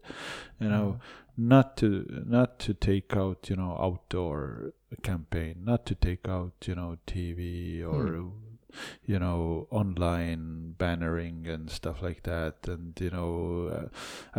[0.61, 1.05] you know Mm-hmm.
[1.37, 6.75] Not to not to take out you know outdoor campaign not to take out you
[6.75, 8.29] know tv or Hmm.
[9.05, 13.89] you know online bannering and stuff like that and you know uh,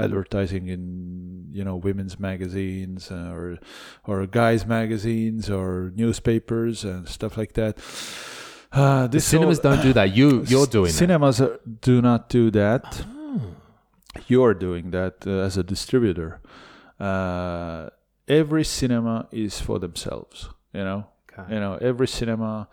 [0.02, 3.60] advertising in you know women's magazines uh, or
[4.08, 7.78] or guys magazines or newspapers and stuff like that
[8.72, 10.16] uh, the cinemas all- don't do that.
[10.16, 10.94] You you're doing that.
[10.94, 13.42] cinemas are- do not do that Oh.
[14.28, 16.40] you're doing that uh, as a distributor
[17.02, 17.90] uh,
[18.28, 21.06] every cinema is for themselves you know?
[21.32, 21.54] Okay.
[21.56, 22.68] you know every cinema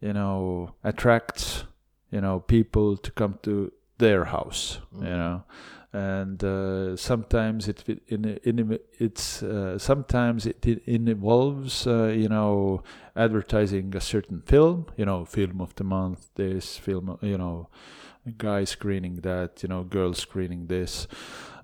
[0.00, 1.64] you know attracts
[2.10, 5.42] you know people to come to their house you know?
[5.94, 12.28] And uh, sometimes it it- in, in it's uh, sometimes it, it involves uh, you
[12.30, 12.82] know
[13.14, 17.68] advertising a certain film you know film of the month this film you know
[18.38, 21.06] guy screening that you know girl screening this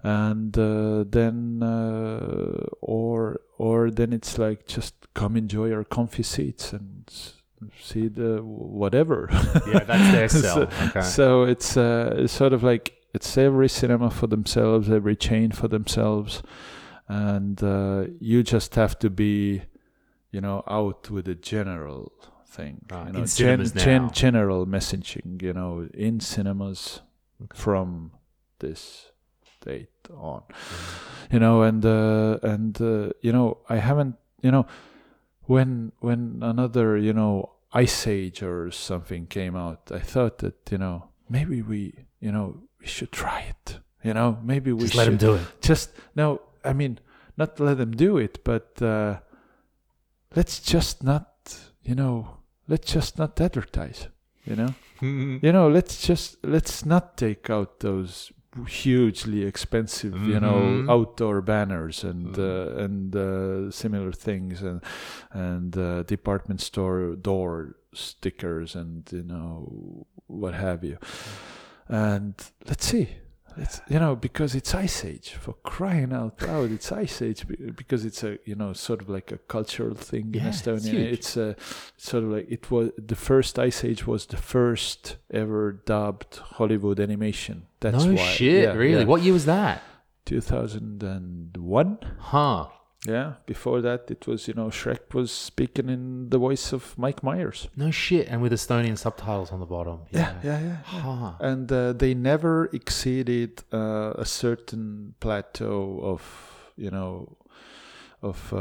[0.02, 6.72] and uh, then uh, or or then it's like just come enjoy our comfy seats
[6.72, 7.10] and
[7.80, 9.28] see the whatever
[9.66, 10.62] Yeah, that's their So- sell.
[10.88, 11.00] okay.
[11.02, 15.66] so it's uh, it's sort of like it's every cinema for themselves, every chain for
[15.66, 16.42] themselves,
[17.08, 19.62] and uh, you just have to be,
[20.30, 22.12] you know, out with the general
[22.46, 22.82] thing.
[22.90, 23.24] Right, you know, now.
[23.70, 25.40] gen- general messaging.
[25.42, 27.00] You know, in cinemas
[27.54, 28.12] from
[28.58, 29.10] this
[29.60, 30.42] date on.
[31.30, 34.16] You know, and uh, and uh, you know, I haven't.
[34.42, 34.66] You know,
[35.42, 40.78] when when another you know ice age or something came out i thought that you
[40.78, 44.98] know maybe we you know we should try it you know maybe we Just should
[44.98, 45.42] let him do it.
[45.60, 46.98] just no i mean
[47.36, 49.18] not let them do it but uh
[50.34, 51.28] let's just not
[51.82, 54.08] you know let's just not advertise
[54.44, 58.32] you know you know let's just let's not take out those
[58.66, 60.88] hugely expensive you know Mhm.
[60.90, 62.38] outdoor banners and Mhm.
[62.38, 64.80] uh, and uh, similar things and
[65.32, 70.98] and uh, department store door stickers and you know what have you
[71.88, 72.34] and
[72.68, 73.08] let's see
[73.60, 78.04] it's you know because it's ice age for crying out loud it's ice age because
[78.04, 81.12] it's a you know sort of like a cultural thing Yeah, in it's estonia huge.
[81.18, 81.56] it's a
[81.96, 86.98] sort of like it was the first ice age was the first ever dubbed hollywood
[87.00, 89.00] animation that's no why shit, yeah, really?
[89.00, 89.04] yeah.
[89.04, 89.82] What year was that?
[90.26, 92.66] 2001 Huh.
[93.06, 97.22] Yeah before that it was you know shrek was speaking in the voice of mike
[97.22, 100.00] myers No shit, and with Estonian subtitles on the bottom.
[100.10, 101.32] yeah yeah yeah, Huh.
[101.40, 106.22] and uh, they never exceeded uh, a certain plateau of
[106.76, 107.36] you know
[108.20, 108.56] of uh,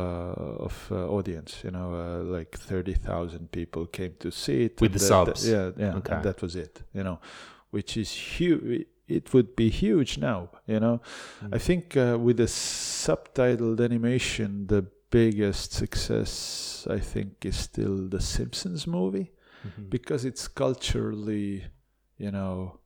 [0.68, 5.00] of uh, audience you know uh, like 30,000 people came to see it With the
[5.00, 5.50] that- subs.
[5.50, 6.14] yeah yeah Okay.
[6.14, 7.20] and that was it you know
[7.72, 11.00] which is huge it would be huge now you know
[11.42, 11.56] Mm.
[11.56, 14.82] i think uh, with the subtitled animation the
[15.12, 19.32] biggest success i think is still the simpsons movie
[19.66, 19.90] Mhm.
[19.90, 21.64] because it's culturally
[22.18, 22.80] you know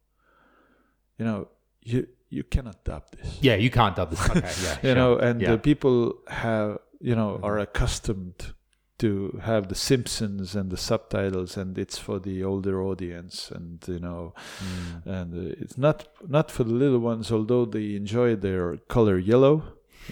[1.18, 1.48] you know
[1.84, 4.22] you you cannot dub this Yeah, you can't dub this.
[4.30, 4.78] Okay, yeah.
[4.84, 4.96] you sure.
[4.96, 5.52] know and Yeah.
[5.52, 7.44] the people have you know Mhm.
[7.44, 8.54] are accustomed
[9.04, 9.10] to
[9.50, 14.34] have the simpsons and the subtitles and it's for the older audience and you know
[14.62, 15.06] Mm.
[15.18, 15.98] and uh, it's not
[16.38, 18.66] not for the little ones although they enjoy their
[18.96, 19.56] color yellow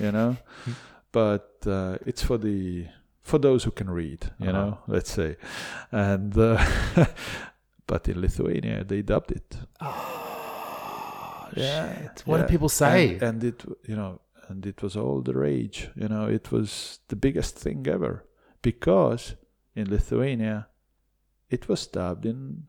[0.03, 0.31] you know
[1.19, 1.47] but
[1.77, 2.87] uh, it's for the
[3.29, 4.57] for those who can read you Uh-huh.
[4.59, 5.31] know let's say
[5.91, 6.57] and uh,
[7.91, 9.49] but in lithuania they dubbed it
[9.81, 12.23] Oh, Yeah, shit.
[12.25, 12.45] What yeah.
[12.45, 13.13] do people say?
[13.13, 13.59] and, and it
[13.89, 14.11] you know
[14.49, 18.23] and it was all the rage you know it was the biggest thing ever
[18.61, 19.35] because
[19.75, 20.67] in lithuania
[21.49, 22.63] it was dubbed in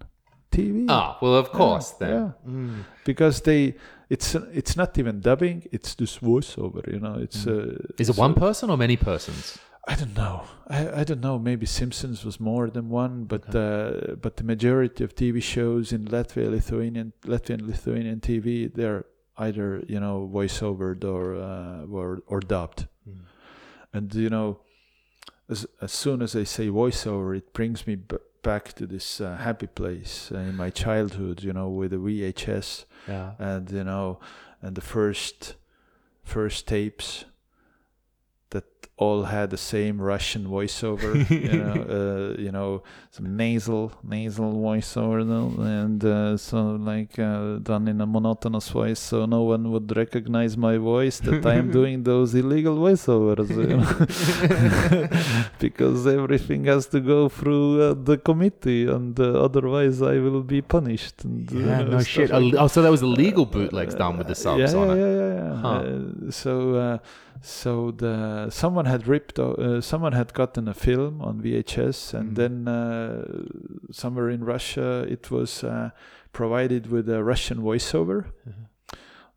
[0.53, 2.11] tv Ah, well, of course then.
[2.11, 2.31] yeah.
[2.51, 2.85] Mm.
[3.05, 3.75] because they
[4.09, 8.23] it's it's not even dubbing it's just voiceover you know it's uh, Is it so-
[8.23, 9.59] one person or many persons?
[9.89, 14.15] i don't know I, I don't know maybe simpsons was more than one but uh,
[14.21, 19.05] but the majority of tv shows in latvia lithuanian latvian lithuanian tv they're
[19.39, 23.21] either you know voiceovered or uh, or, or dubbed Mm.
[23.95, 24.61] and you know
[25.51, 29.37] as as soon as i say voiceover it brings me b- back to this uh,
[29.37, 33.33] happy place uh, in my childhood you know with the vhs Yeah.
[33.39, 34.19] and you know
[34.63, 35.57] and the first
[36.23, 37.25] first tapes
[38.51, 38.65] that
[38.97, 41.11] all had the same russian voiceover
[41.53, 45.19] you know uh, you know some nasal nasal voiceover
[45.81, 46.59] and uh, so
[46.91, 51.47] like uh, done in a monotonous voice so no one would recognize my voice that
[51.47, 53.91] i am doing those illegal voiceovers you know?
[55.59, 60.61] because everything has to go through uh, the committee and uh, otherwise i will be
[60.61, 62.31] punished and, you Yeah, no shit.
[62.31, 64.99] like Oh, so that was illegal bootlegs done with the subs yeah, on yeah, it.
[65.01, 65.55] Yeah, yeah, yeah.
[65.65, 65.69] Huh.
[65.69, 66.99] Uh, so, uh,
[67.43, 69.39] so the someone had ripped.
[69.39, 72.35] Uh, someone had gotten a film on VHS, and Mhm.
[72.37, 73.25] then uh,
[73.93, 75.91] somewhere in Russia, it was uh,
[76.33, 78.25] provided with a Russian voiceover.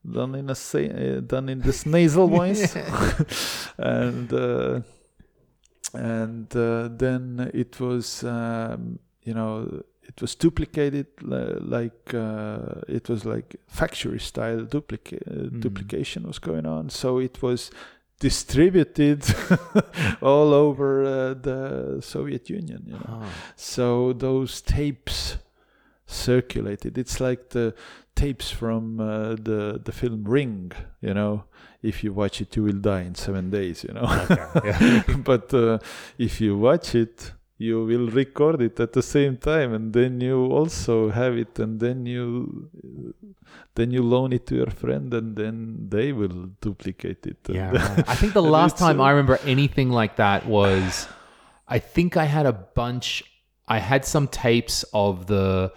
[0.06, 2.76] Done in a sa- uh, done in this nasal voice,
[3.78, 4.82] and uh,
[5.94, 13.24] and uh, then it was um, you know it was duplicated like uh, it was
[13.26, 15.62] like factory style duplica- Mm.
[15.62, 17.72] duplication was going on so it was
[18.30, 19.20] distributed
[20.32, 21.60] all over uh, the
[22.02, 23.30] soviet union you know Huh.
[23.74, 23.86] so
[24.26, 25.20] those tapes
[26.06, 27.74] circulated it's like the
[28.16, 30.72] tapes from uh, the the film Ring.
[31.02, 31.34] You know,
[31.82, 33.84] if you watch it, you will die in seven days.
[33.88, 34.06] You know,
[34.64, 35.02] Yeah.
[35.32, 35.80] but uh,
[36.28, 37.34] if you watch it
[37.68, 41.80] you will record it at the same time and then you also have it and
[41.86, 42.26] then you
[43.76, 45.56] then you loan it to your friend and then
[45.96, 48.10] they will duplicate it Yeah, right.
[48.14, 51.08] I think the last time I remember anything like that was,
[51.68, 53.24] I think I had a bunch.
[53.68, 55.72] I had some tapes of the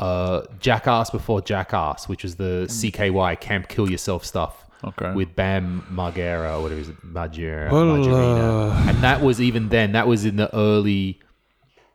[0.00, 4.54] uh, Jackass before Jackass, which was the CKY Camp Kill Yourself stuff.
[4.84, 5.12] Okay.
[5.12, 9.92] With Bam Margera, or whatever it is, Margera, Well, uh, and that was even then.
[9.92, 11.20] That was in the early,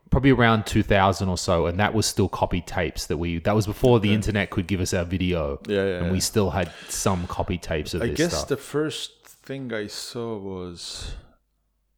[0.10, 3.40] probably around 2000 or so, and that was still copy tapes that we.
[3.40, 5.60] That was before the internet could give us our video.
[5.68, 8.48] Yeah, yeah, And we still had some copy tapes of I this guess stuff.
[8.48, 11.16] the first thing I saw was,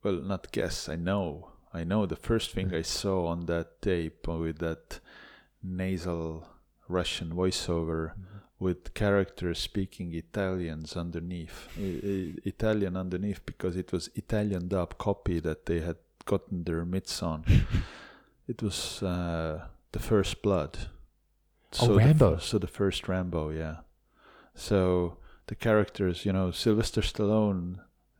[0.03, 0.89] well, not guess.
[0.89, 1.49] I know.
[1.73, 4.99] I know the first thing I saw on that tape with that
[5.61, 6.47] nasal
[6.87, 8.13] Russian voiceover
[8.59, 15.79] with characters speaking Italians underneath, Italian underneath, because it was Italian dub copy that they
[15.79, 17.43] had gotten their mitts on.
[18.47, 20.77] it was uh, the first blood.
[21.81, 22.37] Oh, the f- Rambo.
[22.37, 23.77] so the first Rambo, yeah.
[24.55, 25.17] So
[25.47, 27.79] the characters, you know, Sylvester Stallone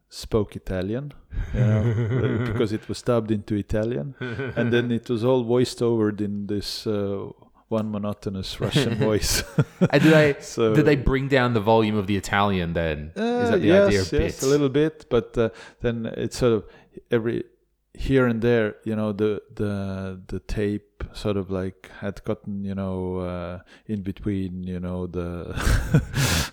[0.09, 1.13] spoke Italian,
[1.53, 4.15] you know, because it was dubbed into Italian,
[4.55, 7.27] and then it was all voiced over in this uh,
[7.67, 9.43] one monotonous Russian voice.
[9.91, 13.11] And did they So- did they bring down the volume of the Italian then?
[13.17, 14.43] Uh, Is that the yes, idea yes, of bits?
[14.43, 15.49] a little bit, but uh,
[15.81, 16.65] then it's sort of
[17.11, 17.43] every
[17.99, 19.73] here and there, you know, the the
[20.31, 25.51] the tape sort of like had gotten, you know, uh, in between, you know, the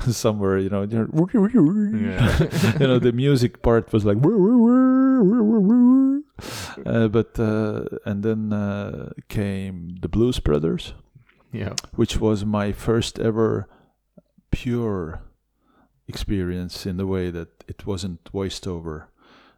[0.11, 0.83] somewhere, you know,
[2.81, 4.19] you know, the music part was like,
[6.87, 10.95] uh, but uh, and then uh, came the Blues Brothers
[11.53, 11.75] Yeah.
[11.95, 13.69] which was my first ever
[14.51, 15.23] pure
[16.09, 19.09] experience in the way that it wasn't voiced over.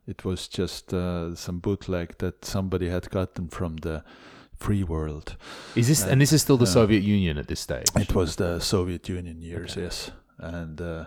[0.09, 4.03] It was just uh, some bootleg that somebody had gotten from the
[4.57, 5.37] free world.
[5.77, 6.73] Is this and this is still the Yeah.
[6.81, 7.87] Soviet Union at this stage?
[7.95, 11.05] It was the Soviet Union years, yes, and uh,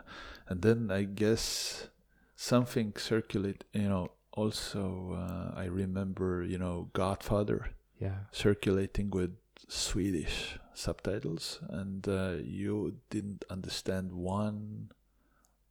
[0.48, 1.90] and then I guess
[2.36, 3.66] something circulated.
[3.74, 8.26] You know, also uh, I remember, you know, Godfather Yeah.
[8.32, 9.32] circulating with
[9.68, 14.90] Swedish subtitles, and uh, you didn't understand one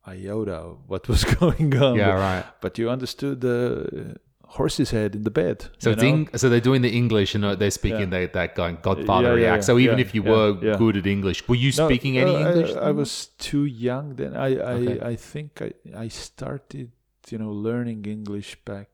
[0.06, 1.96] iota what was going on.
[1.96, 2.44] Yeah, right.
[2.60, 5.66] but you understood the horse's head in the bed.
[5.78, 6.02] So it's?
[6.02, 8.20] Eng- so they're doing the English and uh, they're speaking Yeah.
[8.26, 9.64] that that going Godfather Yeah, yeah, act.
[9.64, 12.70] So even if you were good at English, were you No, speaking any uh, English?
[12.76, 12.96] I, then?
[12.96, 14.34] was too young then.
[14.36, 15.00] I I, Okay.
[15.12, 15.70] I think I
[16.04, 16.90] I started
[17.30, 18.88] you know learning English back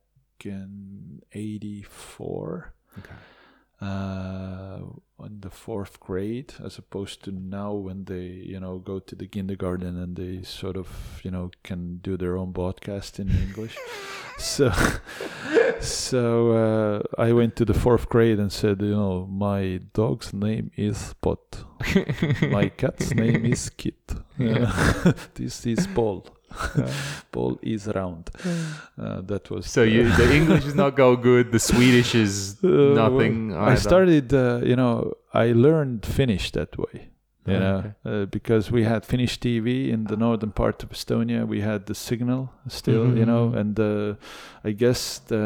[0.44, 2.74] in '84.
[2.98, 3.14] Okay.
[3.80, 4.78] Uh,
[5.24, 9.26] in the fourth grade, as opposed to now when they, you know, go to the
[9.26, 13.76] kindergarten and they sort of, you know, can do their own podcast in English.
[14.38, 14.72] so,
[15.80, 20.70] so uh, I went to the fourth grade and said, you know, my dog's name
[20.76, 21.64] is Spot,
[22.50, 26.26] my cat's name is Kit, Uh, this is Paul.
[27.32, 28.30] Paul is round.
[28.98, 31.52] Uh, that was So you the English is not go good.
[31.52, 33.50] The Swedish is Uh, nothing.
[33.50, 37.08] well, I started, uh, you know, I learned Finnish that way.
[37.48, 37.92] You know, okay.
[38.22, 41.94] uh, because we had Finnish TV in the northern part of Estonia, we had the
[41.94, 43.60] signal still, you know, Mhm.
[43.60, 44.14] and uh,
[44.68, 45.44] I guess the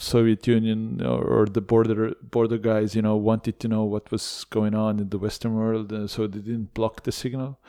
[0.00, 4.46] Soviet Union or, or the border border guys, you know, wanted to know what was
[4.50, 7.60] going on in the Western world, uh, so they didn't block the signal.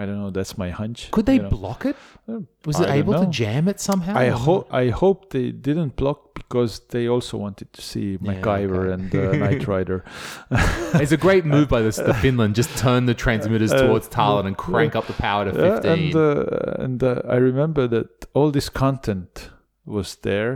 [0.00, 0.30] I don't know.
[0.30, 1.10] That's my hunch.
[1.10, 1.50] Could they you know.
[1.50, 1.96] block it?
[2.26, 4.14] Uh, Was I it don't able to jam it somehow?
[4.16, 8.94] I hope I hope they didn't block because they also wanted to see MacGyver okay.
[8.94, 10.04] and uh, Knight Rider.
[11.02, 12.54] It's a great move by the, the Finland.
[12.56, 15.74] Just turn the transmitters Uh, towards Tallinn and uh, crank up the power to Yeah,
[15.80, 15.90] 15.
[15.92, 19.50] and uh, and uh, I remember that all this content
[19.84, 20.52] was there.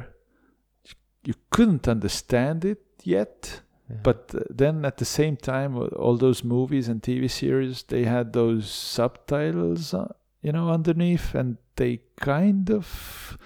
[1.28, 3.60] You couldn't understand it yet,
[4.02, 8.32] but then at the same time, uh, all those movies and TV series they had
[8.32, 10.08] those subtitles, uh,
[10.42, 13.36] you know, underneath, and they kind of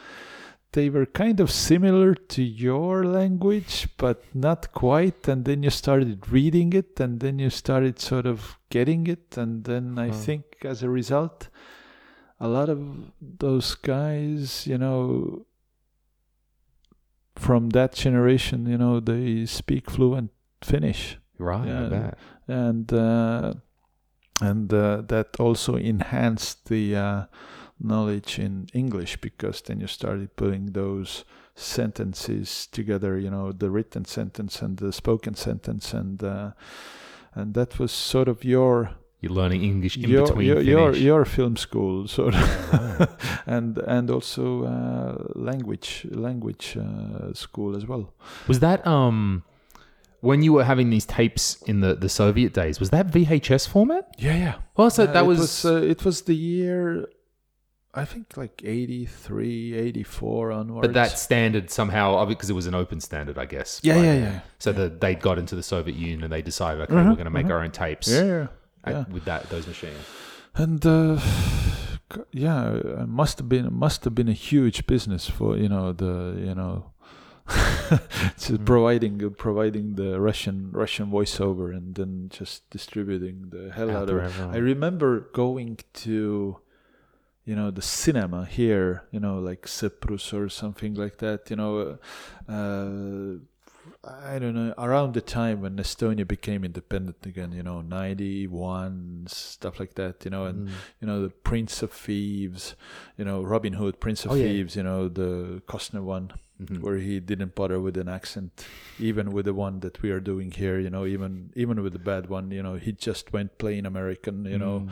[0.72, 5.26] they were kind of similar to your language, but not quite.
[5.26, 9.64] And then you started reading it, and then you started sort of getting it, and
[9.64, 10.12] then I Oh.
[10.12, 11.48] think as a result,
[12.38, 12.80] a lot of
[13.20, 15.46] those guys, you know,
[17.38, 20.30] from that generation, you know, they speak fluent
[20.62, 21.18] Finnish.
[21.38, 21.68] Right,
[22.48, 23.54] and uh,
[24.40, 27.24] and uh, that also enhanced the uh,
[27.78, 31.24] knowledge in English because then you started putting those
[31.54, 36.50] sentences together, you know, the written sentence and the spoken sentence, and uh,
[37.34, 38.90] and that was sort of your
[39.20, 43.08] You're learning English in your, between your, your, film school sort of
[43.46, 48.12] and and also uh, language language uh, school as well
[48.46, 49.42] Was that um
[50.20, 52.80] when you were having these tapes in the, the Soviet days?
[52.80, 54.04] Was that VHS format?
[54.18, 57.06] yeah yeah Well, so Uh, that it was, was uh, it was the year
[57.94, 63.00] i think like 83 84 onwards but that standard somehow because it was an open
[63.00, 63.80] standard, I guess.
[63.82, 66.92] yeah yeah yeah So the, they got into the Soviet Union and they decided, okay,
[66.94, 67.52] Mhm, we're going to make mhm.
[67.54, 68.46] our own tapes yeah yeah,
[68.92, 69.04] yeah.
[69.12, 69.98] with that those machines.
[70.54, 71.18] and uh,
[72.32, 76.34] yeah it must have been must have been a huge business for you know the
[76.48, 76.90] you know
[78.36, 78.64] just Mm.
[78.66, 84.40] providing providing the russian russian voiceover and then just distributing the hell out, Out of
[84.40, 86.58] it i remember going to
[87.48, 91.96] you know the cinema here you know like Sõprus or something like that you know
[92.48, 93.38] uh,
[94.08, 99.78] I don't know, around the time when Estonia became independent again, you know, 91, stuff
[99.78, 100.72] like that, you know, and, Mm.
[101.00, 102.74] you know, the Prince of Thieves,
[103.16, 104.44] you know, Robin Hood, Prince of Oh, yeah.
[104.44, 106.32] Thieves, you know, the Costner one,
[106.62, 106.80] Mhm.
[106.80, 108.64] where he didn't bother with an accent,
[108.98, 111.98] even with the one that we are doing here, you know, even even with the
[111.98, 114.90] bad one, you know, he just went plain American, you know, Mm.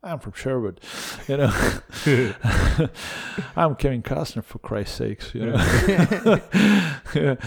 [0.00, 0.80] I'm from Sherwood,
[1.26, 1.50] you know.
[3.56, 5.56] I'm Kevin Costner for Christ's sakes, you know.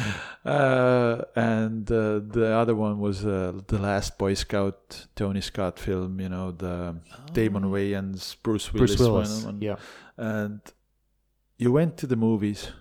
[0.46, 6.20] uh, and uh, the other one was uh, the last Boy Scout Tony Scott film,
[6.20, 6.96] you know, the
[7.34, 8.96] Damon Wayans, Bruce Willis, Oh.
[8.96, 9.46] Bruce Willis.
[9.46, 9.62] one.
[9.62, 9.76] Yeah.
[10.18, 10.62] And
[11.58, 12.72] you went to the movies,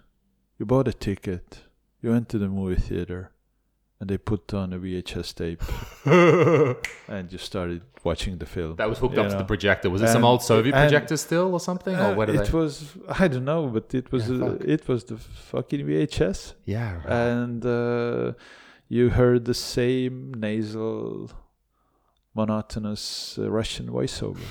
[0.59, 1.61] you bought a ticket,
[2.01, 3.31] you went to the movie theater,
[4.01, 5.63] and they put on a VHS tape,
[7.09, 8.77] and you started watching the film.
[8.77, 9.91] That was hooked you up to the projector.
[9.91, 11.95] Was it some old Soviet projector still or something?
[11.95, 12.51] or Uh, what it they?
[12.59, 16.95] was I don't know, but it was Yeah, uh, it was the fucking VHS, yeah.
[16.97, 17.07] right.
[17.33, 18.33] and uh,
[18.89, 21.31] you heard the same nasal,
[22.41, 23.03] monotonous
[23.39, 24.45] uh, Russian voiceover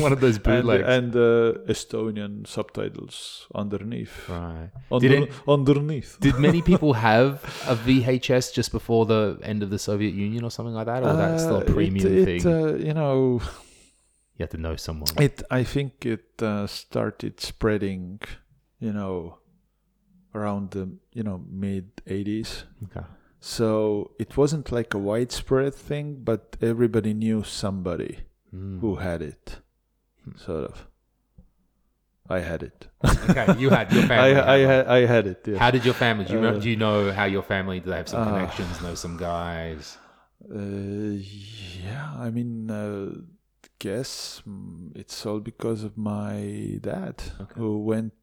[0.04, 0.88] One of those and, bootlegs.
[0.96, 3.16] and uh, Estonian subtitles
[3.62, 4.14] underneath.
[4.28, 4.70] right.
[4.90, 6.10] Under, Did it- underneath.
[6.26, 7.30] Did many people have
[7.72, 11.08] a VHS just before the end of the Soviet Union or something like that, or
[11.12, 12.42] was that still a Uh, it- premium it, thing?
[12.46, 13.40] uh, you know,
[14.36, 15.10] you have to know someone.
[15.26, 18.20] It, I think it uh, started spreading,
[18.86, 19.14] you know,
[20.38, 20.84] around the,
[21.18, 22.50] you know, mid 80s.
[22.84, 23.06] Okay.
[23.44, 28.18] So it wasn't like a widespread thing, but everybody knew somebody
[28.54, 28.80] Mm.
[28.80, 29.58] who had it,
[30.36, 30.86] sort of.
[32.28, 32.86] I had it.
[33.30, 34.36] Okay, you had your family.
[34.36, 35.40] I, had had, I had it.
[35.46, 35.58] Yes.
[35.58, 36.24] How did your family?
[36.26, 37.80] Do you, know, Uh, do you know how your family?
[37.80, 38.80] Do they have some uh, connections?
[38.82, 39.96] Know some guys?
[40.48, 41.16] Uh,
[41.86, 43.10] yeah, I mean, uh,
[43.78, 47.54] guess mm, it's all because of my dad, Okay.
[47.58, 48.14] who went,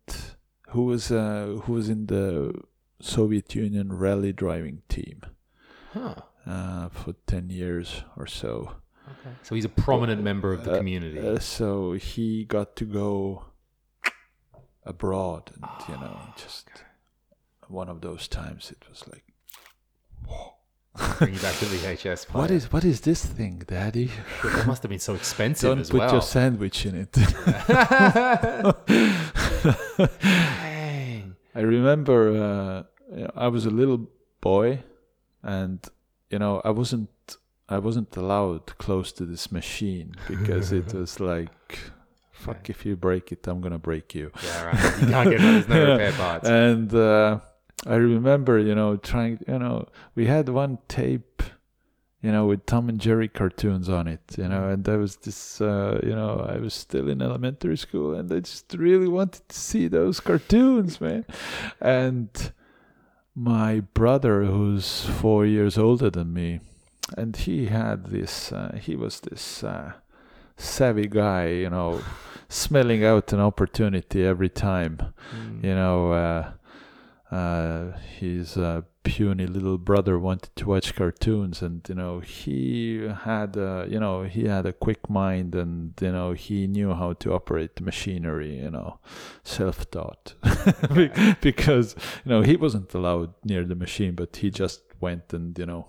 [0.69, 2.53] who was, uh, who was in the
[3.01, 5.21] Soviet Union rally driving team
[5.93, 6.15] Huh.
[6.45, 8.73] uh, for ten years or so.
[9.07, 9.35] Okay.
[9.43, 11.19] So he's a prominent member of the Uh, community.
[11.19, 13.45] Uh, so he got to go
[14.85, 16.67] abroad, and you know, just
[17.67, 18.71] one of those times.
[18.71, 19.23] It was like,
[21.17, 22.27] Bring you back to the VHS.
[22.27, 22.41] Player.
[22.41, 24.11] what is what is this thing, Daddy?
[24.43, 26.11] It must have been so expensive Don't as put well.
[26.13, 27.17] your sandwich in it.
[31.55, 34.09] I remember uh, I was a little
[34.41, 34.83] boy,
[35.43, 35.79] and
[36.29, 37.09] you know I wasn't
[37.67, 41.79] I wasn't allowed close to this machine because it was like,
[42.31, 44.31] fuck if you break it, I'm gonna break you.
[44.43, 45.01] Yeah, right.
[45.01, 46.47] You can't get there's no repair parts.
[46.47, 47.39] And uh,
[47.85, 51.43] I remember, you know, trying, you know, we had one tape,
[52.21, 55.61] you know, with Tom and Jerry cartoons on it, you know, and there was this,
[55.61, 59.55] uh, you know, I was still in elementary school and I just really wanted to
[59.57, 61.25] see those cartoons, man.
[61.79, 62.29] And
[63.35, 66.59] my brother, who's four years older than me,
[67.17, 69.93] and he had this, uh, he was this uh,
[70.57, 72.01] savvy guy, you know,
[72.49, 74.99] smelling out an opportunity every time
[75.35, 75.63] Mm.
[75.63, 76.51] you know, uh,
[77.31, 83.57] uh, his uh, puny little brother wanted to watch cartoons, and you know, he had,
[83.57, 87.33] uh, you know, he had a quick mind, and you know, he knew how to
[87.33, 88.99] operate the machinery, you know,
[89.43, 90.35] self-taught,
[90.93, 91.11] Be-
[91.41, 95.65] because you know he wasn't allowed near the machine, but he just went and you
[95.65, 95.87] know,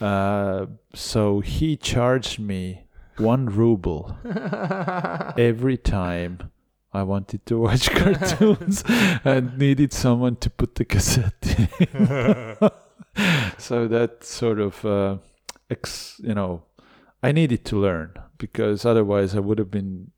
[0.00, 4.14] uh, so he charged me one ruble
[5.38, 6.50] every time
[6.96, 8.82] I wanted to watch cartoons
[9.24, 12.70] and needed someone to put the cassette in.
[13.58, 15.18] so that sort of, uh,
[15.70, 16.62] ex, you know,
[17.22, 20.10] I needed to learn because otherwise I would have been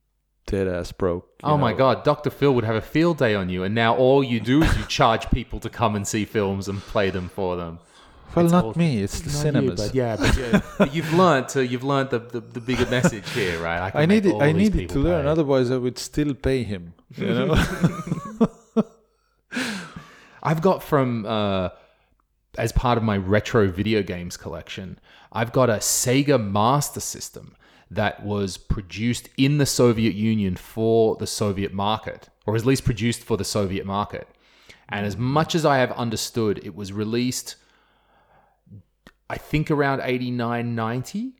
[0.46, 1.28] dead ass broke.
[1.42, 2.30] Oh my god, Dr.
[2.30, 4.84] Phil would have a field day on you, and now all you do is you
[4.84, 7.80] charge people to come and see films and play them for them.
[8.34, 9.02] Well, It's not all- me.
[9.02, 9.80] It's the Not you, cinemas.
[9.86, 13.28] but yeah, but, yeah, but you've learned to you've learned the, the, the bigger message
[13.30, 13.90] here, right?
[13.94, 15.30] I make needed I needed to people learn, pay.
[15.30, 16.94] otherwise I would still pay him.
[17.16, 17.54] You know.
[20.42, 21.70] I've got from uh,
[22.56, 24.98] as part of my retro video games collection,
[25.32, 27.54] I've got a Sega Master System
[27.90, 33.22] that was produced in the Soviet Union for the Soviet market, or at least produced
[33.22, 34.28] for the Soviet market.
[34.88, 37.56] And as much as I have understood, it was released,
[39.30, 41.32] I think around 89, 90.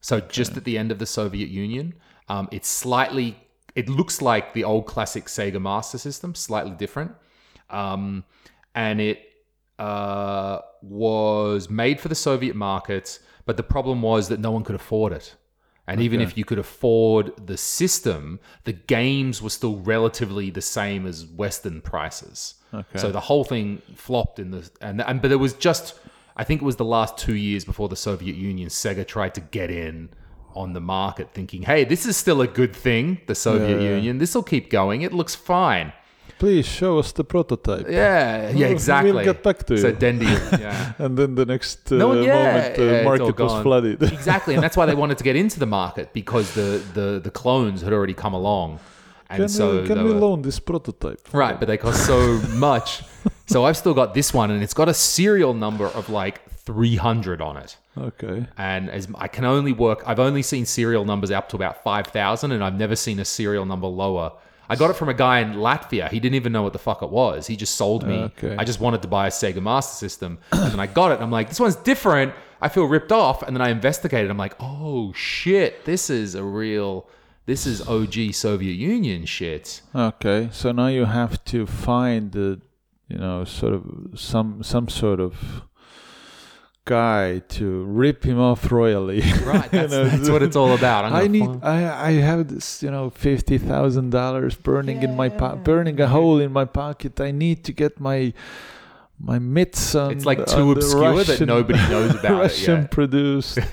[0.00, 1.94] So just at the end of the Soviet Union.
[2.28, 3.36] Um, it's slightly,
[3.74, 7.12] it looks like the old classic Sega Master System, slightly different.
[7.70, 8.24] Um,
[8.74, 9.22] and it
[9.78, 14.74] uh, was made for the Soviet market, but the problem was that no one could
[14.74, 15.34] afford it.
[15.86, 21.06] And even if you could afford the system, the games were still relatively the same
[21.06, 22.54] as Western prices.
[22.72, 22.98] Okay.
[22.98, 26.00] So the whole thing flopped in the and, and but it was just
[26.36, 29.40] I think it was the last two years before the Soviet Union, Sega tried to
[29.40, 30.08] get in
[30.54, 33.96] on the market, thinking, "Hey, this is still a good thing." The Soviet Yeah.
[33.96, 35.02] Union, this will keep going.
[35.02, 35.92] It looks fine.
[36.38, 37.86] Please show us the prototype.
[37.88, 39.12] Yeah, yeah, exactly.
[39.12, 39.94] We'll get back to So you.
[39.94, 40.26] Dendy,
[40.66, 40.92] yeah.
[40.98, 44.02] And then the next uh, No, yeah, moment, the yeah, market was flooded.
[44.18, 47.30] exactly, and that's why they wanted to get into the market because the the, the
[47.30, 48.80] clones had already come along,
[49.34, 51.20] and can so we, can we were- loan this prototype?
[51.32, 53.02] right, but they cost so much.
[53.46, 56.96] So I've still got this one, and it's got a serial number of like three
[56.96, 57.76] hundred on it.
[57.96, 58.46] Okay.
[58.58, 62.06] And as I can only work, I've only seen serial numbers up to about five
[62.08, 64.32] thousand, and I've never seen a serial number lower.
[64.66, 66.08] I got it from a guy in Latvia.
[66.10, 67.46] He didn't even know what the fuck it was.
[67.46, 68.14] He just sold me.
[68.38, 68.56] Okay.
[68.58, 71.14] I just wanted to buy a Sega Master System, and then I got it.
[71.16, 72.32] And I'm like, this one's different.
[72.62, 74.30] I feel ripped off, and then I investigated.
[74.30, 77.06] I'm like, oh shit, this is a real.
[77.46, 79.82] This is OG Soviet Union shit.
[79.94, 80.48] Okay.
[80.52, 82.60] So now you have to find the,
[83.08, 83.84] you know, sort of
[84.14, 85.62] some some sort of
[86.86, 89.20] guy to rip him off royally.
[89.20, 91.04] Right, You that's, know, that's what it's all about.
[91.06, 91.44] I'm I need.
[91.44, 96.00] find- I I have this, you know, fifty thousand dollars burning in my po- burning
[96.00, 97.20] a hole in my pocket.
[97.20, 98.32] I need to get my
[99.20, 100.12] my mitts on.
[100.12, 103.58] It's like too the obscure that Russian- nobody knows about it Russian produced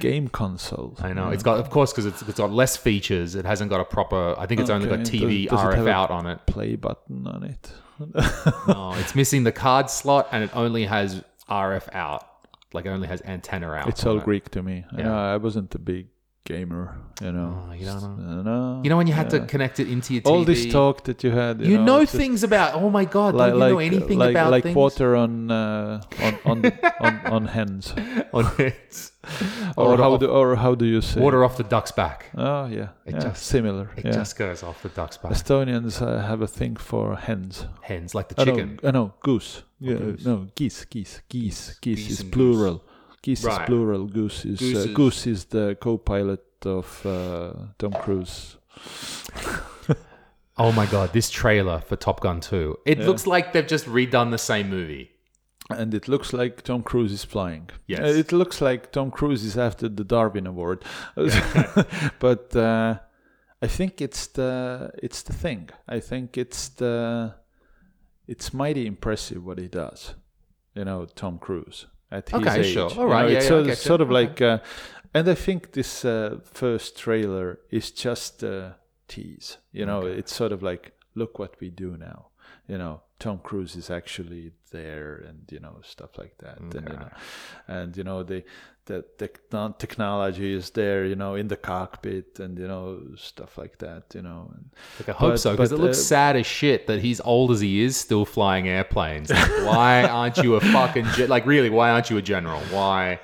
[0.00, 0.96] game console.
[1.00, 3.34] I know it's got, of course, because it's, it's got less features.
[3.34, 4.34] It hasn't got a proper.
[4.38, 6.26] I think it's only got Okay, TV does- does it have RF a- out on
[6.26, 6.46] it.
[6.46, 7.70] play button on it.
[8.68, 12.24] No, it's missing the card slot, and it only has RF out.
[12.72, 13.88] Like it only has antenna out.
[13.88, 14.24] It's on all it.
[14.24, 14.84] Greek to me.
[14.96, 16.06] I know I wasn't a big
[16.52, 17.50] gamer, you know.
[17.68, 18.42] Oh, you don't know.
[18.50, 18.80] No.
[18.82, 20.30] You know when you had to connect it into your TV.
[20.30, 21.60] all this talk that you had.
[21.60, 22.70] You, You know, just things about.
[22.80, 23.34] Oh my god!
[23.34, 24.76] Like, don't you know anything like, about like things?
[24.82, 26.58] water on uh, on on,
[27.06, 27.84] on on hens,
[28.32, 29.10] on it.
[29.76, 32.30] or, Or how off- do or how do you say Water off the duck's back.
[32.34, 33.90] Oh yeah, It yeah, just- similar.
[33.96, 34.12] It yeah.
[34.20, 35.32] just goes off the duck's back.
[35.32, 37.66] Estonians uh, have a thing for hens.
[37.82, 38.78] Hens like the Uh, chicken.
[38.82, 39.62] uh, no, goose.
[39.80, 40.24] Yeah, goose.
[40.24, 42.82] no, geese, geese, geese, geese, Geese is plural.
[43.28, 43.60] Geese Right.
[43.62, 44.06] is plural.
[44.06, 48.56] Goose is Goose uh, is- goose is the co-pilot of uh, Tom Cruise.
[50.60, 51.12] Oh my god!
[51.12, 52.78] This trailer for Top Gun 2.
[52.84, 53.06] It Yeah.
[53.06, 55.10] looks like they've just redone the same movie.
[55.70, 57.68] and it looks like Tom Cruise is flying.
[57.86, 58.00] Yes.
[58.00, 60.82] Uh, it looks like Tom Cruise is after the Darwin Award,
[62.18, 62.98] but uh,
[63.62, 65.68] I think it's the it's the thing.
[65.96, 67.34] I think it's the
[68.26, 70.14] it's mighty impressive what he does.
[70.74, 72.72] You know, Tom Cruise at his Okay, age.
[72.72, 72.90] sure.
[72.98, 73.22] All right.
[73.22, 74.14] You know, yeah, it's yeah, sort, sort of Okay.
[74.26, 74.58] like, uh,
[75.14, 78.76] and I think this uh, first trailer is just a
[79.08, 79.58] tease.
[79.72, 80.18] You know, Okay.
[80.18, 82.26] it's sort of like, look what we do now.
[82.66, 86.80] You know, Tom Cruise is actually there, and you know stuff like that, and you
[86.80, 87.08] know,
[87.66, 88.44] and you know the
[88.88, 92.86] the techno- technology is there, you know, in the cockpit, and you know
[93.16, 94.40] stuff like that, you know.
[94.54, 94.64] And
[94.98, 97.48] Like I hope But- so because it looks uh, sad as shit that he's old
[97.54, 99.28] as he is still flying airplanes.
[99.30, 101.70] Like, why aren't you a fucking ge- like really?
[101.78, 102.60] Why aren't you a general?
[102.78, 103.20] Why?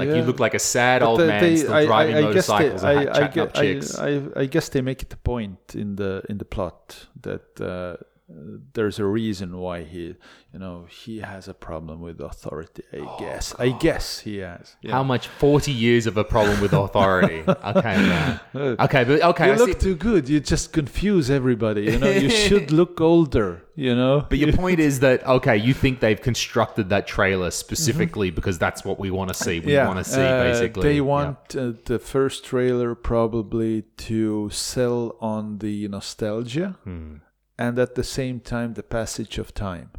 [0.00, 2.14] Like you look like a sad But old they- man they- still I- I- driving
[2.16, 3.98] I they- motorcycles and I- ha- I chatting up chicks.
[3.98, 7.46] I, I, I guess they make it a point in the in the plot that
[7.60, 7.96] uh,
[8.28, 10.16] there's a reason why he,
[10.52, 12.82] you know, he has a problem with authority.
[12.92, 13.54] I guess.
[13.58, 14.74] I guess he has.
[14.82, 14.92] Yeah.
[14.92, 15.28] How much?
[15.28, 17.44] Forty years of a problem with authority.
[17.48, 18.40] okay, man.
[18.54, 19.46] Uh, Okay, but okay.
[19.46, 19.78] you I look see.
[19.78, 20.28] too good.
[20.28, 21.82] You just confuse everybody.
[21.84, 23.62] You know, you should look older.
[23.76, 24.26] You know.
[24.28, 28.84] But your point is that okay, you think they've constructed that trailer specifically because that's
[28.84, 29.60] what we want to see.
[29.60, 30.82] We want to see uh, basically.
[30.82, 31.00] They Yeah.
[31.02, 37.16] want uh, the first trailer probably to sell on the nostalgia Hmm.
[37.58, 39.90] And at the same time the passage of time.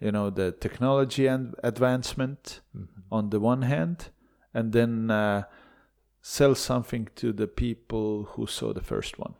[0.00, 3.00] You know, the technology and advancement Mm-hmm.
[3.10, 4.10] on the one hand,
[4.54, 5.42] and then uh,
[6.22, 9.34] sell something to the people who saw the first one.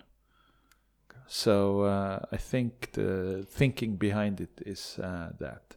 [1.27, 5.77] So uh, I think the thinking behind it is uh, that,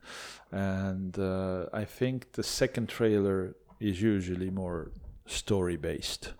[0.51, 4.91] and uh, I think the second trailer is usually more
[5.27, 6.33] story based.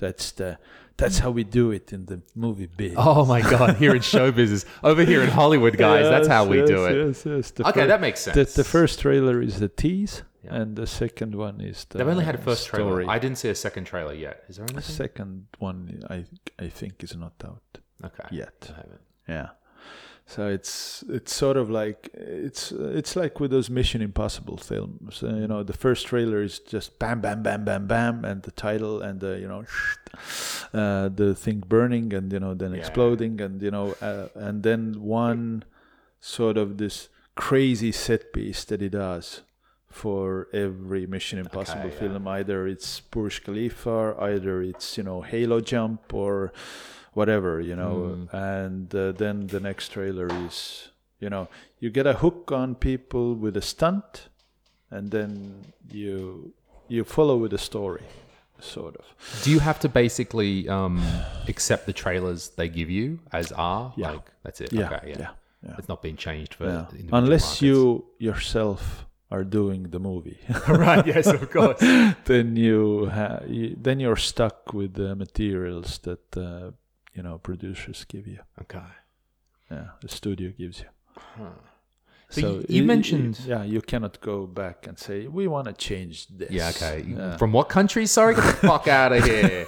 [0.00, 0.58] That's the
[0.96, 2.94] that's how we do it in the movie biz.
[2.96, 3.76] Oh my god!
[3.82, 6.94] Here in show business, over here in Hollywood, guys, that's how we Yes, do it.
[7.06, 7.50] Yes, yes.
[7.52, 8.54] The Okay, fir- that makes sense.
[8.54, 10.56] the first trailer is the tease, Yeah.
[10.58, 11.98] and the second one is the.
[11.98, 12.82] They've only had a first story.
[12.82, 13.10] trailer.
[13.16, 14.36] I didn't see a second trailer yet.
[14.48, 14.94] Is there The anything?
[15.02, 15.78] second one,
[16.16, 16.18] I
[16.58, 17.62] I think, is not out
[18.08, 18.28] Okay.
[18.42, 18.58] yet.
[18.72, 19.00] I haven't.
[19.36, 19.48] Yeah.
[20.30, 25.24] So it's it's sort of like it's it's like with those Mission Impossible films.
[25.24, 28.52] Uh, you know, the first trailer is just bam, bam, bam, bam, bam, and the
[28.52, 29.64] title and the you know,
[30.72, 32.78] uh, the thing burning and you know then Yeah.
[32.78, 35.64] exploding and you know uh, and then one
[36.20, 39.40] sort of this crazy set piece that he does
[39.88, 41.98] for every Mission Impossible yeah.
[41.98, 42.28] film.
[42.28, 46.52] Either it's Burj Khalifa, either it's you know Halo jump or
[47.14, 48.34] whatever you know Mm.
[48.34, 50.88] and uh, then the next trailer is
[51.18, 51.48] you know
[51.80, 54.28] you get a hook on people with a stunt
[54.90, 56.52] and then you
[56.88, 58.04] you follow with a story
[58.60, 59.04] sort of
[59.44, 61.00] Do you have to basically um,
[61.48, 63.92] accept the trailers they give you as are?
[63.96, 64.10] Yeah.
[64.12, 64.72] Like that's it.
[64.72, 65.10] yeah Okay.
[65.10, 65.16] Yeah.
[65.20, 65.30] yeah,
[65.66, 66.86] yeah, It's not being changed for yeah.
[67.12, 67.62] unless markets.
[67.62, 70.38] you yourself are doing the movie
[70.68, 71.06] right.
[71.06, 71.78] Yes, of course.
[72.24, 76.70] then you, ha- you then you're stuck with the materials that uh,
[77.14, 78.88] you know producers give you Okay.
[79.70, 80.86] yeah the studio gives you
[82.32, 85.66] So you- you y- y- mentioned- yeah you cannot go back and say we want
[85.66, 86.70] to change this Yeah.
[86.74, 86.96] Okay.
[87.08, 87.36] Yeah.
[87.36, 88.06] From what country?
[88.06, 89.66] Sorry, get the fuck out of here.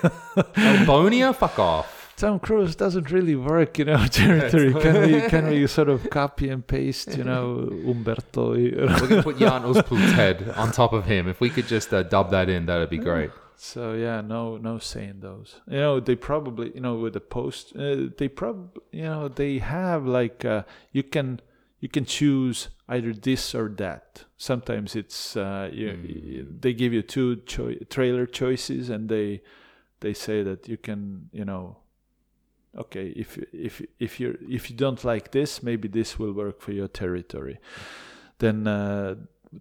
[0.57, 1.89] Albonia, fuck off.
[2.17, 4.73] Tom Cruise doesn't really work in our territory.
[4.85, 8.51] can we can we sort of copy and paste, you know, Umberto?
[8.55, 11.27] We're gonna put Jan Uuspõld's head on top of him.
[11.29, 13.31] If we could just uh, dub that in, that'd be great.
[13.57, 15.61] So yeah, no no saying those.
[15.69, 19.59] You know, they probably you know with the post, uh, they probably you know they
[19.59, 21.41] have like uh, you can
[21.81, 24.25] you can choose either this or that.
[24.37, 29.43] Sometimes it's uh, you, they give you two choi- trailer choices and they
[30.01, 31.77] they say that you can you know
[32.77, 36.73] okay if if if you if you don't like this maybe this will work for
[36.73, 37.59] your territory
[38.39, 39.15] then uh,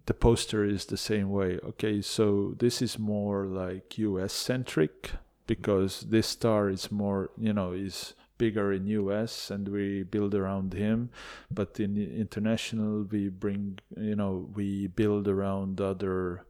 [0.06, 1.58] the poster is the same way.
[1.62, 5.12] Okay so this is more like us centric
[5.46, 10.72] because this star is more you know is bigger in us and we build around
[10.72, 11.10] him.
[11.50, 16.44] But in international we bring you know we build around other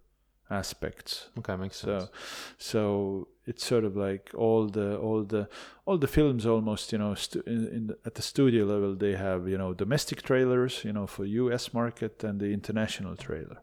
[0.53, 2.05] aspects Okay, makes sense.
[2.05, 2.11] so
[2.59, 5.49] so it's sort of like all the all the
[5.87, 9.15] all the films almost you know stu- in, in the, at the studio level they
[9.17, 13.59] have you know domestic trailers you know for US market and the international trailer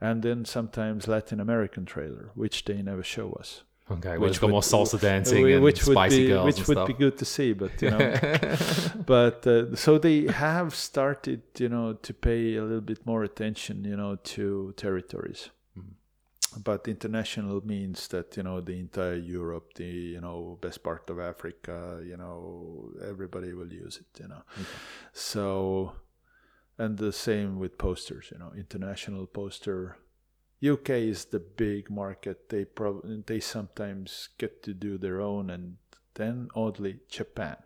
[0.00, 3.62] and then sometimes Latin American trailer which they never show us
[3.96, 6.46] Okay, well, which got would- more salsa dancing Wh- and which would spicy be, girls
[6.46, 6.86] which would stuff.
[6.86, 8.04] be good to see but you know
[9.14, 13.84] but uh, so they have started you know to pay a little bit more attention
[13.84, 15.50] you know to territories.
[16.64, 21.18] But international means that you know the entire europe the you know best part of
[21.18, 24.42] africa you know everybody will use it you know
[25.12, 25.92] so
[26.78, 29.96] and the same with posters you know international poster
[30.66, 35.76] uk is the big market they prob- they sometimes get to do their own and
[36.14, 37.56] then oddly japan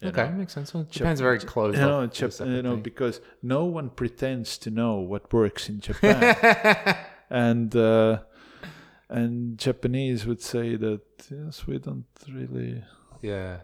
[0.00, 0.32] you Okay, know.
[0.32, 0.74] makes sense.
[0.74, 2.06] Well, Japan's very closed you know.
[2.06, 6.36] Jap- you know because no one pretends to know what works in japan
[7.30, 8.18] and uh,
[9.08, 11.00] and Japanese would say that
[11.30, 12.82] yes, we don't really.
[13.22, 13.58] yeah,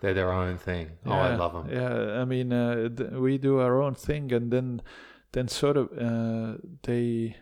[0.00, 0.90] they're their own thing.
[1.06, 1.68] Oh, I love them.
[1.74, 4.82] Yeah, I mean, uh, th- we do our own thing, and then
[5.32, 7.36] then sort of uh, they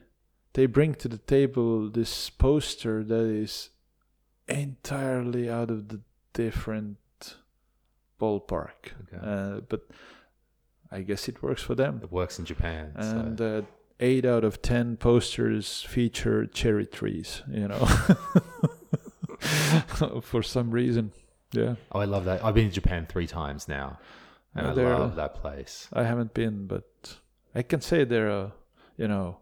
[0.55, 3.71] they bring to the table this poster that is
[4.49, 6.01] entirely out of the
[6.33, 6.97] different
[8.21, 8.93] ballpark.
[9.03, 9.19] Okay.
[9.23, 9.83] Uh, but
[10.91, 12.01] I guess it works for them.
[12.03, 12.93] It works in Japan.
[13.01, 13.63] so- and uh,
[14.01, 17.43] eight out of ten posters feature cherry trees.
[17.51, 17.87] You know,
[20.23, 21.13] for some reason.
[21.53, 22.45] Yeah, oh, I love that.
[22.45, 23.99] I've been to Japan three times now,
[24.55, 25.89] and Uh, I love that place.
[25.93, 26.85] I haven't been, but
[27.55, 28.53] I can say they're a,
[28.97, 29.39] you know,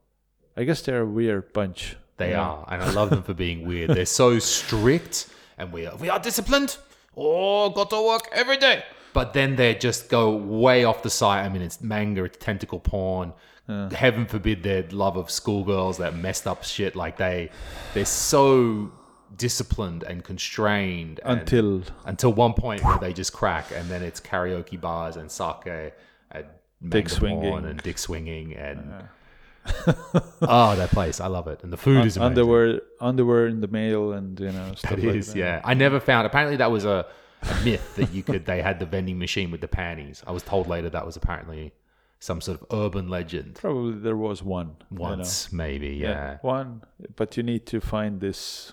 [0.57, 1.97] I guess they're a weird bunch.
[2.17, 2.43] They Yeah.
[2.43, 3.91] are, and I love them for being weird.
[3.91, 6.77] They're so strict, and we are we are disciplined.
[7.17, 8.83] Oh, got to work every day.
[9.13, 11.45] But then they just go way off the site.
[11.45, 13.33] I mean, it's manga, it's tentacle porn.
[13.95, 16.97] Heaven forbid their love of schoolgirls, that messed up shit.
[16.97, 17.51] Like they,
[17.95, 18.93] they're so
[19.37, 24.21] disciplined and constrained and- Until until one point where they just crack, and then it's
[24.21, 25.93] karaoke bars and sake
[26.33, 26.47] and
[26.89, 27.65] Dick swinging.
[27.67, 29.05] and dick swinging and
[30.43, 32.23] oh, that place, I love it, and the food is amazing.
[32.23, 35.39] underwear, underwear in the mail, and you know stuff It like is, that.
[35.39, 35.61] yeah.
[35.65, 36.27] I never found.
[36.27, 37.07] Apparently, that was a
[37.43, 38.47] a myth that you could.
[38.47, 40.23] They had the vending machine with the panties.
[40.27, 41.73] I was told later that was apparently
[42.21, 43.55] some sort of urban legend.
[43.57, 45.03] Probably there was one you know.
[45.03, 46.39] Once, maybe, yeah.
[46.43, 46.83] one.
[47.17, 48.73] But you need to find this,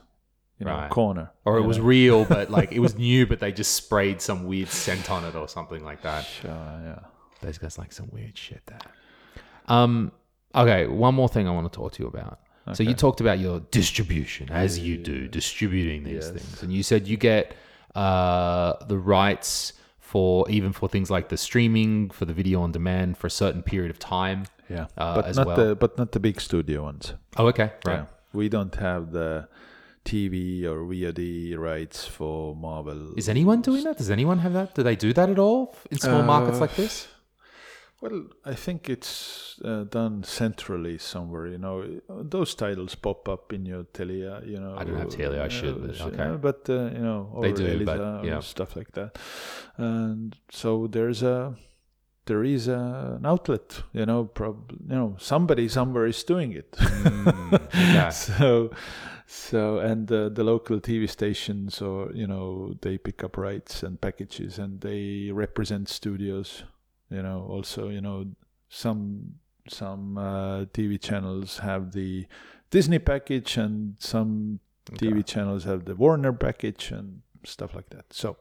[0.60, 0.90] you know, Right.
[0.92, 1.32] corner.
[1.46, 4.46] Or it you was real, but like it was new, but they just sprayed some
[4.46, 6.26] weird scent on it or something like that.
[6.44, 6.48] Uh,
[6.84, 7.00] yeah.
[7.42, 8.80] Those guys like some weird shit there.
[9.68, 10.12] Um.
[10.56, 12.40] Okay, one more thing I want to talk to you about.
[12.74, 16.30] So you talked about your distribution, as you do, distributing these Yes.
[16.32, 17.56] things, and you said you get
[17.96, 19.74] uh, the rights
[20.08, 23.62] for even for things like the streaming for the video on demand for a certain
[23.62, 24.40] period of time.
[24.70, 24.86] Yeah.
[24.98, 25.58] Uh, but as not well.
[25.62, 27.14] the but not the big studio ones.
[27.38, 28.00] Oh, okay, right.
[28.00, 28.06] Yeah.
[28.34, 29.48] We don't have the
[30.06, 33.14] TV or VOD rights for Marvel.
[33.18, 33.98] Is anyone doing that?
[33.98, 34.74] Does anyone have that?
[34.76, 37.08] Do they do that at all in small markets Uh, like this?
[38.00, 41.48] Well, I think it's uh, done centrally somewhere.
[41.48, 44.48] You know, those titles pop up in your Telia.
[44.48, 46.18] You know, I don't have Telia, I uh, should, but so- okay.
[46.18, 48.40] yeah, but uh, you know, or They do, but, Elisa or yeah.
[48.42, 49.18] stuff like that.
[49.78, 51.56] And so there's a
[52.28, 53.82] there is a, an outlet.
[53.94, 56.72] You know, prob- you know, somebody somewhere is doing it.
[56.74, 58.10] Mm, okay.
[58.12, 58.70] so
[59.26, 64.00] so and uh, the local tv stations or you know they pick up rights and
[64.00, 66.64] packages and they represent studios
[67.10, 68.26] you know also you know
[68.70, 69.36] some
[69.70, 72.26] some uh, tv channels have the
[72.72, 74.60] disney package and some
[74.94, 78.38] tv channels have the warner package and stuff like that so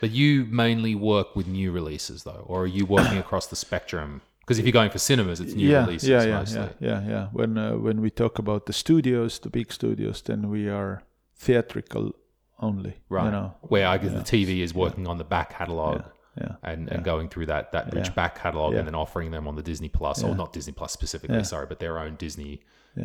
[0.00, 4.20] But you mainly work with new releases, though, or are you working across the spectrum?
[4.40, 6.68] Because if you're going for cinemas, it's new yeah, releases yeah, yeah, mostly.
[6.80, 7.26] yeah, yeah, yeah.
[7.32, 11.02] When uh, when we talk about the studios, the big studios, then we are
[11.44, 12.12] theatrical
[12.58, 12.94] only.
[13.08, 13.26] Right.
[13.26, 13.54] You know.
[13.72, 14.22] Where I guess Yeah.
[14.22, 16.02] the TV is working on the back catalog
[16.40, 16.56] Yeah.
[16.64, 19.62] And, and going through that, that rich back catalog and then offering them on the
[19.62, 22.60] Disney Plus, or not Disney Plus specifically, sorry, but their own Disney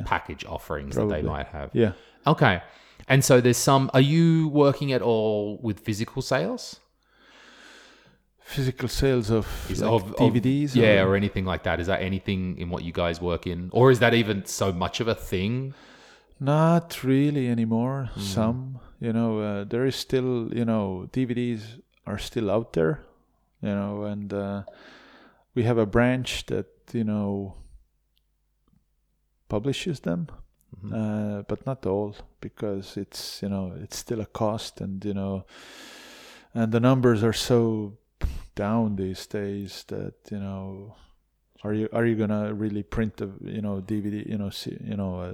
[0.05, 1.69] package offerings that they might have.
[1.73, 1.91] Yeah.
[2.27, 2.61] Okay.
[3.07, 6.79] And so there's some, are you working at all with physical sales?
[8.41, 10.75] Physical sales of, Is like of, of- DVDs.
[10.75, 11.79] yeah, or- or anything like that.
[11.79, 13.69] Is that anything in what you guys work in?
[13.71, 15.75] Or is that even so much of a thing?
[16.39, 18.09] Not really anymore.
[18.13, 18.21] Hmm.
[18.21, 23.01] Some, you know, uh, there is still, you know, DVDs are still out there,
[23.61, 24.63] you know, and uh,
[25.53, 27.55] we have a branch that, you know,
[29.47, 30.27] publishes them,
[30.85, 30.93] Mm-hmm.
[30.93, 35.43] uh, but not all because it's, you know, it's still a cost and, you know,
[36.53, 37.97] and the numbers are so
[38.53, 40.95] down these days that, you know,
[41.63, 44.95] are you are you gonna really print the you know DVD you know see, you
[44.95, 45.33] know a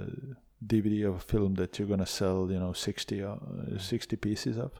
[0.64, 3.36] DVD of a film that you're gonna sell you know 60 uh,
[3.78, 4.72] 60 pieces of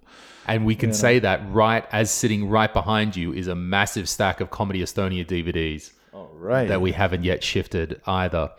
[0.46, 0.98] And we can You know.
[0.98, 5.26] say that right as sitting right behind you is a massive stack of Comedy Estonia
[5.26, 8.50] DVDs all right that we haven't yet shifted either.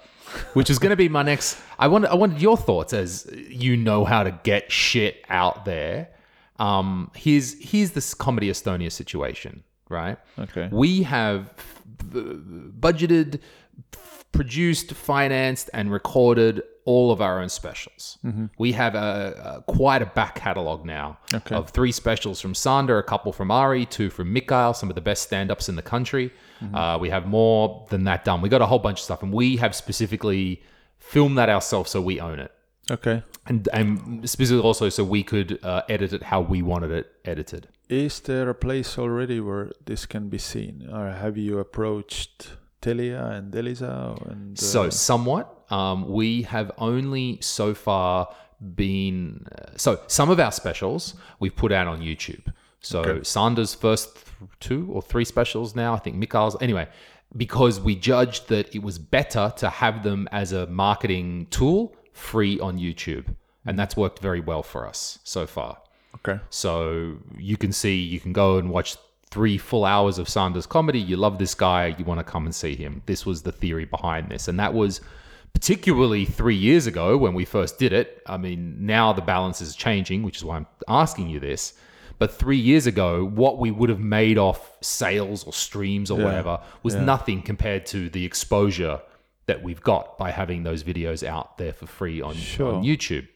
[0.54, 1.58] Which is going to be my next.
[1.80, 6.10] I wanted, I wanted your thoughts as you know how to get shit out there.
[6.60, 10.18] Um, here's here's this Comedy Estonia situation, right?
[10.38, 11.54] okay We have
[12.80, 13.40] budgeted,
[14.32, 18.18] produced, financed, and recorded all of our own specials.
[18.58, 21.54] We have a, a quite a back catalog now Okay.
[21.56, 25.02] of three specials from Sander, a couple from Ari, two from Mikhail, some of the
[25.02, 26.32] best stand-ups in the country.
[26.74, 28.42] Uh, we have more than that done.
[28.42, 30.62] We got a whole bunch of stuff, and we have specifically
[30.98, 32.52] filmed that ourselves, so we own it
[32.90, 37.06] okay and and specifically also so we could uh, edit it how we wanted it
[37.26, 37.68] edited.
[37.90, 42.48] is there a place already where this can be seen or have you approached
[42.88, 48.30] Telia and Elisa and uh, So somewhat, um, we have only so far
[48.76, 51.02] been uh, so some of our specials
[51.40, 52.46] we've put out on YouTube.
[52.80, 53.24] So Okay.
[53.24, 56.88] Sander's first th- two or three specials now, I think Mikhail's anyway,
[57.36, 62.60] because we judged that it was better to have them as a marketing tool free
[62.68, 63.26] on YouTube,
[63.66, 65.78] and that's worked very well for us so far.
[66.16, 66.72] okay So
[67.38, 68.90] you can see, you can go and watch
[69.30, 71.00] three full hours of Sanders comedy.
[71.00, 73.02] You love this guy, you want to come and see him.
[73.06, 74.48] This was the theory behind this.
[74.48, 75.02] And that was
[75.54, 78.22] particularly three years ago when we first did it.
[78.28, 81.74] I mean, now the balance is changing, which is why I'm asking you this.
[82.20, 86.26] But three years ago, what we would have made off sales or streams or Yeah.
[86.26, 87.04] whatever was Yeah.
[87.06, 89.02] nothing compared to the exposure
[89.46, 92.76] that we've got by having those videos out there for free on, Sure.
[92.76, 93.28] on YouTube.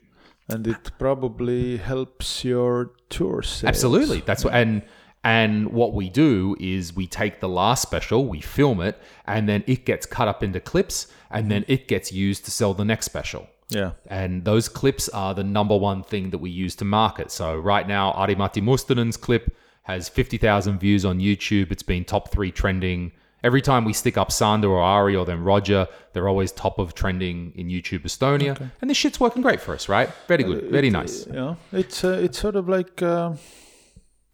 [0.49, 3.63] and it probably helps your tour sales.
[3.69, 4.19] Absolutely.
[4.25, 4.81] That's what and
[5.23, 9.63] and what we do is we take the last special, we film it, and then
[9.67, 13.05] it gets cut up into clips, and then it gets used to sell the next
[13.05, 13.47] special.
[13.69, 17.31] yeah And those clips are the number one thing that we use to market.
[17.31, 21.71] So right now, Ari Matti Mustonen's clip has 50,000 views on YouTube.
[21.71, 23.11] It's been top three trending.
[23.43, 26.93] Every time we stick up Sander or Ari or then Roger, they're always top of
[26.93, 28.69] trending in YouTube Estonia.
[28.81, 30.09] And this shit's working great for us, right?
[30.27, 30.69] Very good.
[30.71, 31.25] Very nice.
[31.25, 31.55] Yeah.
[31.71, 33.33] it's uh, it's sort of like uh,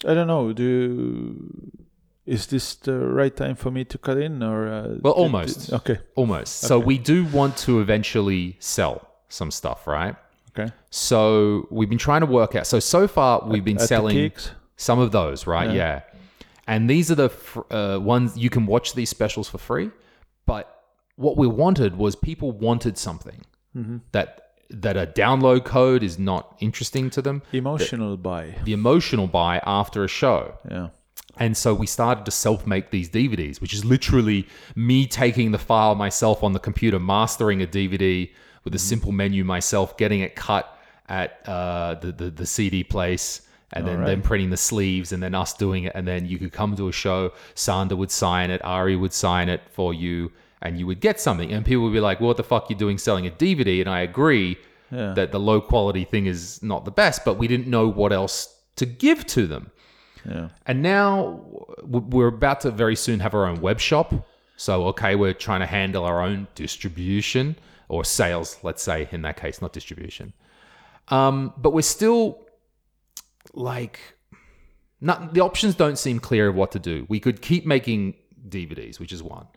[0.05, 0.53] I don't know.
[0.53, 1.71] Do you,
[2.25, 4.67] is this the right time for me to cut in or?
[4.67, 5.71] Uh, Well, almost.
[5.73, 5.99] okay.
[6.15, 6.59] Almost.
[6.61, 6.85] So Okay.
[6.85, 10.15] we do want to eventually sell some stuff, right?
[10.57, 10.71] Okay.
[10.89, 12.67] So we've been trying to work out.
[12.67, 14.31] So so far we've been At selling
[14.75, 15.69] some of those, right?
[15.69, 15.75] Yeah.
[15.75, 16.01] Yeah.
[16.67, 19.89] And these are the fr- uh, ones you can watch these specials for free.
[20.45, 20.65] But
[21.15, 23.41] what we wanted was people wanted something
[23.75, 23.97] Mm-hmm.
[24.11, 27.41] that that a download code is not interesting to them.
[27.53, 28.55] Emotional buy.
[28.63, 30.57] The emotional buy after a show.
[30.69, 30.89] Yeah.
[31.39, 35.59] And so we started to self make these DVDs, which is literally me taking the
[35.59, 38.29] file myself on the computer, mastering a DVD
[38.63, 40.77] with a simple menu myself, getting it cut
[41.07, 43.41] at uh, the, the, the CD place,
[43.71, 45.93] and then, then printing the sleeves, and then us doing it.
[45.95, 49.47] And then you could come to a show, Sander would sign it, Ari would sign
[49.47, 50.31] it for you,
[50.61, 51.51] and you would get something.
[51.51, 53.79] And people would be like, well, what the fuck are you doing selling a DVD?
[53.81, 54.57] And I agree
[54.91, 55.13] Yeah.
[55.13, 58.53] that the low quality thing is not the best, but we didn't know what else
[58.77, 59.71] to give to them.
[60.25, 60.49] Yeah.
[60.65, 61.41] And now
[61.83, 64.13] we're about to very soon have our own web shop.
[64.55, 67.55] So, okay, we're trying to handle our own distribution
[67.89, 70.33] or sales, let's say, in that case, not distribution.
[71.09, 72.39] Um, but we're still
[73.53, 73.99] like,
[74.99, 77.05] not, the options don't seem clear of what to do.
[77.07, 78.15] We could keep making
[78.49, 79.47] DVDs, which is one.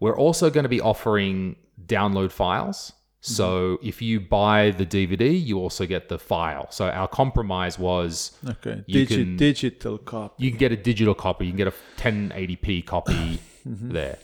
[0.00, 1.56] We're also going to be offering
[1.86, 2.92] download files.
[3.22, 3.32] Mm-hmm.
[3.32, 6.66] So if you buy the DVD, you also get the file.
[6.70, 8.84] So our compromise was Okay.
[8.86, 10.44] You Digi- can- digital copy.
[10.44, 11.46] you can get a digital copy.
[11.46, 14.12] You can get a 1080p copy there.
[14.14, 14.22] Mm-hmm.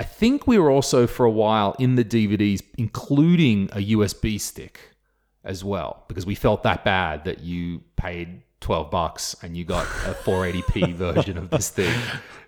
[0.00, 4.78] I think we were also for a while in the DVDs including a USB stick
[5.44, 9.86] as well because we felt that bad that you paid 12 bucks and you got
[10.06, 11.96] a 480p version of this thing.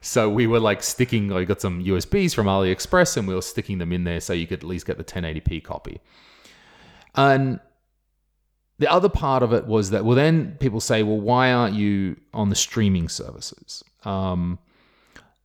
[0.01, 3.79] So we were like sticking, I got some USBs from AliExpress and we were sticking
[3.79, 6.01] them in there so you could at least get the 1080p copy.
[7.15, 7.61] And
[8.81, 12.17] the other part of it was that well then people say well why aren't you
[12.33, 13.85] on the streaming services?
[14.05, 14.59] Um,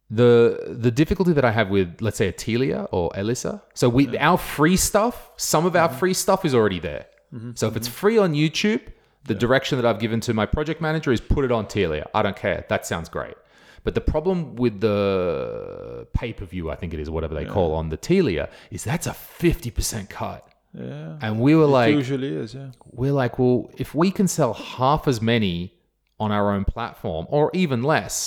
[0.09, 4.15] the the difficulty that i have with let's say a Telia or elisa so we
[4.19, 5.97] our free stuff some of our mm-hmm.
[5.97, 7.07] free stuff is already there.
[7.33, 7.51] Mm-hmm.
[7.55, 7.95] So if it's mm-hmm.
[7.95, 8.81] free on youtube
[9.25, 12.05] the direction that i've given to my project manager is put it on Telia.
[12.13, 13.35] i don't care that sounds great
[13.83, 17.97] but the problem with the pay-per-view i think it is whatever they call on the
[17.97, 21.17] Telia is that's a 50% cut Yeah.
[21.21, 22.71] and we were like Usually is, yeah.
[22.91, 25.73] we're like, well, if we can sell half as many
[26.19, 28.17] on our own platform or even less,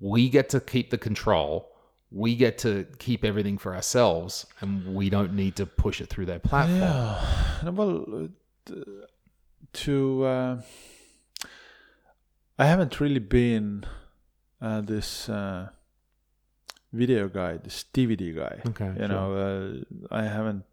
[0.00, 1.68] we get to keep the control.
[2.10, 6.26] We get to keep everything for ourselves and we don't need to push it through
[6.26, 6.80] their platform.
[6.80, 7.70] Yeah.
[7.70, 8.28] Well,
[8.70, 8.74] uh,
[9.72, 10.56] to uh,
[12.58, 13.84] I haven't really been
[14.60, 15.68] uh, this uh,
[16.92, 18.60] video guy, this DVD guy.
[18.68, 19.08] Okay, You sure.
[19.08, 20.64] know, uh, I haven't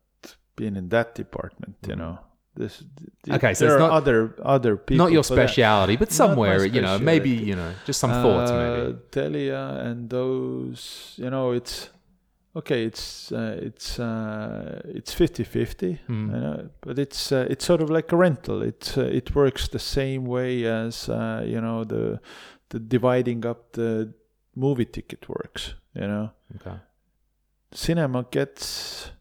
[0.56, 1.78] been in that department.
[1.88, 2.20] You know,
[2.56, 2.84] this.
[3.24, 5.06] th- Okay, so there are other other people.
[5.06, 8.98] Not your speciality, but somewhere, you know, maybe, you know, just some thoughts Uh, maybe.
[9.12, 11.90] Telia and those, you know, it's
[12.56, 12.84] okay.
[12.86, 16.30] It's uh, it's uh, it's 50-50, Hmm.
[16.36, 18.62] you know, but it's uh, it's sort of like a rental.
[18.64, 22.20] It uh, it works the same way as uh, you know the
[22.70, 24.14] the dividing up the
[24.56, 25.74] movie ticket works.
[25.96, 26.78] You know, Okay.
[27.72, 29.12] cinema gets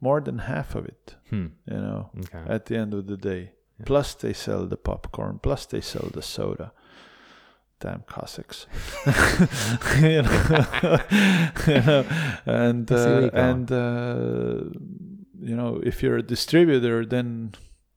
[0.00, 1.16] more than half of it.
[1.30, 1.46] Hmm.
[1.66, 2.42] You know, Okay.
[2.54, 3.50] at the end of the day.
[3.84, 5.38] Plus, they sell the popcorn.
[5.42, 6.72] Plus, they sell the soda.
[7.84, 8.66] Damn Cossacks.
[10.00, 10.98] you, know,
[11.66, 12.04] you know,
[12.46, 14.64] and I see where uh, and uh,
[15.40, 17.52] you know, if you're a distributor, then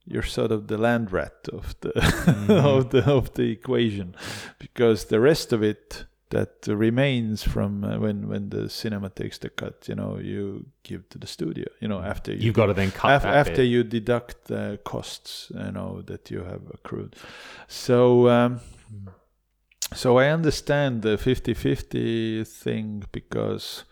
[0.06, 1.92] you're sort of the land rat of the
[2.28, 2.52] Mm-hmm.
[2.52, 4.14] of the of the equation,
[4.60, 9.50] because the rest of it that remains from uh, when when the cinema takes the
[9.50, 11.66] cut, you know, you give to the studio.
[11.80, 13.72] You know, after you You've got to then cut Af- after bit.
[13.74, 17.16] you deduct the costs you know that you have accrued
[17.68, 18.60] so um,
[20.02, 23.84] so i understand the 50-50 thing because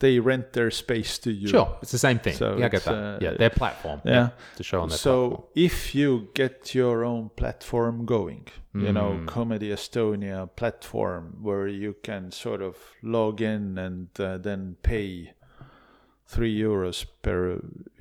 [0.00, 2.34] they rent their space to you Sure, it's the same thing.
[2.42, 2.94] So yeah, I get that.
[2.94, 3.98] uh, yeah, their platform.
[4.04, 4.30] yeah.
[4.56, 5.48] to show on their so platform.
[5.54, 8.44] if you get your own platform going
[8.86, 9.26] you know Mm.
[9.36, 15.32] comedy estonia platform where you can sort of log in and uh, then pay
[16.34, 17.40] three euros per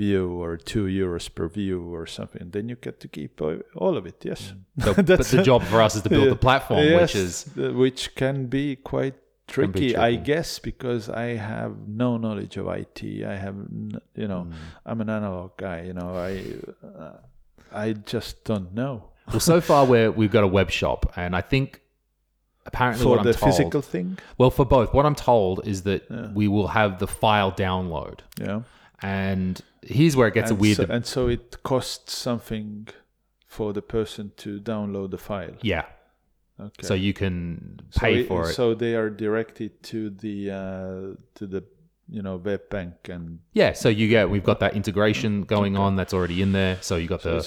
[0.01, 3.41] view or two euros per view or something then you get to keep
[3.83, 4.41] all of it yes
[4.83, 6.35] So, but That's- the job for us is to build Yeah.
[6.37, 7.33] the platform, which is
[7.83, 9.15] which can be quite
[9.47, 11.73] Can be tricky, I guess, because I have
[12.03, 12.99] no knowledge of IT.
[13.33, 13.55] I have,
[14.21, 14.53] you know, Mm.
[14.89, 15.79] I'm an analog guy.
[15.87, 16.31] You know, I,
[17.03, 17.17] uh,
[17.83, 18.93] I just don't know
[19.27, 19.39] well.
[19.51, 21.67] So far, we're we've got a web shop, and I think
[22.65, 23.51] apparently for the told.
[23.53, 24.17] physical thing.
[24.37, 26.27] Well, for both, what I'm told is that Yeah.
[26.33, 28.61] we will have the file download, Yeah,
[29.01, 30.77] and here's where it gets and a weird.
[30.77, 32.87] So, and so it costs something
[33.47, 35.55] for the person to download the file.
[35.61, 35.85] yeah,
[36.59, 36.87] Okay.
[36.87, 38.53] so you can So pay it- for it.
[38.53, 41.63] So they are directed to the uh, to the
[42.09, 45.95] you know web bank and Yeah, so you get we've got that integration going on
[45.95, 46.77] that's already in there.
[46.81, 47.45] So you got the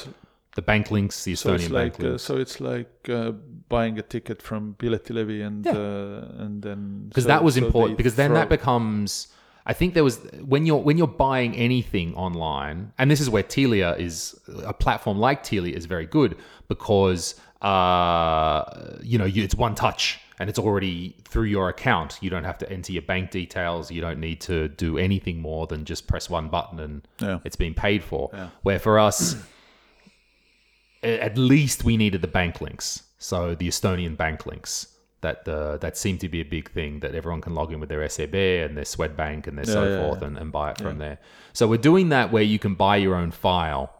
[0.56, 2.22] the bank links, the so Estonian it's bank like uh, links.
[2.22, 3.32] so it's like uh,
[3.68, 5.72] buying a ticket from Piletilevi and Yeah.
[5.72, 9.28] uh, and then because so- that was so important because then that becomes
[9.68, 13.42] I think there was when you're when you're buying anything online, and this is where
[13.42, 16.36] Telia is a platform like Telia is very good
[16.68, 18.62] because uh,
[19.02, 22.18] you know you, it's one touch and it's already through your account.
[22.20, 23.90] You don't have to enter your bank details.
[23.90, 27.38] You don't need to do anything more than just press one button and Yeah.
[27.44, 28.30] it's being paid for.
[28.32, 28.50] Yeah.
[28.62, 29.34] Where for us,
[31.02, 33.02] at least we needed the bank links.
[33.18, 34.88] So the Estonian bank links
[35.22, 37.88] that uh, that seem to be a big thing that everyone can log in with
[37.88, 40.28] their SEB and their Swedbank and their so yeah, forth yeah.
[40.28, 41.18] And, and buy it from there.
[41.52, 43.92] So we're doing that where you can buy your own file.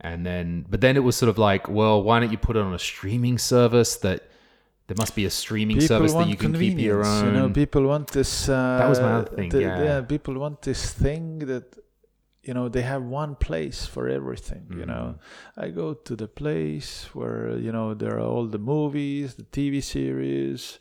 [0.00, 2.62] And then, but then it was sort of like, well, why don't you put it
[2.62, 4.28] on a streaming service that
[4.86, 7.24] there must be a streaming people service that you can keep your own.
[7.24, 8.48] You know, people want this.
[8.48, 10.00] Uh, That was my other thing, the- yeah.
[10.02, 11.64] people want this thing that
[12.44, 14.66] you know they have one place for everything.
[14.70, 15.64] You know, Mm.
[15.64, 19.80] I go to the place where you know there are all the movies, the TV
[19.82, 20.78] series.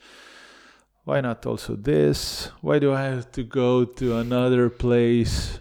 [1.06, 2.50] Why not also this?
[2.62, 5.60] Why do I have to go to another place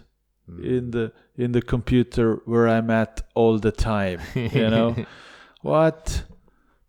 [0.49, 0.63] Mm.
[0.77, 4.19] in the in the computer where I'm at all the time?
[4.35, 4.95] You know,
[5.61, 6.23] what?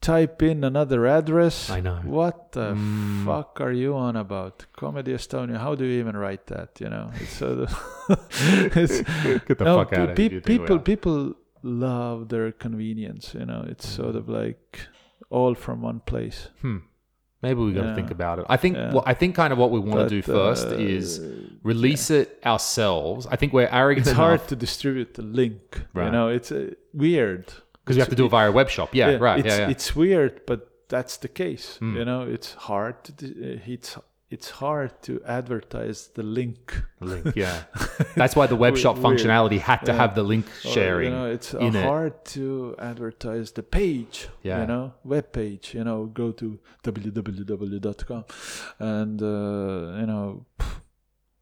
[0.04, 1.70] Type in another address.
[1.70, 1.98] I know.
[2.04, 3.24] What the Mm.
[3.24, 4.66] fuck are you on about?
[4.76, 5.56] Comedy Estonia.
[5.56, 6.70] How do you even write that?
[6.82, 7.66] You know, it's so.
[8.80, 9.00] it's,
[9.48, 10.32] Get the no, fuck out of pe- here.
[10.34, 13.34] you people people love their convenience.
[13.38, 14.80] You know, it's sort of like
[15.30, 16.48] all from one place.
[16.60, 16.78] Hmm.
[17.42, 17.94] Maybe we got to Yeah.
[17.94, 18.46] think about it.
[18.48, 18.76] I think.
[18.76, 18.92] Yeah.
[18.94, 21.20] Well, I think kind of what we want to do first uh, is
[21.62, 23.26] release it ourselves.
[23.30, 25.82] I think we're arrogant It's enough hard to distribute the link.
[25.94, 26.06] Right.
[26.06, 27.52] You know, it's uh, weird
[27.84, 28.94] because we have to do it via a web shop.
[28.94, 29.38] Yeah, right.
[29.40, 29.68] It's, yeah, yeah.
[29.70, 31.78] it's weird, but that's the case.
[31.82, 31.96] Mm.
[31.96, 33.98] You know, it's hard to uh, it's
[34.30, 36.82] it's hard to advertise the link.
[37.00, 37.36] link.
[37.36, 37.64] Yeah,
[38.16, 39.98] that's why the web shop functionality had to Yeah.
[39.98, 41.12] have the link Or, sharing.
[41.12, 41.84] you know, it's in it.
[41.84, 44.28] hard to advertise the page.
[44.42, 44.62] Yeah.
[44.62, 45.74] You know, web page.
[45.74, 48.24] You know, go to www.com,
[48.78, 50.46] and uh, you know,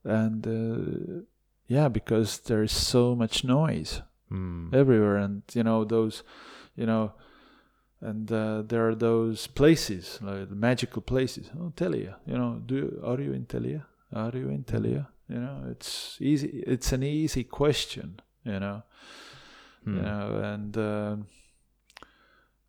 [0.04, 1.22] and uh,
[1.68, 4.02] yeah, because there is so much noise
[4.32, 4.68] Hmm.
[4.82, 6.22] everywhere and you know those
[6.80, 7.12] you know
[8.00, 12.50] and uh, there are those places like the magical places oh telia you you know
[12.68, 13.82] do you, are you in telia
[14.22, 18.08] are you in telia you know it's easy it's an easy question
[18.52, 18.78] you know
[19.84, 19.96] Hmm.
[19.96, 21.26] you know and um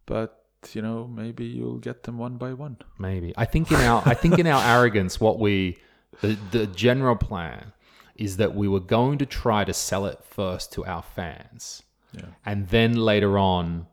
[0.05, 0.31] but
[0.73, 3.33] you know maybe you'll get them one by one Maybe.
[3.37, 5.77] I think in our I think in our arrogance, what we
[6.21, 7.73] the the general plan
[8.15, 11.83] is that we were going to try to sell it first to our fans,
[12.13, 13.87] yeah and then later on,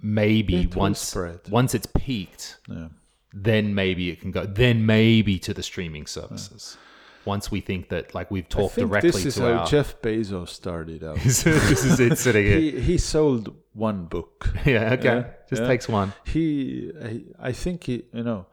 [0.00, 1.16] maybe It once
[1.48, 2.88] once it's peaked, yeah
[3.32, 4.44] then maybe it can go.
[4.44, 6.76] Then maybe to the streaming services.
[7.24, 9.66] Once we think that like we've talked directly this is to how our.
[9.66, 11.16] Jeff Bezos started out.
[11.20, 12.58] this is it sitting here.
[12.58, 14.52] he he sold one book.
[14.64, 14.94] yeah.
[14.94, 15.04] Okay.
[15.04, 15.68] Yeah, Just yeah.
[15.68, 16.12] takes one.
[16.26, 18.46] he I, I think he you know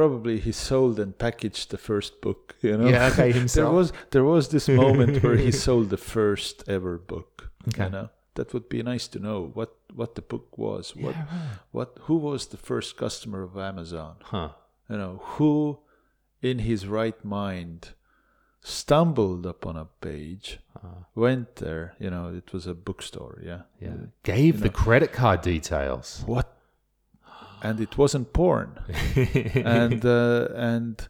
[0.00, 4.24] probably he sold and packaged the first book you know Yeah, okay, there was there
[4.34, 7.32] was this moment where he sold the first ever book
[7.68, 7.84] Okay.
[7.84, 9.70] you know that would be nice to know what
[10.00, 11.16] what the book was what
[11.76, 14.50] what who was the first customer of amazon Huh.
[14.90, 15.52] you know who
[16.50, 17.78] in his right mind
[18.62, 20.58] stumbled upon a page
[21.14, 23.62] went there you know it was a bookstore yeah.
[23.80, 23.96] Yeah.
[24.22, 26.22] Gave the credit card details.
[26.26, 26.46] what
[27.62, 28.68] and it wasn't porn
[29.80, 31.08] and uh, and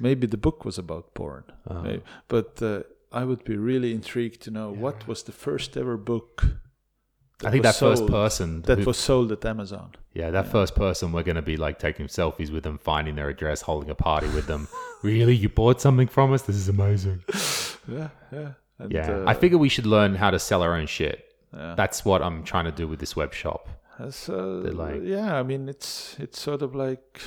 [0.00, 1.82] maybe the book was about porn Uh-huh.
[1.82, 2.02] Maybe.
[2.28, 6.44] but uh, i would be really intrigued to know what was the first ever book
[7.46, 11.12] I think that first person that who- was sold at amazon Yeah, that first person
[11.12, 14.26] we're going to be like taking selfies with them, finding their address, holding a party
[14.36, 14.66] with them.
[15.10, 16.42] really, you bought something from us?
[16.42, 17.18] This is amazing.
[17.98, 18.50] yeah yeah
[18.80, 21.18] and, Yeah, uh, I figure we should learn how to sell our own shit.
[21.54, 21.74] Yeah.
[21.80, 23.62] That's what I'm trying to do with this web shop.
[23.98, 27.20] That's, uh, like- yeah i mean it's it's sort of like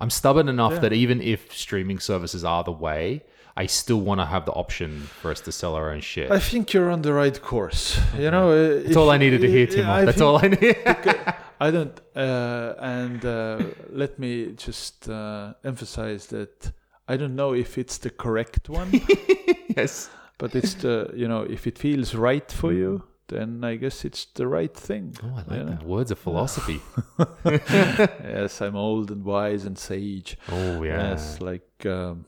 [0.00, 0.78] I'm stubborn enough Yeah.
[0.84, 3.24] that even if streaming services are the way,
[3.56, 4.90] I still want to have the option
[5.20, 6.30] for us to sell our own shit.
[6.30, 9.50] i think you're on the right course you know uh, That's all I needed to
[9.50, 10.04] hear, Timo.
[10.06, 10.76] That's all I need.
[11.66, 13.58] I don't, uh, and uh,
[14.02, 16.70] let me just uh, emphasize that
[17.08, 18.90] I don't know if it's the correct one,
[19.76, 20.08] yes.
[20.38, 24.24] but it's the, you know, if it feels right for you, then I guess it's
[24.34, 25.14] the right thing.
[25.22, 25.82] Oh, I like that.
[25.84, 26.80] Words of philosophy.
[27.44, 30.36] Yes, I'm old and wise and sage.
[30.50, 31.10] Oh, yeah.
[31.10, 32.24] Yes, like um,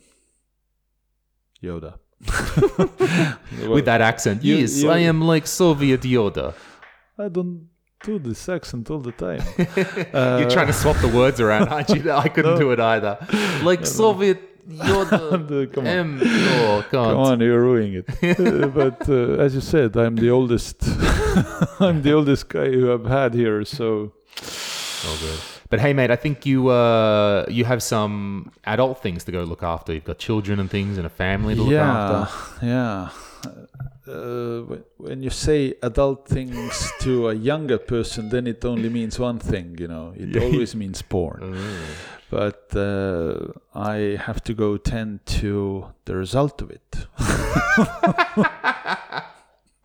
[1.63, 1.95] Yoda.
[3.69, 4.43] With that accent.
[4.45, 6.55] You- yes, you- I am like Soviet Yoda.
[7.19, 7.69] I don't
[8.03, 9.43] do this accent all the time.
[10.41, 12.11] You're trying to swap the words around, aren't you?
[12.11, 13.19] I couldn't do it either.
[13.63, 15.05] Like Soviet, you're
[15.51, 15.91] the come on.
[15.91, 16.21] M.
[16.23, 16.85] Oh.
[16.91, 18.07] Come on, you're ruining it.
[18.41, 20.77] Uh, but uh, as you said, I'm the oldest.
[21.81, 23.65] I'm the oldest guy who I've had here.
[23.65, 24.13] So
[25.07, 25.41] All good.
[25.71, 29.63] But hey, mate, I think you uh, you have some adult things to go look
[29.63, 29.93] after.
[29.93, 32.67] You've got children and things, and a family to look yeah, after.
[32.67, 33.11] yeah.
[34.11, 39.39] Uh, when you say adult things to a younger person, then it only means one
[39.39, 39.77] thing.
[39.79, 41.57] You know, it always means porn.
[42.31, 47.07] But uh, I have to go tend to the result of it.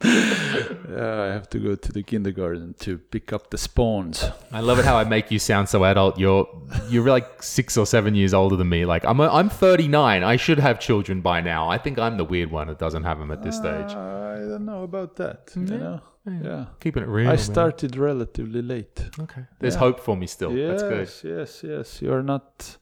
[0.05, 4.23] yeah, I have to go to the kindergarten to pick up the spawns.
[4.51, 6.17] I love it how I make you sound so adult.
[6.19, 6.47] You're
[6.89, 8.85] you're like six or seven years older than me.
[8.85, 10.23] Like I'm a, I'm 39.
[10.23, 11.69] I should have children by now.
[11.69, 13.91] I think I'm the weird one that doesn't have them at this stage.
[13.91, 15.51] I don't know about that.
[15.55, 16.65] You know, yeah.
[16.79, 17.27] Keeping it real.
[17.27, 17.37] I man.
[17.37, 18.99] started relatively late.
[19.19, 19.43] Okay.
[19.59, 19.79] There's Yeah.
[19.79, 20.51] hope for me still.
[20.55, 21.37] yes, That's good.
[21.37, 22.01] yes, yes.
[22.01, 22.77] You're not,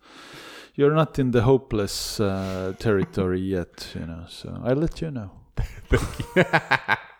[0.75, 3.87] you're not in the hopeless uh, territory yet.
[3.95, 5.31] You know, so I'll let you know.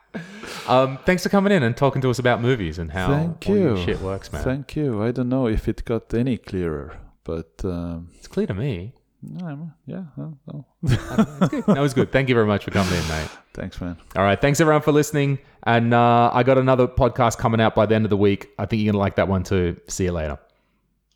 [0.67, 3.55] Um, thanks for coming in and talking to us about movies and how Thank all
[3.55, 3.77] you.
[3.83, 4.43] shit works, man.
[4.43, 5.03] Thank you.
[5.03, 8.93] I don't know if it got any clearer, but um, it's clear to me.
[9.41, 10.03] um, yeah.
[10.15, 10.67] well, well.
[10.83, 12.11] That was good.
[12.11, 13.29] Thank you very much for coming in, mate.
[13.53, 13.97] Thanks, man.
[14.15, 14.39] All right.
[14.39, 15.39] Thanks everyone for listening.
[15.63, 18.49] And uh, I got another podcast coming out by the end of the week.
[18.57, 19.79] I think you're going to like that one too.
[19.87, 20.39] See you later.